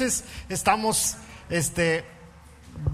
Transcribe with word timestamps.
veces 0.00 0.24
estamos 0.48 1.16
este, 1.50 2.04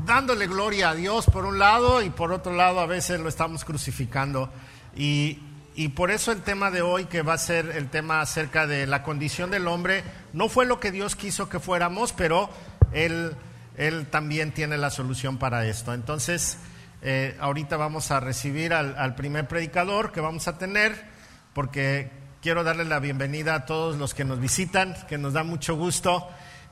dándole 0.04 0.48
gloria 0.48 0.90
a 0.90 0.94
Dios 0.94 1.26
por 1.26 1.44
un 1.44 1.58
lado 1.58 2.02
y 2.02 2.10
por 2.10 2.32
otro 2.32 2.52
lado 2.52 2.80
a 2.80 2.86
veces 2.86 3.20
lo 3.20 3.28
estamos 3.28 3.64
crucificando. 3.64 4.50
Y, 4.96 5.38
y 5.76 5.88
por 5.88 6.10
eso 6.10 6.32
el 6.32 6.42
tema 6.42 6.72
de 6.72 6.82
hoy, 6.82 7.04
que 7.04 7.22
va 7.22 7.34
a 7.34 7.38
ser 7.38 7.70
el 7.76 7.90
tema 7.90 8.20
acerca 8.20 8.66
de 8.66 8.88
la 8.88 9.04
condición 9.04 9.52
del 9.52 9.68
hombre, 9.68 10.02
no 10.32 10.48
fue 10.48 10.66
lo 10.66 10.80
que 10.80 10.90
Dios 10.90 11.14
quiso 11.14 11.48
que 11.48 11.60
fuéramos, 11.60 12.12
pero 12.12 12.50
Él, 12.92 13.36
él 13.76 14.06
también 14.06 14.52
tiene 14.52 14.76
la 14.76 14.90
solución 14.90 15.38
para 15.38 15.64
esto. 15.64 15.94
Entonces, 15.94 16.58
eh, 17.02 17.36
ahorita 17.38 17.76
vamos 17.76 18.10
a 18.10 18.18
recibir 18.18 18.74
al, 18.74 18.98
al 18.98 19.14
primer 19.14 19.46
predicador 19.46 20.10
que 20.10 20.20
vamos 20.20 20.48
a 20.48 20.58
tener, 20.58 21.04
porque 21.52 22.10
quiero 22.42 22.64
darle 22.64 22.84
la 22.84 22.98
bienvenida 22.98 23.54
a 23.54 23.64
todos 23.64 23.96
los 23.96 24.12
que 24.12 24.24
nos 24.24 24.40
visitan, 24.40 24.96
que 25.08 25.18
nos 25.18 25.34
da 25.34 25.44
mucho 25.44 25.76
gusto. 25.76 26.28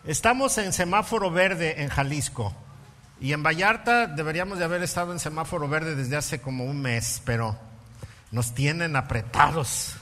Estamos 0.07 0.59
en 0.59 0.75
semáforo 0.75 1.31
verde 1.31 1.83
en 1.83 1.89
Jalisco. 1.89 2.55
Y 3.23 3.33
en 3.33 3.43
Vallarta 3.43 4.07
deberíamos 4.07 4.59
de 4.59 4.65
haber 4.67 4.83
estado 4.83 5.13
en 5.13 5.19
semáforo 5.19 5.67
verde 5.67 5.95
desde 5.95 6.17
hace 6.17 6.43
como 6.43 6.65
un 6.65 6.83
mes, 6.83 7.23
pero 7.25 7.57
nos 8.31 8.55
tienen 8.55 8.97
apretados 8.97 9.97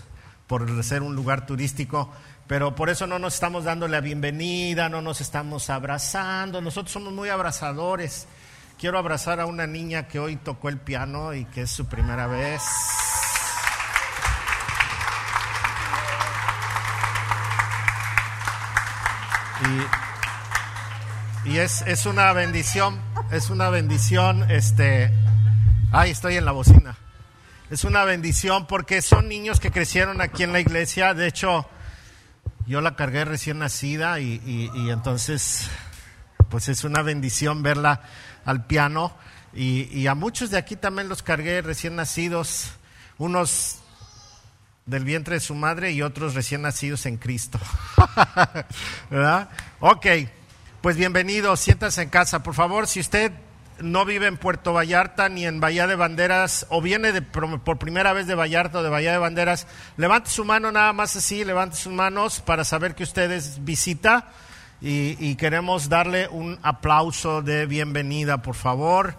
por 0.48 0.82
ser 0.82 1.02
un 1.02 1.14
lugar 1.14 1.46
turístico, 1.46 2.10
pero 2.48 2.74
por 2.74 2.90
eso 2.90 3.06
no 3.06 3.20
nos 3.20 3.34
estamos 3.34 3.62
dando 3.62 3.86
la 3.86 4.00
bienvenida, 4.00 4.88
no 4.88 5.02
nos 5.02 5.20
estamos 5.20 5.70
abrazando, 5.70 6.60
nosotros 6.60 6.90
somos 6.90 7.12
muy 7.12 7.28
abrazadores. 7.28 8.26
Quiero 8.80 8.98
abrazar 8.98 9.38
a 9.38 9.46
una 9.46 9.68
niña 9.68 10.08
que 10.08 10.18
hoy 10.18 10.34
tocó 10.34 10.68
el 10.68 10.78
piano 10.78 11.32
y 11.32 11.44
que 11.44 11.62
es 11.62 11.70
su 11.70 11.86
primera 11.86 12.26
vez. 12.26 12.60
Y, 21.44 21.58
es, 21.58 21.82
es 21.82 22.06
una 22.06 22.32
bendición, 22.32 23.00
es 23.30 23.50
una 23.50 23.68
bendición, 23.68 24.50
este, 24.50 25.12
ay, 25.90 26.10
estoy 26.10 26.36
en 26.36 26.44
la 26.44 26.52
bocina. 26.52 26.96
Es 27.70 27.84
una 27.84 28.04
bendición 28.04 28.66
porque 28.66 29.02
son 29.02 29.28
niños 29.28 29.58
que 29.60 29.70
crecieron 29.70 30.20
aquí 30.20 30.42
en 30.42 30.52
la 30.52 30.60
iglesia. 30.60 31.14
De 31.14 31.26
hecho, 31.26 31.68
yo 32.66 32.80
la 32.80 32.96
cargué 32.96 33.24
recién 33.24 33.58
nacida 33.58 34.20
y, 34.20 34.40
y, 34.46 34.70
y 34.74 34.90
entonces, 34.90 35.68
pues 36.48 36.68
es 36.68 36.84
una 36.84 37.02
bendición 37.02 37.62
verla 37.62 38.02
al 38.44 38.66
piano. 38.66 39.12
Y, 39.52 39.88
y, 39.92 40.06
a 40.06 40.14
muchos 40.14 40.50
de 40.50 40.58
aquí 40.58 40.76
también 40.76 41.08
los 41.08 41.22
cargué 41.22 41.60
recién 41.60 41.96
nacidos, 41.96 42.72
unos 43.18 43.81
del 44.86 45.04
vientre 45.04 45.36
de 45.36 45.40
su 45.40 45.54
madre 45.54 45.92
y 45.92 46.02
otros 46.02 46.34
recién 46.34 46.62
nacidos 46.62 47.06
en 47.06 47.16
Cristo. 47.16 47.58
¿Verdad? 49.10 49.48
Ok, 49.80 50.06
pues 50.80 50.96
bienvenido, 50.96 51.56
siéntase 51.56 52.02
en 52.02 52.08
casa. 52.08 52.42
Por 52.42 52.54
favor, 52.54 52.86
si 52.86 53.00
usted 53.00 53.32
no 53.80 54.04
vive 54.04 54.26
en 54.26 54.36
Puerto 54.36 54.72
Vallarta 54.72 55.28
ni 55.28 55.46
en 55.46 55.60
Bahía 55.60 55.86
de 55.86 55.94
Banderas 55.94 56.66
o 56.68 56.80
viene 56.80 57.12
de, 57.12 57.22
por 57.22 57.78
primera 57.78 58.12
vez 58.12 58.26
de 58.26 58.34
Vallarta 58.34 58.78
o 58.78 58.82
de 58.82 58.90
Bahía 58.90 59.12
de 59.12 59.18
Banderas, 59.18 59.66
levante 59.96 60.30
su 60.30 60.44
mano 60.44 60.72
nada 60.72 60.92
más 60.92 61.16
así, 61.16 61.44
levante 61.44 61.76
sus 61.76 61.92
manos 61.92 62.40
para 62.40 62.64
saber 62.64 62.94
que 62.94 63.04
usted 63.04 63.30
es 63.30 63.64
visita 63.64 64.28
y, 64.80 65.16
y 65.24 65.36
queremos 65.36 65.88
darle 65.88 66.28
un 66.28 66.58
aplauso 66.62 67.42
de 67.42 67.66
bienvenida, 67.66 68.42
por 68.42 68.56
favor. 68.56 69.14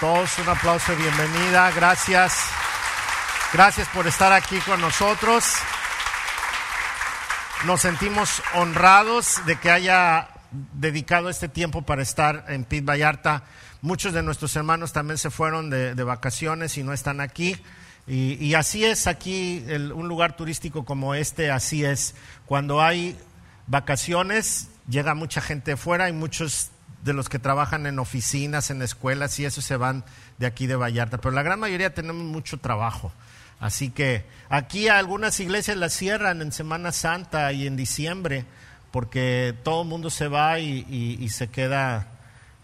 Todos 0.00 0.38
un 0.38 0.48
aplauso 0.48 0.92
de 0.92 0.98
bienvenida, 0.98 1.70
gracias. 1.72 2.34
Gracias 3.50 3.88
por 3.88 4.06
estar 4.06 4.30
aquí 4.30 4.58
con 4.58 4.78
nosotros. 4.78 5.42
Nos 7.64 7.80
sentimos 7.80 8.42
honrados 8.54 9.40
de 9.46 9.56
que 9.56 9.70
haya 9.70 10.28
dedicado 10.74 11.30
este 11.30 11.48
tiempo 11.48 11.80
para 11.80 12.02
estar 12.02 12.44
en 12.48 12.64
Pit 12.64 12.84
Vallarta. 12.84 13.44
Muchos 13.80 14.12
de 14.12 14.22
nuestros 14.22 14.54
hermanos 14.54 14.92
también 14.92 15.16
se 15.16 15.30
fueron 15.30 15.70
de, 15.70 15.94
vacaciones 15.94 16.76
y 16.76 16.82
no 16.82 16.92
están 16.92 17.22
aquí. 17.22 17.56
Y, 18.06 18.34
y 18.34 18.54
así 18.54 18.84
es 18.84 19.06
aquí, 19.06 19.64
el, 19.66 19.92
un 19.92 20.08
lugar 20.08 20.36
turístico 20.36 20.84
como 20.84 21.14
este, 21.14 21.50
así 21.50 21.86
es. 21.86 22.16
Cuando 22.44 22.82
hay 22.82 23.18
vacaciones, 23.66 24.68
llega 24.90 25.14
mucha 25.14 25.40
gente 25.40 25.70
de 25.70 25.76
fuera 25.78 26.10
y 26.10 26.12
muchos 26.12 26.70
de 27.02 27.14
los 27.14 27.30
que 27.30 27.38
trabajan 27.38 27.86
en 27.86 27.98
oficinas, 27.98 28.70
en 28.70 28.82
escuelas 28.82 29.38
y 29.38 29.46
eso 29.46 29.62
se 29.62 29.78
van 29.78 30.04
de 30.36 30.46
aquí 30.46 30.66
de 30.66 30.76
Vallarta. 30.76 31.16
Pero 31.16 31.34
la 31.34 31.42
gran 31.42 31.58
mayoría 31.58 31.94
tenemos 31.94 32.24
mucho 32.24 32.58
trabajo. 32.58 33.10
Así 33.60 33.90
que 33.90 34.24
aquí 34.48 34.88
algunas 34.88 35.40
iglesias 35.40 35.76
las 35.76 35.92
cierran 35.92 36.42
en 36.42 36.52
Semana 36.52 36.92
Santa 36.92 37.52
y 37.52 37.66
en 37.66 37.76
diciembre 37.76 38.44
porque 38.90 39.54
todo 39.64 39.82
el 39.82 39.88
mundo 39.88 40.10
se 40.10 40.28
va 40.28 40.58
y, 40.60 41.28
se 41.28 41.48
queda 41.48 42.08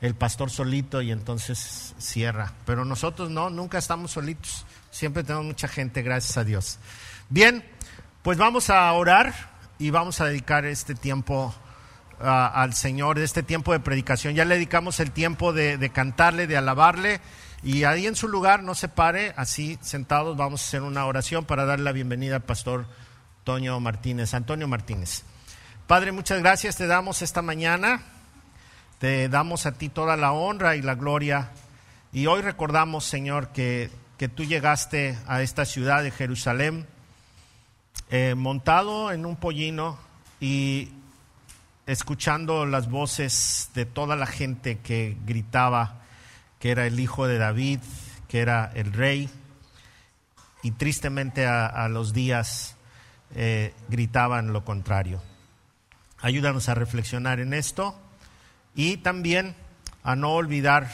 el 0.00 0.14
pastor 0.14 0.50
solito 0.50 1.02
y 1.02 1.10
entonces 1.10 1.94
cierra. 1.98 2.52
Pero 2.66 2.84
nosotros 2.84 3.30
no, 3.30 3.50
nunca 3.50 3.78
estamos 3.78 4.12
solitos, 4.12 4.64
siempre 4.90 5.22
tenemos 5.22 5.46
mucha 5.46 5.68
gente, 5.68 6.02
gracias 6.02 6.36
a 6.36 6.44
Dios. 6.44 6.78
Bien, 7.28 7.64
pues 8.22 8.38
vamos 8.38 8.70
a 8.70 8.90
orar 8.92 9.34
y 9.78 9.90
vamos 9.90 10.20
a 10.20 10.26
dedicar 10.26 10.64
este 10.64 10.94
tiempo 10.94 11.54
uh, 12.20 12.24
al 12.24 12.74
Señor, 12.74 13.18
este 13.18 13.42
tiempo 13.42 13.72
de 13.72 13.80
predicación. 13.80 14.34
Ya 14.34 14.44
le 14.44 14.54
dedicamos 14.54 15.00
el 15.00 15.10
tiempo 15.10 15.52
de 15.52 15.90
cantarle, 15.92 16.46
de 16.46 16.56
alabarle. 16.56 17.20
Y 17.64 17.84
ahí 17.84 18.06
en 18.06 18.14
su 18.14 18.28
lugar, 18.28 18.62
no 18.62 18.74
se 18.74 18.88
pare, 18.88 19.32
así 19.38 19.78
sentados, 19.80 20.36
vamos 20.36 20.60
a 20.60 20.66
hacer 20.66 20.82
una 20.82 21.06
oración 21.06 21.46
para 21.46 21.64
darle 21.64 21.86
la 21.86 21.92
bienvenida 21.92 22.36
al 22.36 22.42
pastor 22.42 22.84
Antonio 23.38 23.80
Martínez. 23.80 24.34
Antonio 24.34 24.68
Martínez. 24.68 25.22
Padre, 25.86 26.12
muchas 26.12 26.40
gracias 26.40 26.76
te 26.76 26.86
damos 26.86 27.22
esta 27.22 27.40
mañana. 27.40 28.02
Te 28.98 29.30
damos 29.30 29.64
a 29.64 29.72
ti 29.72 29.88
toda 29.88 30.18
la 30.18 30.32
honra 30.32 30.76
y 30.76 30.82
la 30.82 30.94
gloria. 30.94 31.52
Y 32.12 32.26
hoy 32.26 32.42
recordamos, 32.42 33.06
Señor, 33.06 33.48
que, 33.48 33.90
que 34.18 34.28
tú 34.28 34.44
llegaste 34.44 35.18
a 35.26 35.40
esta 35.40 35.64
ciudad 35.64 36.02
de 36.02 36.10
Jerusalén 36.10 36.86
eh, 38.10 38.34
montado 38.36 39.10
en 39.10 39.24
un 39.24 39.36
pollino 39.36 39.98
y 40.38 40.90
escuchando 41.86 42.66
las 42.66 42.90
voces 42.90 43.70
de 43.74 43.86
toda 43.86 44.16
la 44.16 44.26
gente 44.26 44.80
que 44.80 45.16
gritaba 45.24 46.03
que 46.64 46.70
era 46.70 46.86
el 46.86 46.98
hijo 46.98 47.26
de 47.26 47.36
David, 47.36 47.80
que 48.26 48.40
era 48.40 48.72
el 48.74 48.94
rey, 48.94 49.28
y 50.62 50.70
tristemente 50.70 51.46
a, 51.46 51.86
los 51.88 52.14
días 52.14 52.76
eh, 53.34 53.74
gritaban 53.90 54.54
lo 54.54 54.64
contrario. 54.64 55.20
Ayúdanos 56.22 56.70
a 56.70 56.74
reflexionar 56.74 57.38
en 57.38 57.52
esto 57.52 57.94
y 58.74 58.96
también 58.96 59.54
a 60.04 60.16
no 60.16 60.30
olvidar 60.30 60.88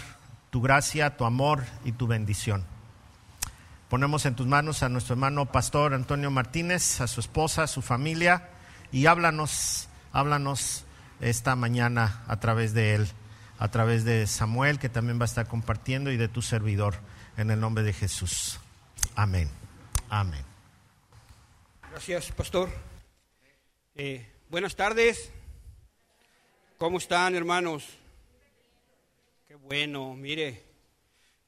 tu 0.50 0.60
gracia, 0.60 1.16
tu 1.16 1.24
amor 1.24 1.62
y 1.84 1.92
tu 1.92 2.08
bendición. 2.08 2.64
Ponemos 3.88 4.26
en 4.26 4.34
tus 4.34 4.48
manos 4.48 4.82
a 4.82 4.88
nuestro 4.88 5.12
hermano 5.12 5.52
pastor 5.52 5.94
Antonio 5.94 6.32
Martínez, 6.32 7.00
a 7.00 7.06
su 7.06 7.20
esposa, 7.20 7.62
a 7.62 7.68
su 7.68 7.80
familia, 7.80 8.48
y 8.90 9.06
háblanos, 9.06 9.88
háblanos 10.12 10.84
esta 11.20 11.54
mañana 11.54 12.24
a 12.26 12.40
través 12.40 12.74
de 12.74 12.96
él 12.96 13.12
a 13.60 13.70
través 13.70 14.04
de 14.04 14.26
Samuel, 14.26 14.78
que 14.78 14.88
también 14.88 15.20
va 15.20 15.24
a 15.24 15.26
estar 15.26 15.46
compartiendo, 15.46 16.10
y 16.10 16.16
de 16.16 16.28
tu 16.28 16.40
servidor, 16.40 16.94
en 17.36 17.50
el 17.50 17.60
nombre 17.60 17.84
de 17.84 17.92
Jesús. 17.92 18.58
Amén. 19.14 19.50
Amén. 20.08 20.42
Gracias, 21.90 22.32
pastor. 22.32 22.70
Eh, 23.94 24.26
buenas 24.48 24.74
tardes. 24.74 25.30
¿Cómo 26.78 26.96
están, 26.96 27.34
hermanos? 27.34 27.86
Qué 29.46 29.56
bueno, 29.56 30.14
mire, 30.14 30.64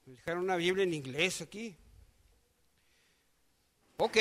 me 0.04 0.12
dejaron 0.12 0.42
una 0.44 0.56
Biblia 0.56 0.84
en 0.84 0.92
inglés 0.92 1.40
aquí. 1.40 1.74
Ok, 3.96 4.18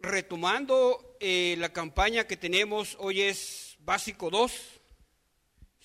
retomando 0.00 1.16
eh, 1.20 1.54
la 1.58 1.72
campaña 1.72 2.26
que 2.26 2.36
tenemos, 2.36 2.96
hoy 2.98 3.20
es 3.20 3.76
básico 3.78 4.28
2, 4.28 4.52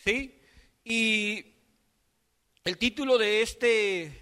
¿sí? 0.03 0.39
Y 0.83 1.45
el 2.65 2.77
título 2.77 3.17
de 3.17 3.41
este, 3.41 4.21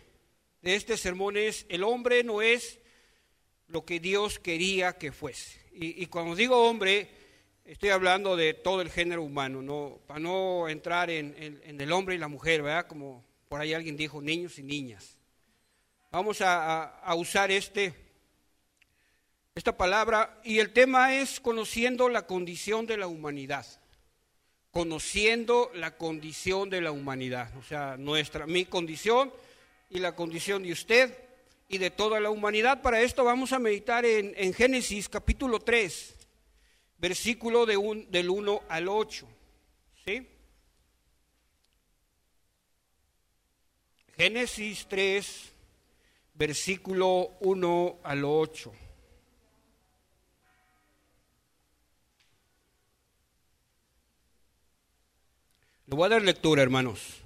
de 0.61 0.75
este 0.75 0.95
sermón 0.95 1.37
es 1.37 1.65
El 1.69 1.83
hombre 1.83 2.23
no 2.23 2.41
es 2.41 2.79
lo 3.67 3.83
que 3.83 3.99
Dios 3.99 4.37
quería 4.37 4.93
que 4.97 5.11
fuese. 5.11 5.59
Y, 5.73 6.05
cuando 6.07 6.35
digo 6.35 6.67
hombre, 6.67 7.09
estoy 7.65 7.89
hablando 7.89 8.35
de 8.35 8.53
todo 8.53 8.81
el 8.81 8.91
género 8.91 9.23
humano, 9.23 9.61
no, 9.61 9.99
para 10.05 10.19
no 10.19 10.67
entrar 10.67 11.09
en, 11.09 11.33
el 11.65 11.91
hombre 11.93 12.15
y 12.15 12.17
la 12.17 12.27
mujer, 12.27 12.61
¿verdad? 12.61 12.87
Como 12.87 13.23
por 13.47 13.61
ahí 13.61 13.73
alguien 13.73 13.95
dijo, 13.95 14.21
niños 14.21 14.59
y 14.59 14.63
niñas. 14.63 15.17
Vamos 16.11 16.41
a, 16.41 16.81
a, 16.81 16.83
a 16.99 17.15
usar 17.15 17.51
este, 17.51 17.93
esta 19.55 19.75
palabra 19.77 20.41
y 20.43 20.59
el 20.59 20.73
tema 20.73 21.15
es 21.15 21.39
conociendo 21.39 22.09
la 22.09 22.27
condición 22.27 22.85
de 22.85 22.97
la 22.97 23.07
humanidad 23.07 23.65
conociendo 24.71 25.69
la 25.75 25.97
condición 25.97 26.69
de 26.69 26.81
la 26.81 26.91
humanidad, 26.91 27.55
o 27.57 27.63
sea, 27.63 27.97
nuestra, 27.97 28.47
mi 28.47 28.65
condición 28.65 29.31
y 29.89 29.99
la 29.99 30.15
condición 30.15 30.63
de 30.63 30.71
usted 30.71 31.17
y 31.67 31.77
de 31.77 31.91
toda 31.91 32.19
la 32.19 32.29
humanidad. 32.29 32.81
Para 32.81 33.01
esto 33.01 33.23
vamos 33.23 33.51
a 33.51 33.59
meditar 33.59 34.05
en, 34.05 34.33
en 34.37 34.53
Génesis 34.53 35.09
capítulo 35.09 35.59
3, 35.59 36.15
versículo 36.97 37.65
de 37.65 37.77
un, 37.77 38.09
del 38.09 38.29
1 38.29 38.63
al 38.69 38.87
8. 38.87 39.27
¿Sí? 40.05 40.27
Génesis 44.15 44.85
3, 44.87 45.51
versículo 46.35 47.31
1 47.41 47.99
al 48.03 48.23
8. 48.23 48.71
Voy 55.93 56.05
a 56.05 56.09
dar 56.09 56.21
lectura, 56.21 56.63
hermanos. 56.63 57.21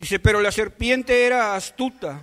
Dice, 0.00 0.18
pero 0.18 0.40
la 0.40 0.50
serpiente 0.50 1.26
era 1.26 1.54
astuta, 1.54 2.20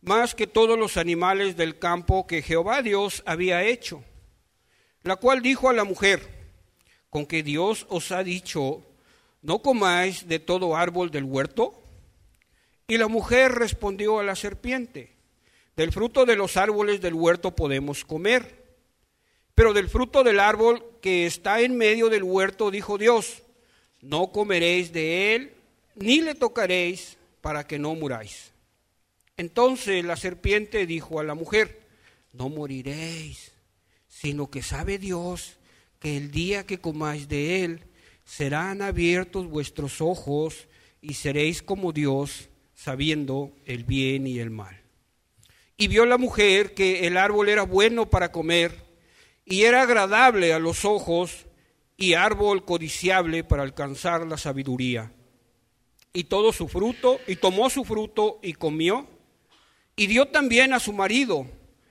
más 0.00 0.34
que 0.34 0.46
todos 0.46 0.78
los 0.78 0.96
animales 0.96 1.58
del 1.58 1.78
campo 1.78 2.26
que 2.26 2.40
Jehová 2.40 2.80
Dios 2.80 3.22
había 3.26 3.64
hecho, 3.64 4.02
la 5.02 5.16
cual 5.16 5.42
dijo 5.42 5.68
a 5.68 5.74
la 5.74 5.84
mujer, 5.84 6.26
con 7.10 7.26
que 7.26 7.42
Dios 7.42 7.84
os 7.90 8.10
ha 8.10 8.24
dicho, 8.24 8.82
no 9.42 9.60
comáis 9.60 10.26
de 10.26 10.38
todo 10.38 10.74
árbol 10.74 11.10
del 11.10 11.24
huerto. 11.24 11.74
Y 12.86 12.96
la 12.96 13.08
mujer 13.08 13.52
respondió 13.52 14.20
a 14.20 14.24
la 14.24 14.36
serpiente, 14.36 15.16
del 15.76 15.92
fruto 15.92 16.24
de 16.24 16.36
los 16.36 16.56
árboles 16.56 17.02
del 17.02 17.12
huerto 17.12 17.54
podemos 17.54 18.06
comer, 18.06 18.74
pero 19.54 19.74
del 19.74 19.90
fruto 19.90 20.24
del 20.24 20.40
árbol 20.40 20.82
que 21.02 21.26
está 21.26 21.60
en 21.60 21.76
medio 21.76 22.08
del 22.08 22.22
huerto, 22.22 22.70
dijo 22.70 22.96
Dios, 22.96 23.42
no 24.00 24.32
comeréis 24.32 24.92
de 24.92 25.34
él, 25.34 25.52
ni 25.94 26.20
le 26.20 26.34
tocaréis 26.34 27.16
para 27.40 27.66
que 27.66 27.78
no 27.78 27.94
muráis. 27.94 28.52
Entonces 29.36 30.04
la 30.04 30.16
serpiente 30.16 30.86
dijo 30.86 31.20
a 31.20 31.24
la 31.24 31.34
mujer, 31.34 31.80
no 32.32 32.48
moriréis, 32.48 33.52
sino 34.08 34.50
que 34.50 34.62
sabe 34.62 34.98
Dios 34.98 35.58
que 36.00 36.16
el 36.16 36.30
día 36.30 36.64
que 36.64 36.78
comáis 36.78 37.28
de 37.28 37.64
él, 37.64 37.84
serán 38.24 38.82
abiertos 38.82 39.46
vuestros 39.46 40.00
ojos 40.00 40.68
y 41.00 41.14
seréis 41.14 41.62
como 41.62 41.92
Dios, 41.92 42.50
sabiendo 42.74 43.52
el 43.64 43.84
bien 43.84 44.26
y 44.26 44.38
el 44.38 44.50
mal. 44.50 44.82
Y 45.76 45.88
vio 45.88 46.04
la 46.06 46.18
mujer 46.18 46.74
que 46.74 47.06
el 47.06 47.16
árbol 47.16 47.48
era 47.48 47.62
bueno 47.62 48.10
para 48.10 48.30
comer 48.30 48.84
y 49.44 49.62
era 49.62 49.82
agradable 49.82 50.52
a 50.52 50.58
los 50.58 50.84
ojos 50.84 51.46
y 51.98 52.14
árbol 52.14 52.64
codiciable 52.64 53.44
para 53.44 53.64
alcanzar 53.64 54.26
la 54.26 54.38
sabiduría. 54.38 55.12
Y 56.14 56.24
todo 56.24 56.54
su 56.54 56.68
fruto, 56.68 57.20
y 57.26 57.36
tomó 57.36 57.68
su 57.68 57.84
fruto 57.84 58.38
y 58.40 58.54
comió, 58.54 59.06
y 59.96 60.06
dio 60.06 60.28
también 60.28 60.72
a 60.72 60.80
su 60.80 60.94
marido, 60.94 61.46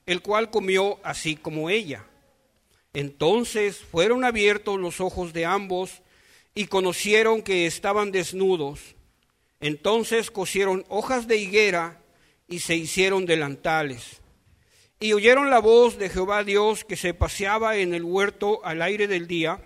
el 0.06 0.22
cual 0.22 0.50
comió 0.50 0.98
así 1.04 1.36
como 1.36 1.70
ella. 1.70 2.08
Entonces 2.94 3.78
fueron 3.78 4.24
abiertos 4.24 4.80
los 4.80 5.02
ojos 5.02 5.34
de 5.34 5.46
ambos 5.46 6.02
y 6.56 6.66
conocieron 6.66 7.44
que 7.44 7.68
estaban 7.68 8.12
desnudos. 8.12 8.96
Entonces 9.60 10.32
cosieron 10.32 10.86
hojas 10.88 11.28
de 11.28 11.38
higuera 11.38 12.02
y 12.48 12.60
se 12.60 12.76
hicieron 12.76 13.26
delantales. 13.26 14.22
Y 15.00 15.14
oyeron 15.14 15.50
la 15.50 15.60
voz 15.60 16.00
de 16.00 16.10
Jehová 16.10 16.44
Dios 16.44 16.86
que 16.86 16.96
se 16.96 17.14
paseaba 17.14 17.78
en 17.78 17.94
el 17.94 18.04
huerto 18.04 18.62
al 18.64 18.82
aire 18.82 19.08
del 19.08 19.28
día. 19.28 19.62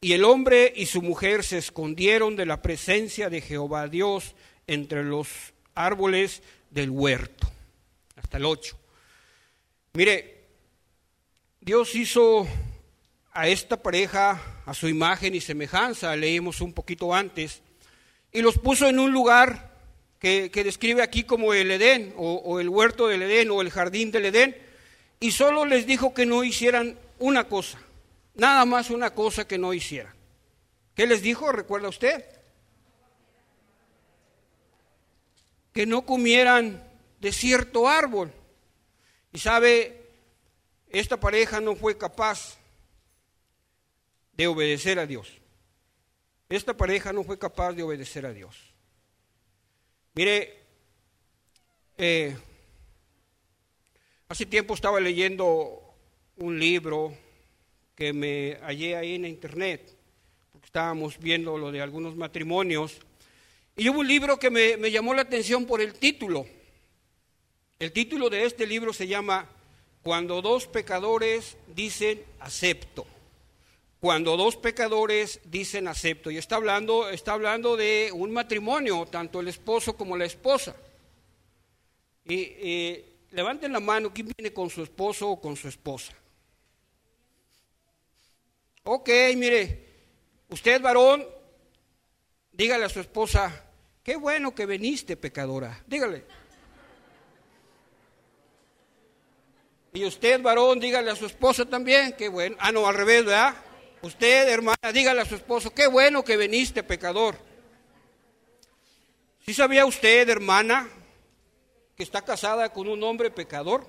Y 0.00 0.12
el 0.12 0.24
hombre 0.24 0.72
y 0.76 0.86
su 0.86 1.02
mujer 1.02 1.42
se 1.42 1.58
escondieron 1.58 2.36
de 2.36 2.46
la 2.46 2.62
presencia 2.62 3.30
de 3.30 3.40
Jehová 3.40 3.88
Dios 3.88 4.34
entre 4.66 5.02
los 5.02 5.28
árboles 5.74 6.42
del 6.70 6.90
huerto. 6.90 7.50
Hasta 8.16 8.36
el 8.36 8.44
8. 8.44 8.76
Mire, 9.94 10.44
Dios 11.60 11.94
hizo 11.94 12.46
a 13.32 13.48
esta 13.48 13.82
pareja 13.82 14.62
a 14.64 14.74
su 14.74 14.88
imagen 14.88 15.34
y 15.34 15.40
semejanza, 15.40 16.14
leímos 16.16 16.60
un 16.60 16.72
poquito 16.72 17.14
antes, 17.14 17.62
y 18.32 18.42
los 18.42 18.58
puso 18.58 18.88
en 18.88 18.98
un 18.98 19.12
lugar 19.12 19.74
que, 20.18 20.50
describe 20.50 21.02
aquí 21.02 21.24
como 21.24 21.54
el 21.54 21.70
Edén, 21.70 22.12
o, 22.16 22.34
o 22.36 22.60
el 22.60 22.68
huerto 22.68 23.08
del 23.08 23.22
Edén, 23.22 23.50
o 23.50 23.60
el 23.60 23.70
jardín 23.70 24.10
del 24.10 24.26
Edén, 24.26 24.56
y 25.20 25.30
solo 25.30 25.64
les 25.64 25.86
dijo 25.86 26.14
que 26.14 26.26
no 26.26 26.44
hicieran 26.44 26.98
una 27.18 27.44
cosa, 27.44 27.78
nada 28.36 28.64
más 28.64 28.90
una 28.90 29.14
cosa 29.14 29.46
que 29.46 29.58
no 29.58 29.74
hicieran. 29.74 30.14
¿Qué 30.94 31.06
les 31.06 31.22
dijo? 31.22 31.52
¿Recuerda 31.52 31.88
usted? 31.88 32.24
Que 35.72 35.84
no 35.86 36.06
comieran 36.06 36.82
de 37.20 37.32
cierto 37.32 37.88
árbol. 37.88 38.32
Y 39.32 39.38
sabe, 39.38 40.08
esta 40.88 41.18
pareja 41.18 41.60
no 41.60 41.76
fue 41.76 41.98
capaz 41.98 42.56
de 44.32 44.46
obedecer 44.46 44.98
a 44.98 45.06
Dios. 45.06 45.28
Esta 46.48 46.76
pareja 46.76 47.12
no 47.12 47.24
fue 47.24 47.38
capaz 47.38 47.72
de 47.72 47.82
obedecer 47.82 48.24
a 48.24 48.32
Dios. 48.32 48.56
Mire, 50.14 50.62
eh, 51.98 52.36
hace 54.28 54.46
tiempo 54.46 54.74
estaba 54.74 55.00
leyendo 55.00 55.94
un 56.36 56.58
libro 56.58 57.14
que 57.96 58.12
me 58.12 58.58
hallé 58.62 58.94
ahí 58.94 59.14
en 59.14 59.24
internet, 59.24 59.96
porque 60.52 60.66
estábamos 60.66 61.18
viendo 61.18 61.56
lo 61.56 61.72
de 61.72 61.80
algunos 61.80 62.14
matrimonios, 62.14 62.98
y 63.74 63.88
hubo 63.88 64.00
un 64.00 64.08
libro 64.08 64.38
que 64.38 64.50
me, 64.50 64.76
me 64.76 64.90
llamó 64.90 65.14
la 65.14 65.22
atención 65.22 65.66
por 65.66 65.80
el 65.80 65.94
título. 65.94 66.46
El 67.78 67.92
título 67.92 68.30
de 68.30 68.44
este 68.44 68.66
libro 68.66 68.92
se 68.92 69.06
llama 69.06 69.48
Cuando 70.02 70.40
dos 70.40 70.66
pecadores 70.66 71.56
dicen 71.74 72.22
acepto. 72.40 73.06
Cuando 74.00 74.36
dos 74.36 74.56
pecadores 74.56 75.40
dicen 75.44 75.88
acepto. 75.88 76.30
Y 76.30 76.38
está 76.38 76.56
hablando, 76.56 77.08
está 77.10 77.32
hablando 77.32 77.76
de 77.76 78.10
un 78.14 78.30
matrimonio, 78.30 79.06
tanto 79.10 79.40
el 79.40 79.48
esposo 79.48 79.96
como 79.96 80.16
la 80.16 80.24
esposa. 80.24 80.74
Y 82.24 83.02
levanten 83.32 83.72
la 83.72 83.80
mano, 83.80 84.12
¿quién 84.12 84.28
viene 84.36 84.54
con 84.54 84.70
su 84.70 84.82
esposo 84.82 85.28
o 85.28 85.40
con 85.40 85.54
su 85.56 85.68
esposa? 85.68 86.14
Ok, 88.88 89.08
mire, 89.34 89.84
usted 90.48 90.80
varón, 90.80 91.26
dígale 92.52 92.84
a 92.84 92.88
su 92.88 93.00
esposa, 93.00 93.64
qué 94.04 94.14
bueno 94.14 94.54
que 94.54 94.64
viniste, 94.64 95.16
pecadora. 95.16 95.82
Dígale. 95.88 96.24
Y 99.92 100.04
usted, 100.04 100.40
varón, 100.40 100.78
dígale 100.78 101.10
a 101.10 101.16
su 101.16 101.26
esposa 101.26 101.64
también, 101.64 102.12
qué 102.12 102.28
bueno. 102.28 102.54
Ah, 102.60 102.70
no, 102.70 102.86
al 102.86 102.94
revés, 102.94 103.24
¿verdad? 103.24 103.56
Usted, 104.02 104.48
hermana, 104.48 104.92
dígale 104.94 105.22
a 105.22 105.24
su 105.24 105.34
esposo, 105.34 105.74
qué 105.74 105.88
bueno 105.88 106.22
que 106.22 106.36
viniste, 106.36 106.84
pecador. 106.84 107.36
¿Sí 109.44 109.52
sabía 109.52 109.84
usted, 109.84 110.28
hermana, 110.28 110.88
que 111.96 112.04
está 112.04 112.22
casada 112.22 112.72
con 112.72 112.86
un 112.86 113.02
hombre 113.02 113.32
pecador? 113.32 113.84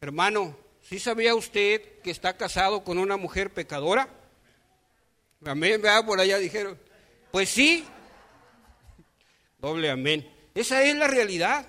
Hermano, 0.00 0.56
¿sí 0.88 0.98
sabía 0.98 1.34
usted 1.34 2.00
que 2.02 2.10
está 2.10 2.36
casado 2.36 2.84
con 2.84 2.98
una 2.98 3.16
mujer 3.16 3.52
pecadora? 3.52 4.08
Amén, 5.44 5.80
¿verdad? 5.80 6.04
Por 6.04 6.20
allá 6.20 6.38
dijeron. 6.38 6.78
Pues 7.30 7.48
sí. 7.48 7.84
Doble 9.58 9.90
amén. 9.90 10.30
Esa 10.54 10.82
es 10.82 10.96
la 10.96 11.06
realidad. 11.08 11.66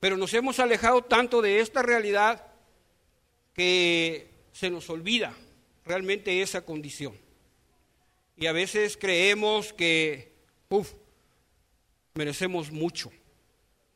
Pero 0.00 0.16
nos 0.16 0.34
hemos 0.34 0.58
alejado 0.58 1.02
tanto 1.02 1.42
de 1.42 1.60
esta 1.60 1.82
realidad 1.82 2.46
que 3.54 4.30
se 4.52 4.70
nos 4.70 4.88
olvida 4.90 5.34
realmente 5.84 6.42
esa 6.42 6.64
condición. 6.64 7.14
Y 8.36 8.46
a 8.46 8.52
veces 8.52 8.96
creemos 8.96 9.72
que, 9.72 10.32
uff, 10.68 10.92
merecemos 12.14 12.70
mucho. 12.70 13.12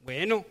Bueno, 0.01 0.45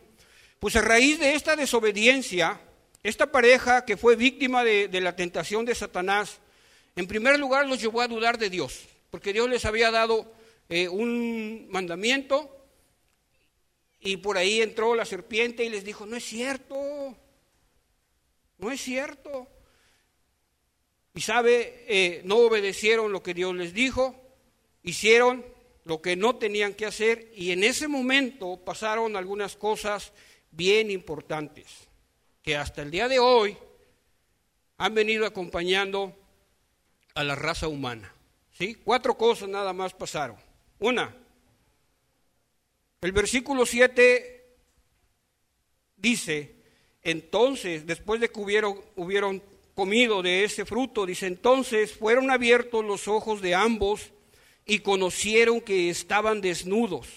pues 0.60 0.75
a 0.75 0.81
raíz 0.81 1.19
de 1.19 1.36
esta 1.36 1.55
desobediencia, 1.55 2.60
esta 3.05 3.31
pareja 3.31 3.85
que 3.85 3.97
fue 3.97 4.15
víctima 4.15 4.63
de, 4.63 4.89
la 5.00 5.15
tentación 5.15 5.63
de 5.63 5.75
Satanás, 5.75 6.39
en 6.95 7.05
primer 7.05 7.39
lugar 7.39 7.67
los 7.67 7.79
llevó 7.79 8.01
a 8.01 8.07
dudar 8.07 8.39
de 8.39 8.50
Dios, 8.50 8.88
porque 9.12 9.31
Dios 9.31 9.47
les 9.47 9.63
había 9.65 9.91
dado 9.91 10.33
eh, 10.69 10.89
un 10.89 11.67
mandamiento 11.69 12.65
y 14.00 14.17
por 14.17 14.39
ahí 14.39 14.59
entró 14.59 14.95
la 14.95 15.05
serpiente 15.05 15.63
y 15.63 15.69
les 15.69 15.85
dijo, 15.85 16.07
no 16.07 16.15
es 16.15 16.25
cierto, 16.25 17.15
no 18.57 18.71
es 18.71 18.81
cierto. 18.81 19.47
Y 21.13 21.21
sabe, 21.21 21.85
eh, 21.88 22.21
no 22.25 22.38
obedecieron 22.38 23.12
lo 23.12 23.21
que 23.21 23.35
Dios 23.35 23.53
les 23.53 23.75
dijo, 23.75 24.19
hicieron 24.81 25.45
lo 25.83 26.01
que 26.01 26.15
no 26.15 26.38
tenían 26.38 26.74
que 26.74 26.88
hacer 26.88 27.31
y 27.35 27.51
en 27.51 27.63
ese 27.63 27.88
momento 27.88 28.57
pasaron 28.65 29.15
algunas 29.15 29.55
cosas 29.55 30.12
bien 30.50 30.89
importantes 30.89 31.84
que 32.45 32.55
hasta 32.55 32.83
el 32.83 32.91
día 32.91 33.07
de 33.07 33.17
hoy 33.17 33.57
han 34.77 34.93
venido 34.93 35.25
acompañando 35.25 36.15
a 37.15 37.23
la 37.23 37.33
raza 37.33 37.67
humana. 37.67 38.13
¿sí? 38.51 38.75
Cuatro 38.75 39.17
cosas 39.17 39.49
nada 39.49 39.73
más 39.73 39.95
pasaron. 39.95 40.37
Una, 40.77 41.15
el 43.01 43.11
versículo 43.11 43.65
7 43.65 44.45
dice, 45.97 46.55
entonces, 47.01 47.87
después 47.87 48.21
de 48.21 48.29
que 48.29 48.39
hubieron, 48.39 48.79
hubieron 48.95 49.41
comido 49.73 50.21
de 50.21 50.43
ese 50.43 50.65
fruto, 50.65 51.07
dice, 51.07 51.25
entonces 51.25 51.93
fueron 51.93 52.29
abiertos 52.29 52.85
los 52.85 53.07
ojos 53.07 53.41
de 53.41 53.55
ambos 53.55 54.11
y 54.67 54.79
conocieron 54.79 55.61
que 55.61 55.89
estaban 55.89 56.41
desnudos. 56.41 57.07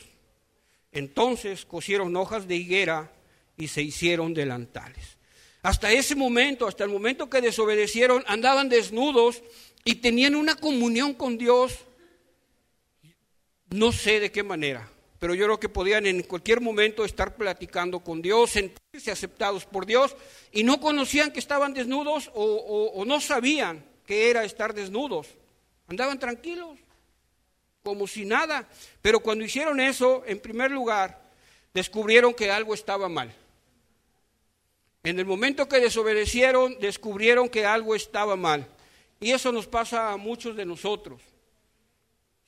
Entonces 0.91 1.67
cosieron 1.67 2.17
hojas 2.17 2.49
de 2.49 2.57
higuera 2.57 3.13
y 3.59 3.69
se 3.69 3.83
hicieron 3.83 4.33
delantales. 4.33 5.18
Hasta 5.63 5.93
ese 5.93 6.15
momento, 6.15 6.67
hasta 6.67 6.85
el 6.85 6.91
momento 6.91 7.29
que 7.29 7.41
desobedecieron, 7.41 8.25
andaban 8.27 8.69
desnudos 8.69 9.43
y 9.85 9.97
tenían 9.97 10.35
una 10.35 10.55
comunión 10.55 11.15
con 11.15 11.37
Dios, 11.39 11.79
no 13.71 13.93
sé 13.93 14.21
de 14.21 14.31
qué 14.31 14.43
manera, 14.43 14.89
pero 15.19 15.35
yo 15.35 15.47
creo 15.47 15.61
que 15.61 15.69
podían 15.69 16.07
en 16.07 16.23
cualquier 16.23 16.61
momento 16.61 17.05
estar 17.05 17.35
platicando 17.37 18.01
con 18.01 18.23
Dios, 18.23 18.51
sentirse 18.51 19.11
aceptados 19.11 19.65
por 19.65 19.85
Dios, 19.85 20.15
y 20.53 20.63
no 20.63 20.81
conocían 20.81 21.33
que 21.33 21.41
estaban 21.41 21.75
desnudos 21.75 22.31
o, 22.35 23.03
no 23.05 23.21
sabían 23.21 23.85
que 24.07 24.31
era 24.31 24.45
estar 24.45 24.73
desnudos. 24.73 25.27
Andaban 25.89 26.19
tranquilos, 26.19 26.79
como 27.83 28.07
si 28.07 28.25
nada. 28.25 28.69
Pero 29.03 29.21
cuando 29.21 29.45
hicieron 29.45 29.81
eso, 29.81 30.23
en 30.27 30.39
primer 30.39 30.71
lugar, 30.71 31.21
descubrieron 31.75 32.33
que 32.33 32.51
algo 32.51 32.75
estaba 32.75 33.09
mal. 33.09 33.35
En 35.03 35.19
el 35.19 35.27
momento 35.27 35.69
que 35.69 35.81
desobedecieron, 35.81 36.79
descubrieron 36.81 37.49
que 37.49 37.65
algo 37.65 37.95
estaba 37.95 38.37
mal. 38.37 38.69
Y 39.21 39.33
eso 39.33 39.53
nos 39.53 39.67
pasa 39.67 40.13
a 40.13 40.17
muchos 40.17 40.57
de 40.57 40.67
nosotros. 40.67 41.23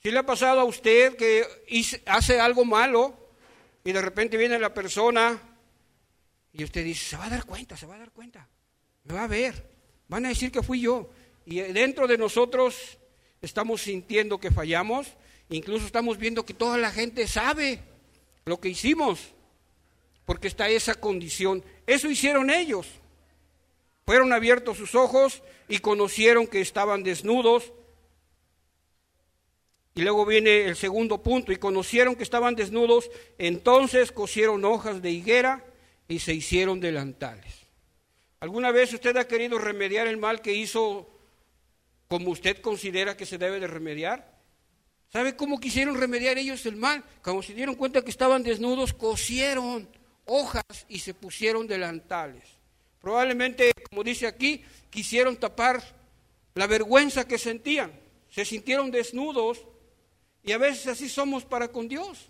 Si 0.01 0.09
le 0.09 0.19
ha 0.19 0.25
pasado 0.25 0.59
a 0.59 0.63
usted 0.63 1.15
que 1.15 1.45
hace 2.05 2.39
algo 2.39 2.65
malo 2.65 3.15
y 3.83 3.91
de 3.91 4.01
repente 4.01 4.37
viene 4.37 4.57
la 4.57 4.73
persona 4.73 5.39
y 6.53 6.63
usted 6.63 6.83
dice, 6.83 7.05
se 7.05 7.17
va 7.17 7.25
a 7.25 7.29
dar 7.29 7.45
cuenta, 7.45 7.77
se 7.77 7.85
va 7.85 7.95
a 7.95 7.99
dar 7.99 8.11
cuenta, 8.11 8.47
me 9.03 9.13
va 9.13 9.25
a 9.25 9.27
ver, 9.27 9.69
van 10.07 10.25
a 10.25 10.29
decir 10.29 10.51
que 10.51 10.63
fui 10.63 10.81
yo. 10.81 11.09
Y 11.45 11.59
dentro 11.59 12.07
de 12.07 12.17
nosotros 12.17 12.97
estamos 13.41 13.81
sintiendo 13.81 14.39
que 14.39 14.51
fallamos, 14.51 15.07
incluso 15.49 15.85
estamos 15.85 16.17
viendo 16.17 16.45
que 16.45 16.53
toda 16.53 16.77
la 16.77 16.91
gente 16.91 17.27
sabe 17.27 17.79
lo 18.45 18.59
que 18.59 18.69
hicimos, 18.69 19.33
porque 20.31 20.47
está 20.47 20.69
esa 20.69 20.95
condición. 20.95 21.61
Eso 21.85 22.09
hicieron 22.09 22.49
ellos. 22.49 22.87
Fueron 24.05 24.31
abiertos 24.31 24.77
sus 24.77 24.95
ojos 24.95 25.43
y 25.67 25.79
conocieron 25.79 26.47
que 26.47 26.61
estaban 26.61 27.03
desnudos 27.03 27.73
y 29.93 30.03
luego 30.03 30.25
viene 30.25 30.67
el 30.67 30.77
segundo 30.77 31.21
punto, 31.21 31.51
y 31.51 31.57
conocieron 31.57 32.15
que 32.15 32.23
estaban 32.23 32.55
desnudos, 32.55 33.11
entonces 33.37 34.13
cosieron 34.13 34.63
hojas 34.63 35.01
de 35.01 35.11
higuera 35.11 35.65
y 36.07 36.19
se 36.19 36.33
hicieron 36.33 36.79
delantales. 36.79 37.53
¿Alguna 38.39 38.71
vez 38.71 38.93
usted 38.93 39.17
ha 39.17 39.27
querido 39.27 39.59
remediar 39.59 40.07
el 40.07 40.15
mal 40.15 40.41
que 40.41 40.53
hizo 40.53 41.09
como 42.07 42.31
usted 42.31 42.61
considera 42.61 43.17
que 43.17 43.25
se 43.25 43.37
debe 43.37 43.59
de 43.59 43.67
remediar? 43.67 44.39
¿Sabe 45.11 45.35
cómo 45.35 45.59
quisieron 45.59 45.99
remediar 45.99 46.37
ellos 46.37 46.65
el 46.65 46.77
mal? 46.77 47.03
Cuando 47.21 47.43
se 47.43 47.53
dieron 47.53 47.75
cuenta 47.75 48.01
que 48.01 48.11
estaban 48.11 48.43
desnudos, 48.43 48.93
cosieron 48.93 49.89
hojas 50.25 50.63
y 50.87 50.99
se 50.99 51.13
pusieron 51.13 51.67
delantales. 51.67 52.43
Probablemente, 52.99 53.71
como 53.89 54.03
dice 54.03 54.27
aquí, 54.27 54.63
quisieron 54.89 55.35
tapar 55.37 55.81
la 56.53 56.67
vergüenza 56.67 57.27
que 57.27 57.37
sentían. 57.37 57.91
Se 58.29 58.45
sintieron 58.45 58.91
desnudos 58.91 59.65
y 60.43 60.51
a 60.51 60.57
veces 60.57 60.87
así 60.87 61.09
somos 61.09 61.43
para 61.43 61.69
con 61.69 61.87
Dios. 61.87 62.29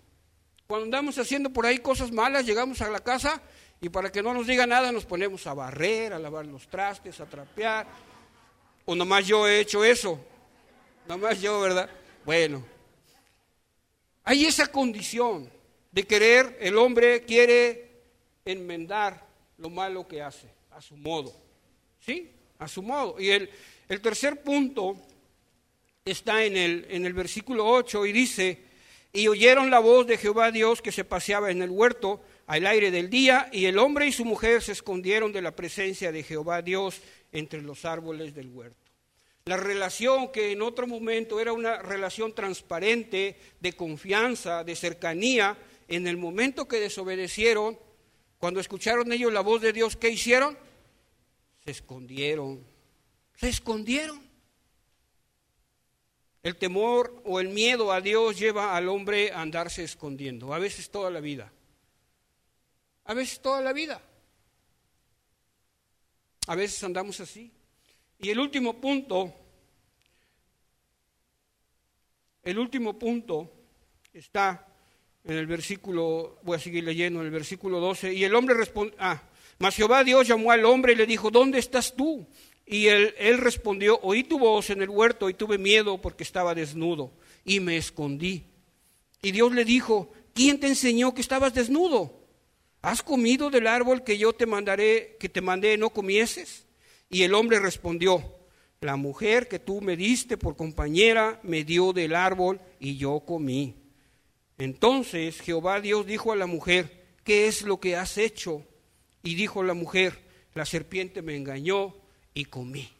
Cuando 0.66 0.84
andamos 0.84 1.18
haciendo 1.18 1.50
por 1.50 1.66
ahí 1.66 1.78
cosas 1.78 2.10
malas, 2.10 2.46
llegamos 2.46 2.80
a 2.80 2.88
la 2.88 3.00
casa 3.00 3.42
y 3.80 3.88
para 3.88 4.10
que 4.10 4.22
no 4.22 4.32
nos 4.32 4.46
diga 4.46 4.66
nada 4.66 4.92
nos 4.92 5.04
ponemos 5.04 5.46
a 5.46 5.54
barrer, 5.54 6.12
a 6.12 6.18
lavar 6.18 6.46
los 6.46 6.66
trastes, 6.68 7.20
a 7.20 7.26
trapear. 7.26 7.86
O 8.84 8.94
nomás 8.94 9.26
yo 9.26 9.46
he 9.46 9.60
hecho 9.60 9.84
eso. 9.84 10.18
Nomás 11.06 11.40
yo, 11.40 11.60
¿verdad? 11.60 11.90
Bueno. 12.24 12.64
Hay 14.24 14.46
esa 14.46 14.68
condición 14.68 15.50
de 15.92 16.04
querer, 16.04 16.56
el 16.60 16.76
hombre 16.78 17.22
quiere 17.22 17.90
enmendar 18.44 19.24
lo 19.58 19.70
malo 19.70 20.08
que 20.08 20.22
hace, 20.22 20.48
a 20.70 20.80
su 20.80 20.96
modo. 20.96 21.32
¿Sí? 22.00 22.30
A 22.58 22.66
su 22.66 22.82
modo. 22.82 23.20
Y 23.20 23.30
el, 23.30 23.48
tercer 24.00 24.42
punto 24.42 24.96
está 26.04 26.44
en 26.44 26.56
el, 26.56 26.86
en 26.88 27.06
el 27.06 27.12
versículo 27.12 27.66
8 27.66 28.06
y 28.06 28.12
dice, 28.12 28.58
y 29.12 29.28
oyeron 29.28 29.70
la 29.70 29.78
voz 29.78 30.06
de 30.06 30.16
Jehová 30.16 30.50
Dios 30.50 30.80
que 30.80 30.90
se 30.90 31.04
paseaba 31.04 31.50
en 31.50 31.62
el 31.62 31.70
huerto 31.70 32.22
al 32.46 32.66
aire 32.66 32.90
del 32.90 33.10
día, 33.10 33.48
y 33.52 33.66
el 33.66 33.78
hombre 33.78 34.06
y 34.06 34.12
su 34.12 34.24
mujer 34.24 34.62
se 34.62 34.72
escondieron 34.72 35.32
de 35.32 35.42
la 35.42 35.54
presencia 35.54 36.10
de 36.10 36.22
Jehová 36.22 36.62
Dios 36.62 37.00
entre 37.30 37.62
los 37.62 37.84
árboles 37.84 38.34
del 38.34 38.48
huerto. 38.48 38.78
La 39.44 39.56
relación 39.56 40.30
que 40.30 40.52
en 40.52 40.62
otro 40.62 40.86
momento 40.86 41.40
era 41.40 41.52
una 41.52 41.82
relación 41.82 42.32
transparente, 42.32 43.36
de 43.60 43.72
confianza, 43.72 44.64
de 44.64 44.76
cercanía, 44.76 45.56
en 45.96 46.06
el 46.06 46.16
momento 46.16 46.66
que 46.66 46.80
desobedecieron, 46.80 47.78
cuando 48.38 48.60
escucharon 48.60 49.12
ellos 49.12 49.30
la 49.30 49.42
voz 49.42 49.60
de 49.60 49.74
Dios, 49.74 49.94
¿qué 49.96 50.08
hicieron? 50.08 50.56
Se 51.64 51.70
escondieron, 51.70 52.64
se 53.36 53.50
escondieron. 53.50 54.22
El 56.42 56.56
temor 56.56 57.22
o 57.24 57.40
el 57.40 57.50
miedo 57.50 57.92
a 57.92 58.00
Dios 58.00 58.38
lleva 58.38 58.74
al 58.74 58.88
hombre 58.88 59.32
a 59.32 59.42
andarse 59.42 59.84
escondiendo, 59.84 60.54
a 60.54 60.58
veces 60.58 60.90
toda 60.90 61.10
la 61.10 61.20
vida. 61.20 61.52
A 63.04 63.12
veces 63.12 63.40
toda 63.40 63.60
la 63.60 63.74
vida. 63.74 64.00
A 66.46 66.54
veces 66.54 66.82
andamos 66.82 67.20
así. 67.20 67.52
Y 68.18 68.30
el 68.30 68.40
último 68.40 68.80
punto, 68.80 69.32
el 72.42 72.58
último 72.58 72.98
punto 72.98 73.52
está 74.12 74.71
en 75.24 75.36
el 75.36 75.46
versículo, 75.46 76.38
voy 76.42 76.56
a 76.56 76.60
seguir 76.60 76.84
leyendo, 76.84 77.20
en 77.20 77.26
el 77.26 77.32
versículo 77.32 77.80
12, 77.80 78.12
y 78.12 78.24
el 78.24 78.34
hombre 78.34 78.54
respondió, 78.54 78.96
ah, 78.98 79.22
mas 79.58 79.76
Jehová 79.76 80.02
Dios 80.04 80.26
llamó 80.26 80.50
al 80.50 80.64
hombre 80.64 80.92
y 80.92 80.96
le 80.96 81.06
dijo, 81.06 81.30
¿dónde 81.30 81.58
estás 81.58 81.94
tú? 81.94 82.26
Y 82.66 82.86
él, 82.86 83.14
él 83.18 83.38
respondió, 83.38 84.00
oí 84.02 84.24
tu 84.24 84.38
voz 84.38 84.70
en 84.70 84.82
el 84.82 84.88
huerto 84.88 85.28
y 85.28 85.34
tuve 85.34 85.58
miedo 85.58 86.00
porque 86.00 86.24
estaba 86.24 86.54
desnudo 86.54 87.12
y 87.44 87.60
me 87.60 87.76
escondí. 87.76 88.46
Y 89.20 89.30
Dios 89.30 89.52
le 89.52 89.64
dijo, 89.64 90.12
¿quién 90.34 90.58
te 90.58 90.66
enseñó 90.66 91.14
que 91.14 91.20
estabas 91.20 91.54
desnudo? 91.54 92.20
¿Has 92.80 93.02
comido 93.02 93.50
del 93.50 93.68
árbol 93.68 94.02
que 94.02 94.18
yo 94.18 94.32
te 94.32 94.46
mandaré, 94.46 95.16
que 95.20 95.28
te 95.28 95.40
mandé 95.40 95.76
no 95.78 95.90
comieses? 95.90 96.66
Y 97.08 97.22
el 97.22 97.34
hombre 97.34 97.60
respondió, 97.60 98.24
la 98.80 98.96
mujer 98.96 99.46
que 99.46 99.60
tú 99.60 99.80
me 99.80 99.96
diste 99.96 100.36
por 100.36 100.56
compañera 100.56 101.38
me 101.44 101.62
dio 101.62 101.92
del 101.92 102.16
árbol 102.16 102.60
y 102.80 102.96
yo 102.96 103.20
comí. 103.20 103.81
Entonces 104.58 105.40
Jehová 105.40 105.80
Dios 105.80 106.06
dijo 106.06 106.32
a 106.32 106.36
la 106.36 106.46
mujer, 106.46 107.04
¿qué 107.24 107.46
es 107.46 107.62
lo 107.62 107.80
que 107.80 107.96
has 107.96 108.18
hecho? 108.18 108.64
Y 109.22 109.34
dijo 109.34 109.62
la 109.62 109.74
mujer, 109.74 110.20
la 110.54 110.66
serpiente 110.66 111.22
me 111.22 111.36
engañó 111.36 111.94
y 112.34 112.44
comí. 112.46 112.90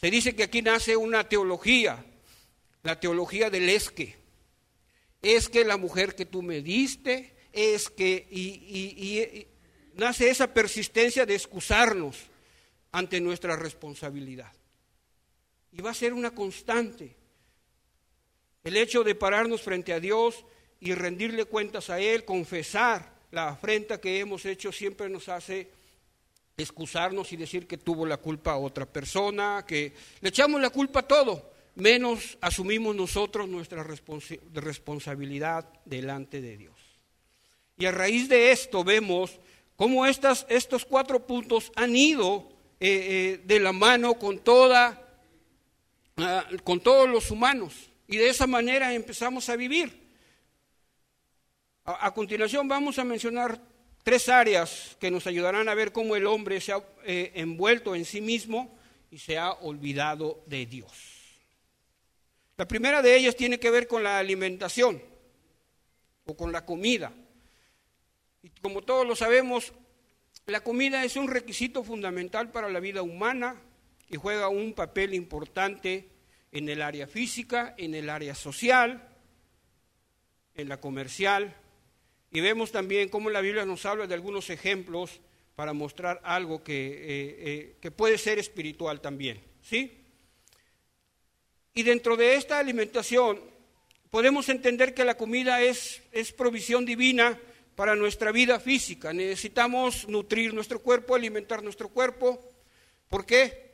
Se 0.00 0.10
dice 0.10 0.34
que 0.34 0.44
aquí 0.44 0.62
nace 0.62 0.96
una 0.96 1.28
teología, 1.28 2.04
la 2.82 3.00
teología 3.00 3.50
del 3.50 3.68
es 3.68 3.90
que. 3.90 4.16
Es 5.20 5.48
que 5.48 5.64
la 5.64 5.76
mujer 5.76 6.14
que 6.14 6.26
tú 6.26 6.42
me 6.42 6.62
diste, 6.62 7.34
es 7.52 7.88
que, 7.88 8.26
y, 8.30 9.46
nace 9.94 10.30
esa 10.30 10.54
persistencia 10.54 11.26
de 11.26 11.34
excusarnos 11.34 12.16
ante 12.92 13.20
nuestra 13.20 13.56
responsabilidad. 13.56 14.52
Y 15.72 15.82
va 15.82 15.90
a 15.90 15.94
ser 15.94 16.12
una 16.12 16.30
constante. 16.30 17.16
El 18.64 18.76
hecho 18.76 19.04
de 19.04 19.14
pararnos 19.14 19.62
frente 19.62 19.92
a 19.92 20.00
Dios 20.00 20.44
y 20.80 20.94
rendirle 20.94 21.44
cuentas 21.44 21.90
a 21.90 22.00
Él, 22.00 22.24
confesar 22.24 23.18
la 23.30 23.48
afrenta 23.48 24.00
que 24.00 24.20
hemos 24.20 24.44
hecho, 24.46 24.72
siempre 24.72 25.08
nos 25.08 25.28
hace 25.28 25.70
excusarnos 26.56 27.32
y 27.32 27.36
decir 27.36 27.66
que 27.66 27.78
tuvo 27.78 28.04
la 28.04 28.16
culpa 28.16 28.52
a 28.52 28.58
otra 28.58 28.84
persona, 28.86 29.64
que 29.66 29.92
le 30.20 30.28
echamos 30.28 30.60
la 30.60 30.70
culpa 30.70 31.00
a 31.00 31.06
todo, 31.06 31.52
menos 31.76 32.36
asumimos 32.40 32.96
nosotros 32.96 33.48
nuestra 33.48 33.84
responsabilidad 34.54 35.68
delante 35.84 36.40
de 36.40 36.56
Dios. 36.56 36.76
Y 37.76 37.86
a 37.86 37.92
raíz 37.92 38.28
de 38.28 38.50
esto 38.50 38.82
vemos 38.82 39.38
cómo 39.76 40.04
estas, 40.04 40.44
estos 40.48 40.84
cuatro 40.84 41.24
puntos 41.24 41.70
han 41.76 41.94
ido 41.94 42.48
eh, 42.80 42.88
eh, 42.90 43.42
de 43.44 43.60
la 43.60 43.72
mano 43.72 44.14
con, 44.14 44.38
toda, 44.38 45.00
ah, 46.16 46.44
con 46.64 46.80
todos 46.80 47.08
los 47.08 47.30
humanos. 47.30 47.87
Y 48.08 48.16
de 48.16 48.30
esa 48.30 48.46
manera 48.46 48.92
empezamos 48.94 49.48
a 49.50 49.56
vivir. 49.56 50.08
A, 51.84 52.12
continuación 52.12 52.66
vamos 52.66 52.98
a 52.98 53.04
mencionar 53.04 53.60
tres 54.02 54.28
áreas 54.28 54.96
que 54.98 55.10
nos 55.10 55.26
ayudarán 55.26 55.68
a 55.68 55.74
ver 55.74 55.92
cómo 55.92 56.16
el 56.16 56.26
hombre 56.26 56.60
se 56.60 56.72
ha 56.72 56.82
eh, 57.04 57.32
envuelto 57.34 57.94
en 57.94 58.06
sí 58.06 58.20
mismo 58.20 58.76
y 59.10 59.18
se 59.18 59.36
ha 59.38 59.52
olvidado 59.52 60.42
de 60.46 60.66
Dios. 60.66 60.92
La 62.56 62.66
primera 62.66 63.02
de 63.02 63.14
ellas 63.14 63.36
tiene 63.36 63.60
que 63.60 63.70
ver 63.70 63.86
con 63.86 64.02
la 64.02 64.18
alimentación 64.18 65.02
o 66.24 66.36
con 66.36 66.50
la 66.50 66.64
comida. 66.64 67.12
Y 68.42 68.50
como 68.62 68.82
todos 68.82 69.06
lo 69.06 69.16
sabemos, 69.16 69.72
la 70.46 70.60
comida 70.60 71.04
es 71.04 71.16
un 71.16 71.28
requisito 71.28 71.84
fundamental 71.84 72.50
para 72.50 72.70
la 72.70 72.80
vida 72.80 73.02
humana 73.02 73.60
y 74.08 74.16
juega 74.16 74.48
un 74.48 74.72
papel 74.72 75.12
importante 75.12 76.08
en 76.52 76.68
el 76.68 76.82
área 76.82 77.06
física, 77.06 77.74
en 77.76 77.94
el 77.94 78.08
área 78.10 78.34
social, 78.34 79.08
en 80.54 80.68
la 80.68 80.80
comercial. 80.80 81.54
Y 82.30 82.40
vemos 82.40 82.72
también 82.72 83.08
cómo 83.08 83.30
la 83.30 83.40
Biblia 83.40 83.64
nos 83.64 83.86
habla 83.86 84.06
de 84.06 84.14
algunos 84.14 84.50
ejemplos 84.50 85.20
para 85.54 85.72
mostrar 85.72 86.20
algo 86.24 86.62
que, 86.62 86.86
eh, 86.86 87.36
eh, 87.38 87.76
que 87.80 87.90
puede 87.90 88.18
ser 88.18 88.38
espiritual 88.38 89.00
también. 89.00 89.40
¿sí? 89.62 90.04
Y 91.74 91.82
dentro 91.82 92.16
de 92.16 92.34
esta 92.34 92.58
alimentación 92.58 93.40
podemos 94.10 94.48
entender 94.48 94.94
que 94.94 95.04
la 95.04 95.16
comida 95.16 95.60
es, 95.60 96.02
es 96.12 96.32
provisión 96.32 96.84
divina 96.84 97.38
para 97.74 97.94
nuestra 97.94 98.32
vida 98.32 98.58
física. 98.58 99.12
Necesitamos 99.12 100.08
nutrir 100.08 100.52
nuestro 100.52 100.80
cuerpo, 100.80 101.14
alimentar 101.14 101.62
nuestro 101.62 101.88
cuerpo. 101.88 102.42
¿Por 103.08 103.24
qué? 103.24 103.67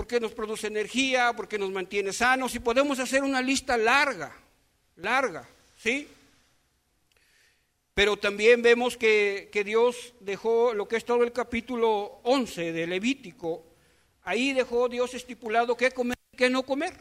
Porque 0.00 0.18
nos 0.18 0.32
produce 0.32 0.66
energía, 0.66 1.34
porque 1.36 1.58
nos 1.58 1.70
mantiene 1.70 2.10
sanos 2.14 2.54
y 2.54 2.58
podemos 2.58 2.98
hacer 2.98 3.22
una 3.22 3.42
lista 3.42 3.76
larga, 3.76 4.34
larga, 4.96 5.46
¿sí? 5.76 6.08
Pero 7.92 8.16
también 8.16 8.62
vemos 8.62 8.96
que, 8.96 9.50
que 9.52 9.62
Dios 9.62 10.14
dejó 10.20 10.72
lo 10.72 10.88
que 10.88 10.96
es 10.96 11.04
todo 11.04 11.22
el 11.22 11.32
capítulo 11.32 12.20
11 12.22 12.72
de 12.72 12.86
Levítico. 12.86 13.62
Ahí 14.22 14.54
dejó 14.54 14.88
Dios 14.88 15.12
estipulado 15.12 15.76
qué 15.76 15.90
comer 15.90 16.16
y 16.32 16.36
qué 16.38 16.48
no 16.48 16.62
comer. 16.62 16.94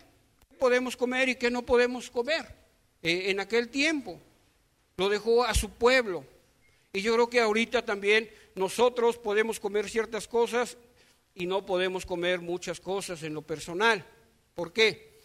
Qué 0.49 0.57
podemos 0.57 0.97
comer 0.97 1.29
y 1.29 1.35
qué 1.35 1.49
no 1.49 1.61
podemos 1.61 2.11
comer 2.11 2.53
eh, 3.01 3.29
en 3.31 3.39
aquel 3.39 3.69
tiempo 3.69 4.19
lo 4.97 5.07
dejó 5.07 5.45
a 5.45 5.53
su 5.53 5.69
pueblo. 5.69 6.25
Y 6.91 6.99
yo 6.99 7.13
creo 7.13 7.29
que 7.29 7.39
ahorita 7.39 7.85
también 7.85 8.29
nosotros 8.55 9.17
podemos 9.17 9.57
comer 9.57 9.89
ciertas 9.89 10.27
cosas 10.27 10.75
y 11.35 11.45
no 11.45 11.65
podemos 11.65 12.05
comer 12.05 12.41
muchas 12.41 12.79
cosas 12.79 13.23
en 13.23 13.33
lo 13.33 13.41
personal. 13.41 14.05
¿Por 14.53 14.73
qué? 14.73 15.19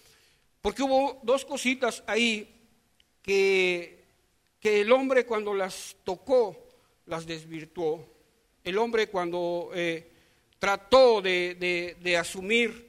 Porque 0.61 0.82
hubo 0.82 1.20
dos 1.23 1.44
cositas 1.44 2.02
ahí 2.06 2.49
que, 3.23 4.04
que 4.61 4.80
el 4.80 4.92
hombre 4.92 5.26
cuando 5.26 5.52
las 5.52 5.96
tocó, 6.04 6.68
las 7.06 7.26
desvirtuó. 7.26 8.08
El 8.62 8.78
hombre 8.78 9.08
cuando 9.08 9.70
eh, 9.75 10.11
trató 10.58 11.20
de, 11.20 12.16
asumir 12.18 12.88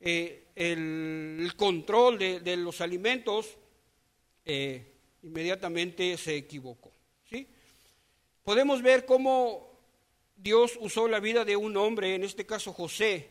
eh, 0.00 0.44
el, 0.54 1.52
control 1.56 2.18
de, 2.18 2.56
los 2.56 2.80
alimentos, 2.80 3.56
eh, 4.44 4.92
inmediatamente 5.24 6.16
se 6.16 6.36
equivocó. 6.36 6.92
¿sí? 7.28 7.48
Podemos 8.44 8.82
ver 8.82 9.04
cómo 9.04 9.69
Dios 10.42 10.78
usó 10.80 11.06
la 11.06 11.20
vida 11.20 11.44
de 11.44 11.56
un 11.56 11.76
hombre, 11.76 12.14
en 12.14 12.24
este 12.24 12.46
caso 12.46 12.72
José, 12.72 13.30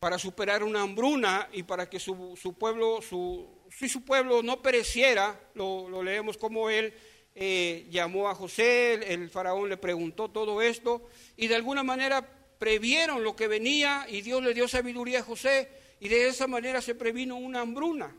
para 0.00 0.18
superar 0.18 0.64
una 0.64 0.82
hambruna 0.82 1.48
y 1.52 1.62
para 1.62 1.88
que 1.88 2.00
su, 2.00 2.36
pueblo, 2.58 3.00
su, 3.00 3.48
su 3.70 4.04
pueblo 4.04 4.42
no 4.42 4.60
pereciera, 4.60 5.40
lo, 5.54 6.02
leemos 6.02 6.36
como 6.36 6.68
él 6.68 6.92
eh, 7.34 7.86
llamó 7.90 8.28
a 8.28 8.34
José, 8.34 8.94
el, 9.12 9.30
faraón 9.30 9.68
le 9.68 9.76
preguntó 9.76 10.28
todo 10.28 10.60
esto, 10.60 11.08
y 11.36 11.46
de 11.46 11.54
alguna 11.54 11.84
manera 11.84 12.28
previeron 12.58 13.22
lo 13.22 13.36
que 13.36 13.46
venía 13.46 14.06
y 14.08 14.22
Dios 14.22 14.42
le 14.42 14.52
dio 14.52 14.66
sabiduría 14.66 15.20
a 15.20 15.24
José, 15.24 15.70
y 16.00 16.08
de 16.08 16.26
esa 16.26 16.48
manera 16.48 16.82
se 16.82 16.96
previno 16.96 17.36
una 17.36 17.60
hambruna. 17.60 18.14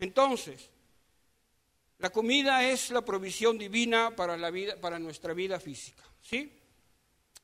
Entonces, 0.00 0.70
la 1.98 2.10
comida 2.10 2.68
es 2.68 2.90
la 2.90 3.04
provisión 3.04 3.56
divina 3.56 4.16
para, 4.16 4.36
la 4.36 4.50
vida, 4.50 4.80
para 4.80 4.98
nuestra 4.98 5.32
vida 5.32 5.60
física. 5.60 6.02
¿sí? 6.20 6.52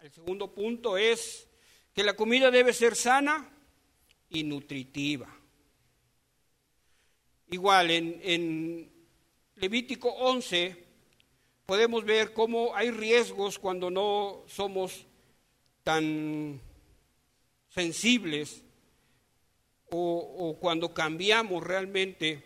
El 0.00 0.12
segundo 0.12 0.54
punto 0.54 0.96
es 0.96 1.48
que 1.92 2.04
la 2.04 2.14
comida 2.14 2.52
debe 2.52 2.72
ser 2.72 2.94
sana 2.94 3.50
y 4.30 4.44
nutritiva. 4.44 5.28
Igual, 7.50 7.90
en, 7.90 8.92
Levítico 9.56 10.10
11 10.10 10.84
podemos 11.66 12.04
ver 12.04 12.32
cómo 12.32 12.76
hay 12.76 12.92
riesgos 12.92 13.58
cuando 13.58 13.90
no 13.90 14.44
somos 14.46 15.04
tan 15.82 16.60
sensibles 17.68 18.62
o, 19.90 20.36
o 20.38 20.60
cuando 20.60 20.94
cambiamos 20.94 21.64
realmente 21.64 22.44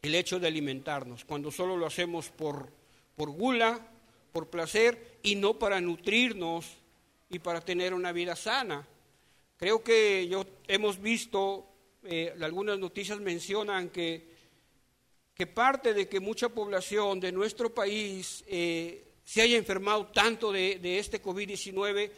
el 0.00 0.14
hecho 0.14 0.38
de 0.38 0.46
alimentarnos, 0.46 1.24
cuando 1.24 1.50
solo 1.50 1.76
lo 1.76 1.86
hacemos 1.86 2.28
por, 2.28 2.72
por 3.16 3.30
gula, 3.30 3.87
por 4.32 4.48
placer 4.48 5.18
y 5.22 5.34
no 5.36 5.58
para 5.58 5.80
nutrirnos 5.80 6.66
y 7.30 7.38
para 7.38 7.60
tener 7.60 7.94
una 7.94 8.12
vida 8.12 8.36
sana. 8.36 8.86
Creo 9.56 9.82
que 9.82 10.28
yo 10.28 10.44
hemos 10.66 11.00
visto, 11.00 11.66
eh, 12.04 12.34
algunas 12.40 12.78
noticias 12.78 13.20
mencionan 13.20 13.90
que, 13.90 14.28
que 15.34 15.46
parte 15.46 15.94
de 15.94 16.08
que 16.08 16.20
mucha 16.20 16.48
población 16.48 17.20
de 17.20 17.32
nuestro 17.32 17.74
país 17.74 18.44
eh, 18.46 19.04
se 19.24 19.42
haya 19.42 19.56
enfermado 19.56 20.06
tanto 20.06 20.52
de, 20.52 20.78
de 20.78 20.98
este 20.98 21.20
COVID-19 21.20 22.10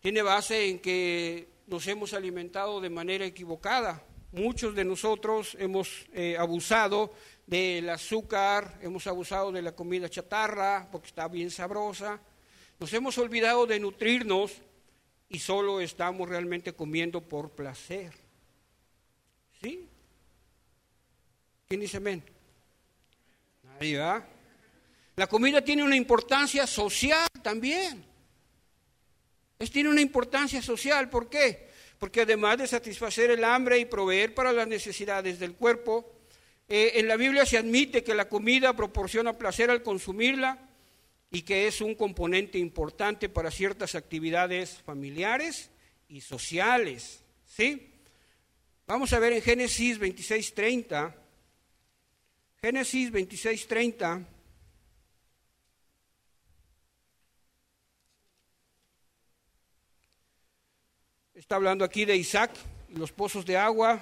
tiene 0.00 0.22
base 0.22 0.68
en 0.68 0.80
que 0.80 1.48
nos 1.66 1.86
hemos 1.86 2.12
alimentado 2.12 2.80
de 2.80 2.90
manera 2.90 3.24
equivocada. 3.24 4.04
Muchos 4.32 4.74
de 4.74 4.86
nosotros 4.86 5.54
hemos 5.60 6.06
eh, 6.14 6.36
abusado 6.38 7.12
del 7.46 7.90
azúcar, 7.90 8.78
hemos 8.80 9.06
abusado 9.06 9.52
de 9.52 9.60
la 9.60 9.74
comida 9.74 10.08
chatarra 10.08 10.88
porque 10.90 11.08
está 11.08 11.28
bien 11.28 11.50
sabrosa. 11.50 12.18
Nos 12.80 12.90
hemos 12.94 13.18
olvidado 13.18 13.66
de 13.66 13.78
nutrirnos 13.78 14.52
y 15.28 15.38
solo 15.38 15.82
estamos 15.82 16.30
realmente 16.30 16.72
comiendo 16.72 17.20
por 17.20 17.50
placer. 17.50 18.14
¿Sí? 19.60 19.86
¿Quién 21.68 21.80
dice 21.82 21.98
amén? 21.98 22.22
Nadie. 23.62 23.98
La 25.16 25.26
comida 25.26 25.62
tiene 25.62 25.82
una 25.82 25.96
importancia 25.96 26.66
social 26.66 27.28
también. 27.42 28.02
Es, 29.58 29.70
tiene 29.70 29.90
una 29.90 30.00
importancia 30.00 30.62
social, 30.62 31.10
¿por 31.10 31.28
qué? 31.28 31.70
Porque 32.02 32.22
además 32.22 32.58
de 32.58 32.66
satisfacer 32.66 33.30
el 33.30 33.44
hambre 33.44 33.78
y 33.78 33.84
proveer 33.84 34.34
para 34.34 34.52
las 34.52 34.66
necesidades 34.66 35.38
del 35.38 35.54
cuerpo, 35.54 36.12
eh, 36.68 36.94
en 36.96 37.06
la 37.06 37.16
Biblia 37.16 37.46
se 37.46 37.58
admite 37.58 38.02
que 38.02 38.12
la 38.12 38.28
comida 38.28 38.74
proporciona 38.74 39.38
placer 39.38 39.70
al 39.70 39.84
consumirla 39.84 40.68
y 41.30 41.42
que 41.42 41.68
es 41.68 41.80
un 41.80 41.94
componente 41.94 42.58
importante 42.58 43.28
para 43.28 43.52
ciertas 43.52 43.94
actividades 43.94 44.82
familiares 44.84 45.70
y 46.08 46.22
sociales. 46.22 47.22
¿Sí? 47.46 47.92
Vamos 48.88 49.12
a 49.12 49.20
ver 49.20 49.34
en 49.34 49.40
Génesis 49.40 50.00
26:30. 50.00 51.14
Génesis 52.60 53.12
26:30. 53.12 54.26
Está 61.42 61.56
hablando 61.56 61.84
aquí 61.84 62.04
de 62.04 62.16
Isaac 62.16 62.52
y 62.88 62.94
los 62.94 63.10
pozos 63.10 63.44
de 63.44 63.56
agua. 63.56 64.00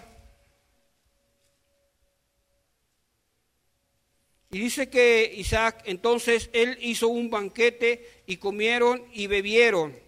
Y 4.50 4.58
dice 4.58 4.90
que 4.90 5.32
Isaac, 5.36 5.84
entonces 5.86 6.50
él 6.52 6.76
hizo 6.82 7.08
un 7.08 7.30
banquete 7.30 8.24
y 8.26 8.36
comieron 8.36 9.06
y 9.14 9.26
bebieron, 9.26 9.98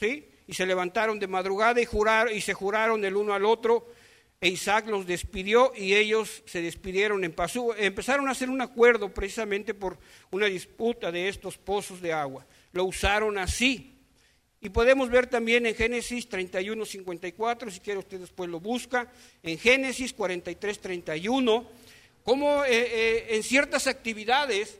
¿sí? 0.00 0.28
Y 0.48 0.54
se 0.54 0.66
levantaron 0.66 1.20
de 1.20 1.28
madrugada 1.28 1.80
y, 1.80 1.84
juraron, 1.84 2.34
y 2.36 2.40
se 2.40 2.54
juraron 2.54 3.04
el 3.04 3.14
uno 3.14 3.34
al 3.34 3.44
otro. 3.44 3.86
E 4.40 4.48
Isaac 4.48 4.88
los 4.88 5.06
despidió 5.06 5.72
y 5.76 5.94
ellos 5.94 6.42
se 6.44 6.60
despidieron 6.60 7.22
en 7.22 7.32
paz. 7.32 7.52
Empezaron 7.78 8.26
a 8.26 8.32
hacer 8.32 8.50
un 8.50 8.62
acuerdo 8.62 9.14
precisamente 9.14 9.74
por 9.74 9.96
una 10.32 10.46
disputa 10.46 11.12
de 11.12 11.28
estos 11.28 11.56
pozos 11.56 12.00
de 12.00 12.12
agua. 12.12 12.44
Lo 12.72 12.84
usaron 12.84 13.38
así. 13.38 13.89
Y 14.62 14.68
podemos 14.68 15.08
ver 15.08 15.26
también 15.26 15.64
en 15.64 15.74
Génesis 15.74 16.28
31, 16.28 16.84
54, 16.84 17.70
si 17.70 17.80
quiere 17.80 18.00
usted 18.00 18.20
después 18.20 18.50
lo 18.50 18.60
busca, 18.60 19.10
en 19.42 19.58
Génesis 19.58 20.12
43, 20.12 20.80
31, 20.80 21.66
cómo 22.22 22.64
eh, 22.66 22.68
eh, 22.70 23.26
en 23.30 23.42
ciertas 23.42 23.86
actividades, 23.86 24.78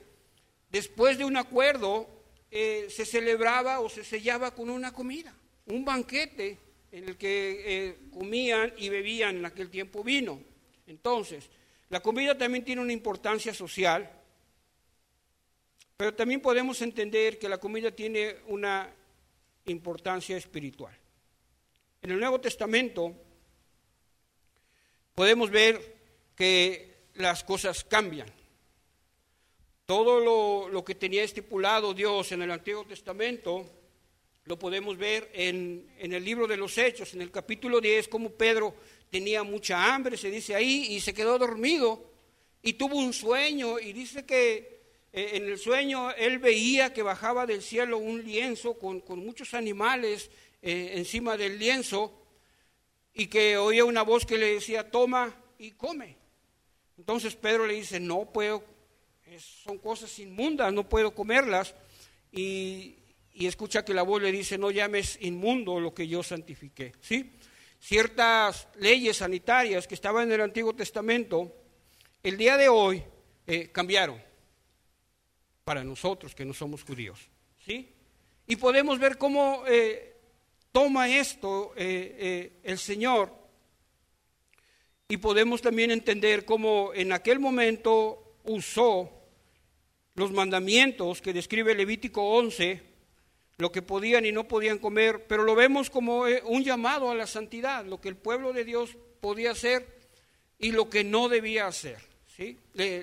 después 0.71 1.17
de 1.17 1.25
un 1.25 1.39
acuerdo, 1.39 2.07
eh, 2.51 2.89
se 2.91 3.07
celebraba 3.07 3.81
o 3.81 3.89
se 3.89 4.05
sellaba 4.05 4.55
con 4.55 4.69
una 4.69 4.93
comida, 4.93 5.35
un 5.67 5.83
banquete 5.83 6.59
en 6.93 7.09
el 7.09 7.17
que 7.17 7.97
comían 8.13 8.75
y 8.77 8.91
bebían 8.91 9.39
en 9.39 9.47
aquel 9.47 9.71
tiempo 9.71 10.05
vino. 10.05 10.43
Entonces, 10.89 11.49
la 11.89 12.01
comida 12.01 12.37
también 12.37 12.65
tiene 12.65 12.83
una 12.83 12.93
importancia 12.93 13.55
social, 13.55 14.11
pero 15.97 16.13
también 16.15 16.43
podemos 16.43 16.83
entender 16.83 17.39
que 17.39 17.49
la 17.49 17.59
comida 17.59 17.93
tiene 17.93 18.37
una 18.49 18.93
importancia 19.67 20.37
espiritual. 20.37 20.97
En 22.03 22.11
el 22.11 22.21
Nuevo 22.21 22.41
Testamento 22.41 23.15
podemos 25.15 25.51
ver 25.51 25.97
que 26.35 27.09
las 27.15 27.45
cosas 27.45 27.85
cambian. 27.85 28.29
Todo 29.87 30.69
lo, 30.71 30.85
que 30.85 30.95
tenía 30.95 31.25
estipulado 31.25 31.93
Dios 31.93 32.33
en 32.33 32.43
el 32.43 32.51
Antiguo 32.51 32.85
Testamento 32.85 33.69
lo 34.45 34.59
podemos 34.59 34.97
ver 34.97 35.31
en, 35.35 35.93
en, 35.99 36.13
el 36.13 36.25
libro 36.25 36.47
de 36.47 36.57
los 36.57 36.77
Hechos, 36.79 37.15
en 37.15 37.23
el 37.23 37.31
capítulo 37.31 37.81
10, 37.81 38.09
como 38.09 38.31
Pedro 38.31 38.75
tenía 39.11 39.43
mucha 39.43 39.93
hambre, 39.93 40.17
se 40.17 40.31
dice 40.31 40.55
ahí, 40.55 40.87
y 40.91 41.01
se 41.01 41.13
quedó 41.13 41.39
dormido 41.39 42.11
y 42.63 42.75
tuvo 42.75 42.97
un 42.97 43.13
sueño 43.13 43.79
y 43.79 43.93
dice 43.93 44.25
que 44.25 44.80
eh, 45.13 45.31
en 45.35 45.47
el 45.47 45.59
sueño 45.59 46.13
él 46.13 46.39
veía 46.39 46.93
que 46.93 47.03
bajaba 47.03 47.47
del 47.47 47.63
cielo 47.63 47.99
un 47.99 48.25
lienzo 48.25 48.79
con, 48.79 49.03
muchos 49.19 49.55
animales 49.55 50.31
eh, 50.63 50.93
encima 50.95 51.37
del 51.37 51.59
lienzo 51.59 52.17
y 53.13 53.27
que 53.27 53.57
oía 53.57 53.85
una 53.85 54.03
voz 54.03 54.25
que 54.25 54.39
le 54.39 54.55
decía, 54.55 54.91
toma 54.91 55.35
y 55.59 55.73
come. 55.73 56.17
Entonces 56.97 57.35
Pedro 57.35 57.67
le 57.67 57.75
dice, 57.75 57.99
no 57.99 58.31
puedo, 58.33 58.63
son 59.65 59.79
cosas 59.79 60.17
inmundas, 60.21 60.73
no 60.73 60.89
puedo 60.89 61.13
comerlas. 61.13 61.75
Y, 62.31 62.97
y 63.33 63.47
escucha 63.47 63.85
que 63.85 63.95
la 63.95 64.03
voz 64.03 64.23
le 64.23 64.31
dice, 64.31 64.59
no 64.59 64.71
llames 64.71 65.19
inmundo 65.23 65.81
lo 65.81 65.93
que 65.93 66.07
yo 66.07 66.23
santifiqué. 66.23 66.93
¿Sí? 67.01 67.33
Ciertas 67.81 68.69
leyes 68.77 69.17
sanitarias 69.17 69.89
que 69.89 69.95
estaban 69.95 70.29
en 70.29 70.33
el 70.33 70.41
Antiguo 70.43 70.73
Testamento, 70.75 71.53
el 72.23 72.37
día 72.37 72.57
de 72.57 72.69
hoy 72.69 73.03
eh, 73.47 73.71
cambiaron 73.73 74.30
para 75.65 75.85
nosotros 75.85 76.35
que 76.35 76.45
no 76.45 76.55
somos 76.55 76.83
judíos. 76.83 77.19
¿sí? 77.65 77.89
Y 78.47 78.57
podemos 78.57 78.99
ver 78.99 79.19
cómo 79.19 79.65
eh, 79.67 80.17
toma 80.73 81.09
esto 81.09 81.73
eh, 81.77 82.61
el 82.63 82.79
Señor 82.79 83.33
y 85.09 85.17
podemos 85.17 85.61
también 85.61 85.91
entender 85.91 86.45
cómo 86.45 86.93
en 86.95 87.13
aquel 87.13 87.41
momento 87.41 88.37
usó 88.45 89.11
los 90.15 90.33
mandamientos 90.33 91.21
que 91.21 91.33
describe 91.33 91.75
Levítico 91.75 92.23
11, 92.23 92.83
lo 93.59 93.73
que 93.73 93.83
podían 93.83 94.25
y 94.25 94.33
no 94.33 94.47
podían 94.47 94.79
comer, 94.79 95.27
pero 95.27 95.43
lo 95.43 95.55
vemos 95.55 95.91
como 95.91 96.25
un 96.45 96.63
llamado 96.63 97.11
a 97.11 97.15
la 97.15 97.27
santidad, 97.27 97.85
lo 97.85 98.01
que 98.01 98.09
el 98.09 98.17
pueblo 98.17 98.53
de 98.53 98.65
Dios 98.65 98.97
podía 99.21 99.53
hacer 99.53 99.87
y 100.59 100.73
lo 100.73 100.89
que 100.89 101.05
no 101.05 101.29
debía 101.29 101.67
hacer 101.67 102.11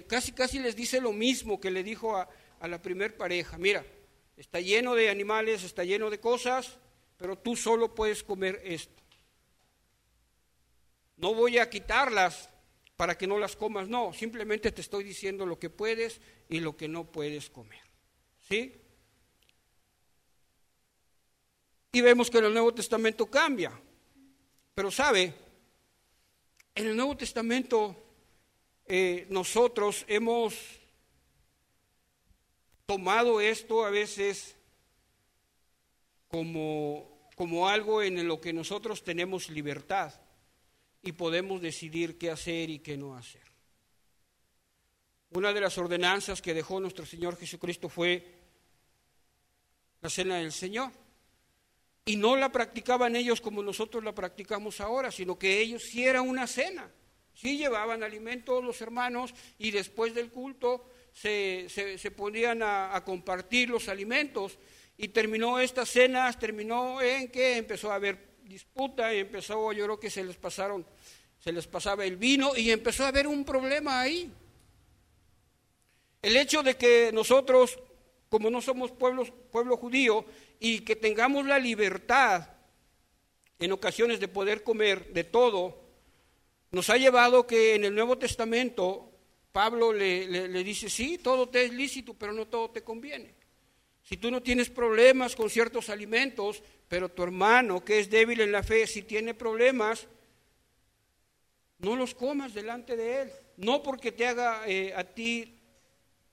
casi, 0.08 0.32
casi 0.32 0.60
les 0.60 0.76
dice 0.76 1.00
lo 1.00 1.14
mismo 1.14 1.60
que 1.60 1.72
le 1.72 1.84
dijo 1.84 2.16
a, 2.16 2.28
a 2.60 2.68
la 2.68 2.82
primer 2.82 3.16
pareja. 3.18 3.58
Mira, 3.58 3.86
está 4.36 4.60
lleno 4.60 4.96
de 4.96 5.10
animales, 5.10 5.64
está 5.64 5.84
lleno 5.84 6.10
de 6.10 6.20
cosas, 6.20 6.78
pero 7.18 7.38
tú 7.38 7.56
solo 7.56 7.94
puedes 7.94 8.24
comer 8.24 8.62
esto. 8.64 9.02
No 11.18 11.34
voy 11.34 11.58
a 11.58 11.70
quitarlas 11.70 12.50
para 12.96 13.18
que 13.18 13.28
no 13.28 13.38
las 13.38 13.56
comas, 13.56 13.88
no, 13.88 14.14
simplemente 14.14 14.72
te 14.72 14.82
estoy 14.82 15.04
diciendo 15.04 15.46
lo 15.46 15.60
que 15.60 15.70
puedes 15.70 16.20
y 16.50 16.60
lo 16.60 16.76
que 16.76 16.88
no 16.88 17.06
puedes 17.06 17.50
comer. 17.50 17.82
¿Sí? 18.48 18.74
Y 21.92 22.02
vemos 22.02 22.30
que 22.30 22.40
el 22.40 22.52
Nuevo 22.52 22.74
Testamento 22.74 23.28
cambia. 23.28 23.72
Pero 24.74 24.92
sabe, 24.92 25.34
en 26.76 26.88
el 26.88 26.96
Nuevo 26.96 27.18
Testamento 27.18 27.96
eh, 28.86 29.26
nosotros 29.30 30.06
hemos 30.08 30.56
tomado 32.88 33.42
esto 33.42 33.86
a 33.86 33.90
veces 33.90 34.56
como, 36.30 37.30
como 37.36 37.68
algo 37.68 38.02
en 38.02 38.28
lo 38.28 38.42
que 38.42 38.54
nosotros 38.54 39.04
tenemos 39.04 39.50
libertad 39.50 40.14
y 41.04 41.12
podemos 41.12 41.62
decidir 41.62 42.18
qué 42.18 42.32
hacer 42.32 42.70
y 42.70 42.80
qué 42.80 42.98
no 42.98 43.16
hacer. 43.16 43.44
Una 45.32 45.52
de 45.52 45.62
las 45.62 45.78
ordenanzas 45.78 46.42
que 46.42 46.54
dejó 46.54 46.80
nuestro 46.80 47.06
Señor 47.06 47.38
Jesucristo 47.38 47.90
fue 47.90 48.26
la 50.02 50.10
cena 50.10 50.38
del 50.38 50.54
Señor. 50.54 50.92
Y 52.06 52.16
no 52.16 52.38
la 52.38 52.54
practicaban 52.54 53.18
ellos 53.18 53.42
como 53.42 53.62
nosotros 53.62 54.02
la 54.02 54.16
practicamos 54.16 54.80
ahora, 54.80 55.12
sino 55.12 55.38
que 55.38 55.60
ellos 55.60 55.84
sí 55.84 56.06
era 56.06 56.22
una 56.22 56.48
cena. 56.48 56.90
Sí 57.40 57.56
llevaban 57.56 58.02
alimentos 58.02 58.64
los 58.64 58.82
hermanos 58.82 59.32
y 59.60 59.70
después 59.70 60.16
del 60.16 60.32
culto 60.32 60.90
se, 61.14 61.68
se, 61.70 62.10
ponían 62.10 62.64
a, 62.64 63.00
compartir 63.06 63.70
los 63.70 63.90
alimentos. 63.90 64.58
Y 64.98 65.10
terminó 65.10 65.60
estas 65.60 65.88
cenas, 65.88 66.40
terminó 66.40 67.00
en 67.00 67.30
que 67.30 67.58
empezó 67.58 67.92
a 67.92 67.96
haber 67.96 68.18
disputa 68.44 69.14
y 69.14 69.20
empezó, 69.20 69.72
yo 69.72 69.86
creo 69.86 70.00
que 70.00 70.10
se 70.10 70.24
les 70.24 70.36
pasaron, 70.36 70.84
se 71.38 71.52
les 71.52 71.68
pasaba 71.68 72.06
el 72.06 72.18
vino 72.18 72.56
y 72.56 72.72
empezó 72.72 73.06
a 73.06 73.10
haber 73.10 73.28
un 73.28 73.46
problema 73.46 74.02
ahí. 74.02 74.32
El 76.24 76.38
hecho 76.38 76.64
de 76.64 76.76
que 76.76 77.12
nosotros, 77.14 77.78
como 78.30 78.50
no 78.50 78.64
somos 78.64 78.90
pueblos, 78.90 79.32
pueblo 79.52 79.78
judío, 79.78 80.26
y 80.60 80.80
que 80.80 80.96
tengamos 80.96 81.46
la 81.46 81.60
libertad 81.60 82.50
en 83.60 83.72
ocasiones 83.74 84.20
de 84.20 84.28
poder 84.28 84.64
comer 84.64 85.14
de 85.14 85.24
todo, 85.24 85.87
nos 86.72 86.90
ha 86.90 86.98
llevado 86.98 87.48
que 87.48 87.76
en 87.76 87.86
el 87.86 87.96
Nuevo 87.96 88.18
Testamento 88.18 89.12
Pablo 89.58 89.92
le, 89.92 90.64
dice, 90.64 90.88
sí, 90.88 91.18
todo 91.18 91.50
te 91.50 91.66
es 91.66 91.74
lícito, 91.74 92.14
pero 92.14 92.32
no 92.32 92.48
todo 92.48 92.70
te 92.70 92.84
conviene. 92.84 93.34
Si 94.04 94.18
tú 94.18 94.30
no 94.30 94.44
tienes 94.44 94.70
problemas 94.70 95.36
con 95.36 95.50
ciertos 95.50 95.90
alimentos, 95.90 96.62
pero 96.88 97.10
tu 97.10 97.24
hermano 97.24 97.84
que 97.84 98.00
es 98.00 98.10
débil 98.10 98.42
en 98.42 98.52
la 98.52 98.62
fe, 98.62 98.86
si 98.86 99.02
tiene 99.02 99.34
problemas, 99.34 100.08
no 101.80 101.96
los 101.96 102.14
comas 102.14 102.54
delante 102.54 102.96
de 102.96 103.22
él. 103.24 103.32
No 103.58 103.82
porque 103.82 104.12
te 104.12 104.28
haga 104.28 104.62
eh, 104.68 104.94
a 104.96 105.04
ti, 105.04 105.60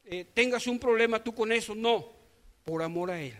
eh, 0.04 0.26
tengas 0.34 0.66
un 0.66 0.78
problema 0.78 1.24
tú 1.24 1.34
con 1.34 1.50
eso, 1.50 1.74
no, 1.74 2.12
por 2.62 2.82
amor 2.82 3.10
a 3.10 3.22
él. 3.22 3.38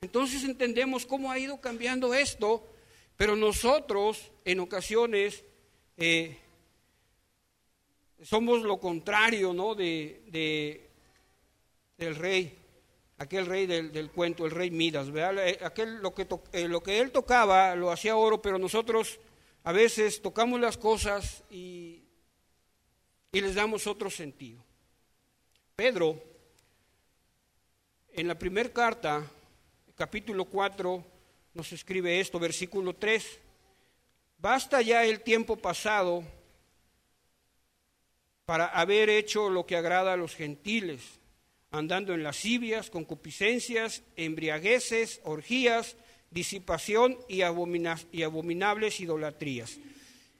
Entonces 0.00 0.44
entendemos 0.44 1.04
cómo 1.04 1.30
ha 1.30 1.38
ido 1.38 1.60
cambiando 1.60 2.14
esto, 2.14 2.66
pero 3.18 3.36
nosotros 3.36 4.30
en 4.46 4.60
ocasiones 4.60 5.44
eh, 6.00 6.38
somos 8.22 8.62
lo 8.62 8.78
contrario 8.78 9.52
¿no? 9.52 9.74
de, 9.74 10.88
del 11.96 12.14
rey, 12.14 12.56
aquel 13.18 13.46
rey 13.46 13.66
del, 13.66 14.10
cuento, 14.12 14.46
el 14.46 14.52
rey 14.52 14.70
Midas. 14.70 15.08
Eh, 15.12 15.58
aquel, 15.60 15.96
lo, 15.96 16.14
que 16.14 16.26
eh, 16.52 16.68
lo 16.68 16.82
que 16.82 17.00
él 17.00 17.10
tocaba 17.10 17.74
lo 17.74 17.90
hacía 17.90 18.16
oro, 18.16 18.40
pero 18.40 18.58
nosotros 18.58 19.18
a 19.64 19.72
veces 19.72 20.22
tocamos 20.22 20.60
las 20.60 20.78
cosas 20.78 21.42
y, 21.50 22.04
y 23.32 23.40
les 23.40 23.56
damos 23.56 23.88
otro 23.88 24.08
sentido. 24.08 24.64
Pedro, 25.74 26.22
en 28.12 28.28
la 28.28 28.38
primera 28.38 28.72
carta, 28.72 29.28
capítulo 29.96 30.44
4, 30.44 31.04
nos 31.54 31.72
escribe 31.72 32.20
esto, 32.20 32.38
versículo 32.38 32.94
3. 32.94 33.40
Basta 34.38 34.82
ya 34.82 35.04
el 35.04 35.22
tiempo 35.22 35.56
pasado 35.56 36.22
para 38.44 38.66
haber 38.66 39.10
hecho 39.10 39.50
lo 39.50 39.66
que 39.66 39.76
agrada 39.76 40.12
a 40.12 40.16
los 40.16 40.36
gentiles, 40.36 41.00
andando 41.72 42.14
en 42.14 42.22
lascivias, 42.22 42.88
concupiscencias, 42.88 44.04
embriagueces, 44.14 45.20
orgías, 45.24 45.96
disipación 46.30 47.18
y, 47.28 47.42
abominables 47.42 49.00
idolatrías. 49.00 49.76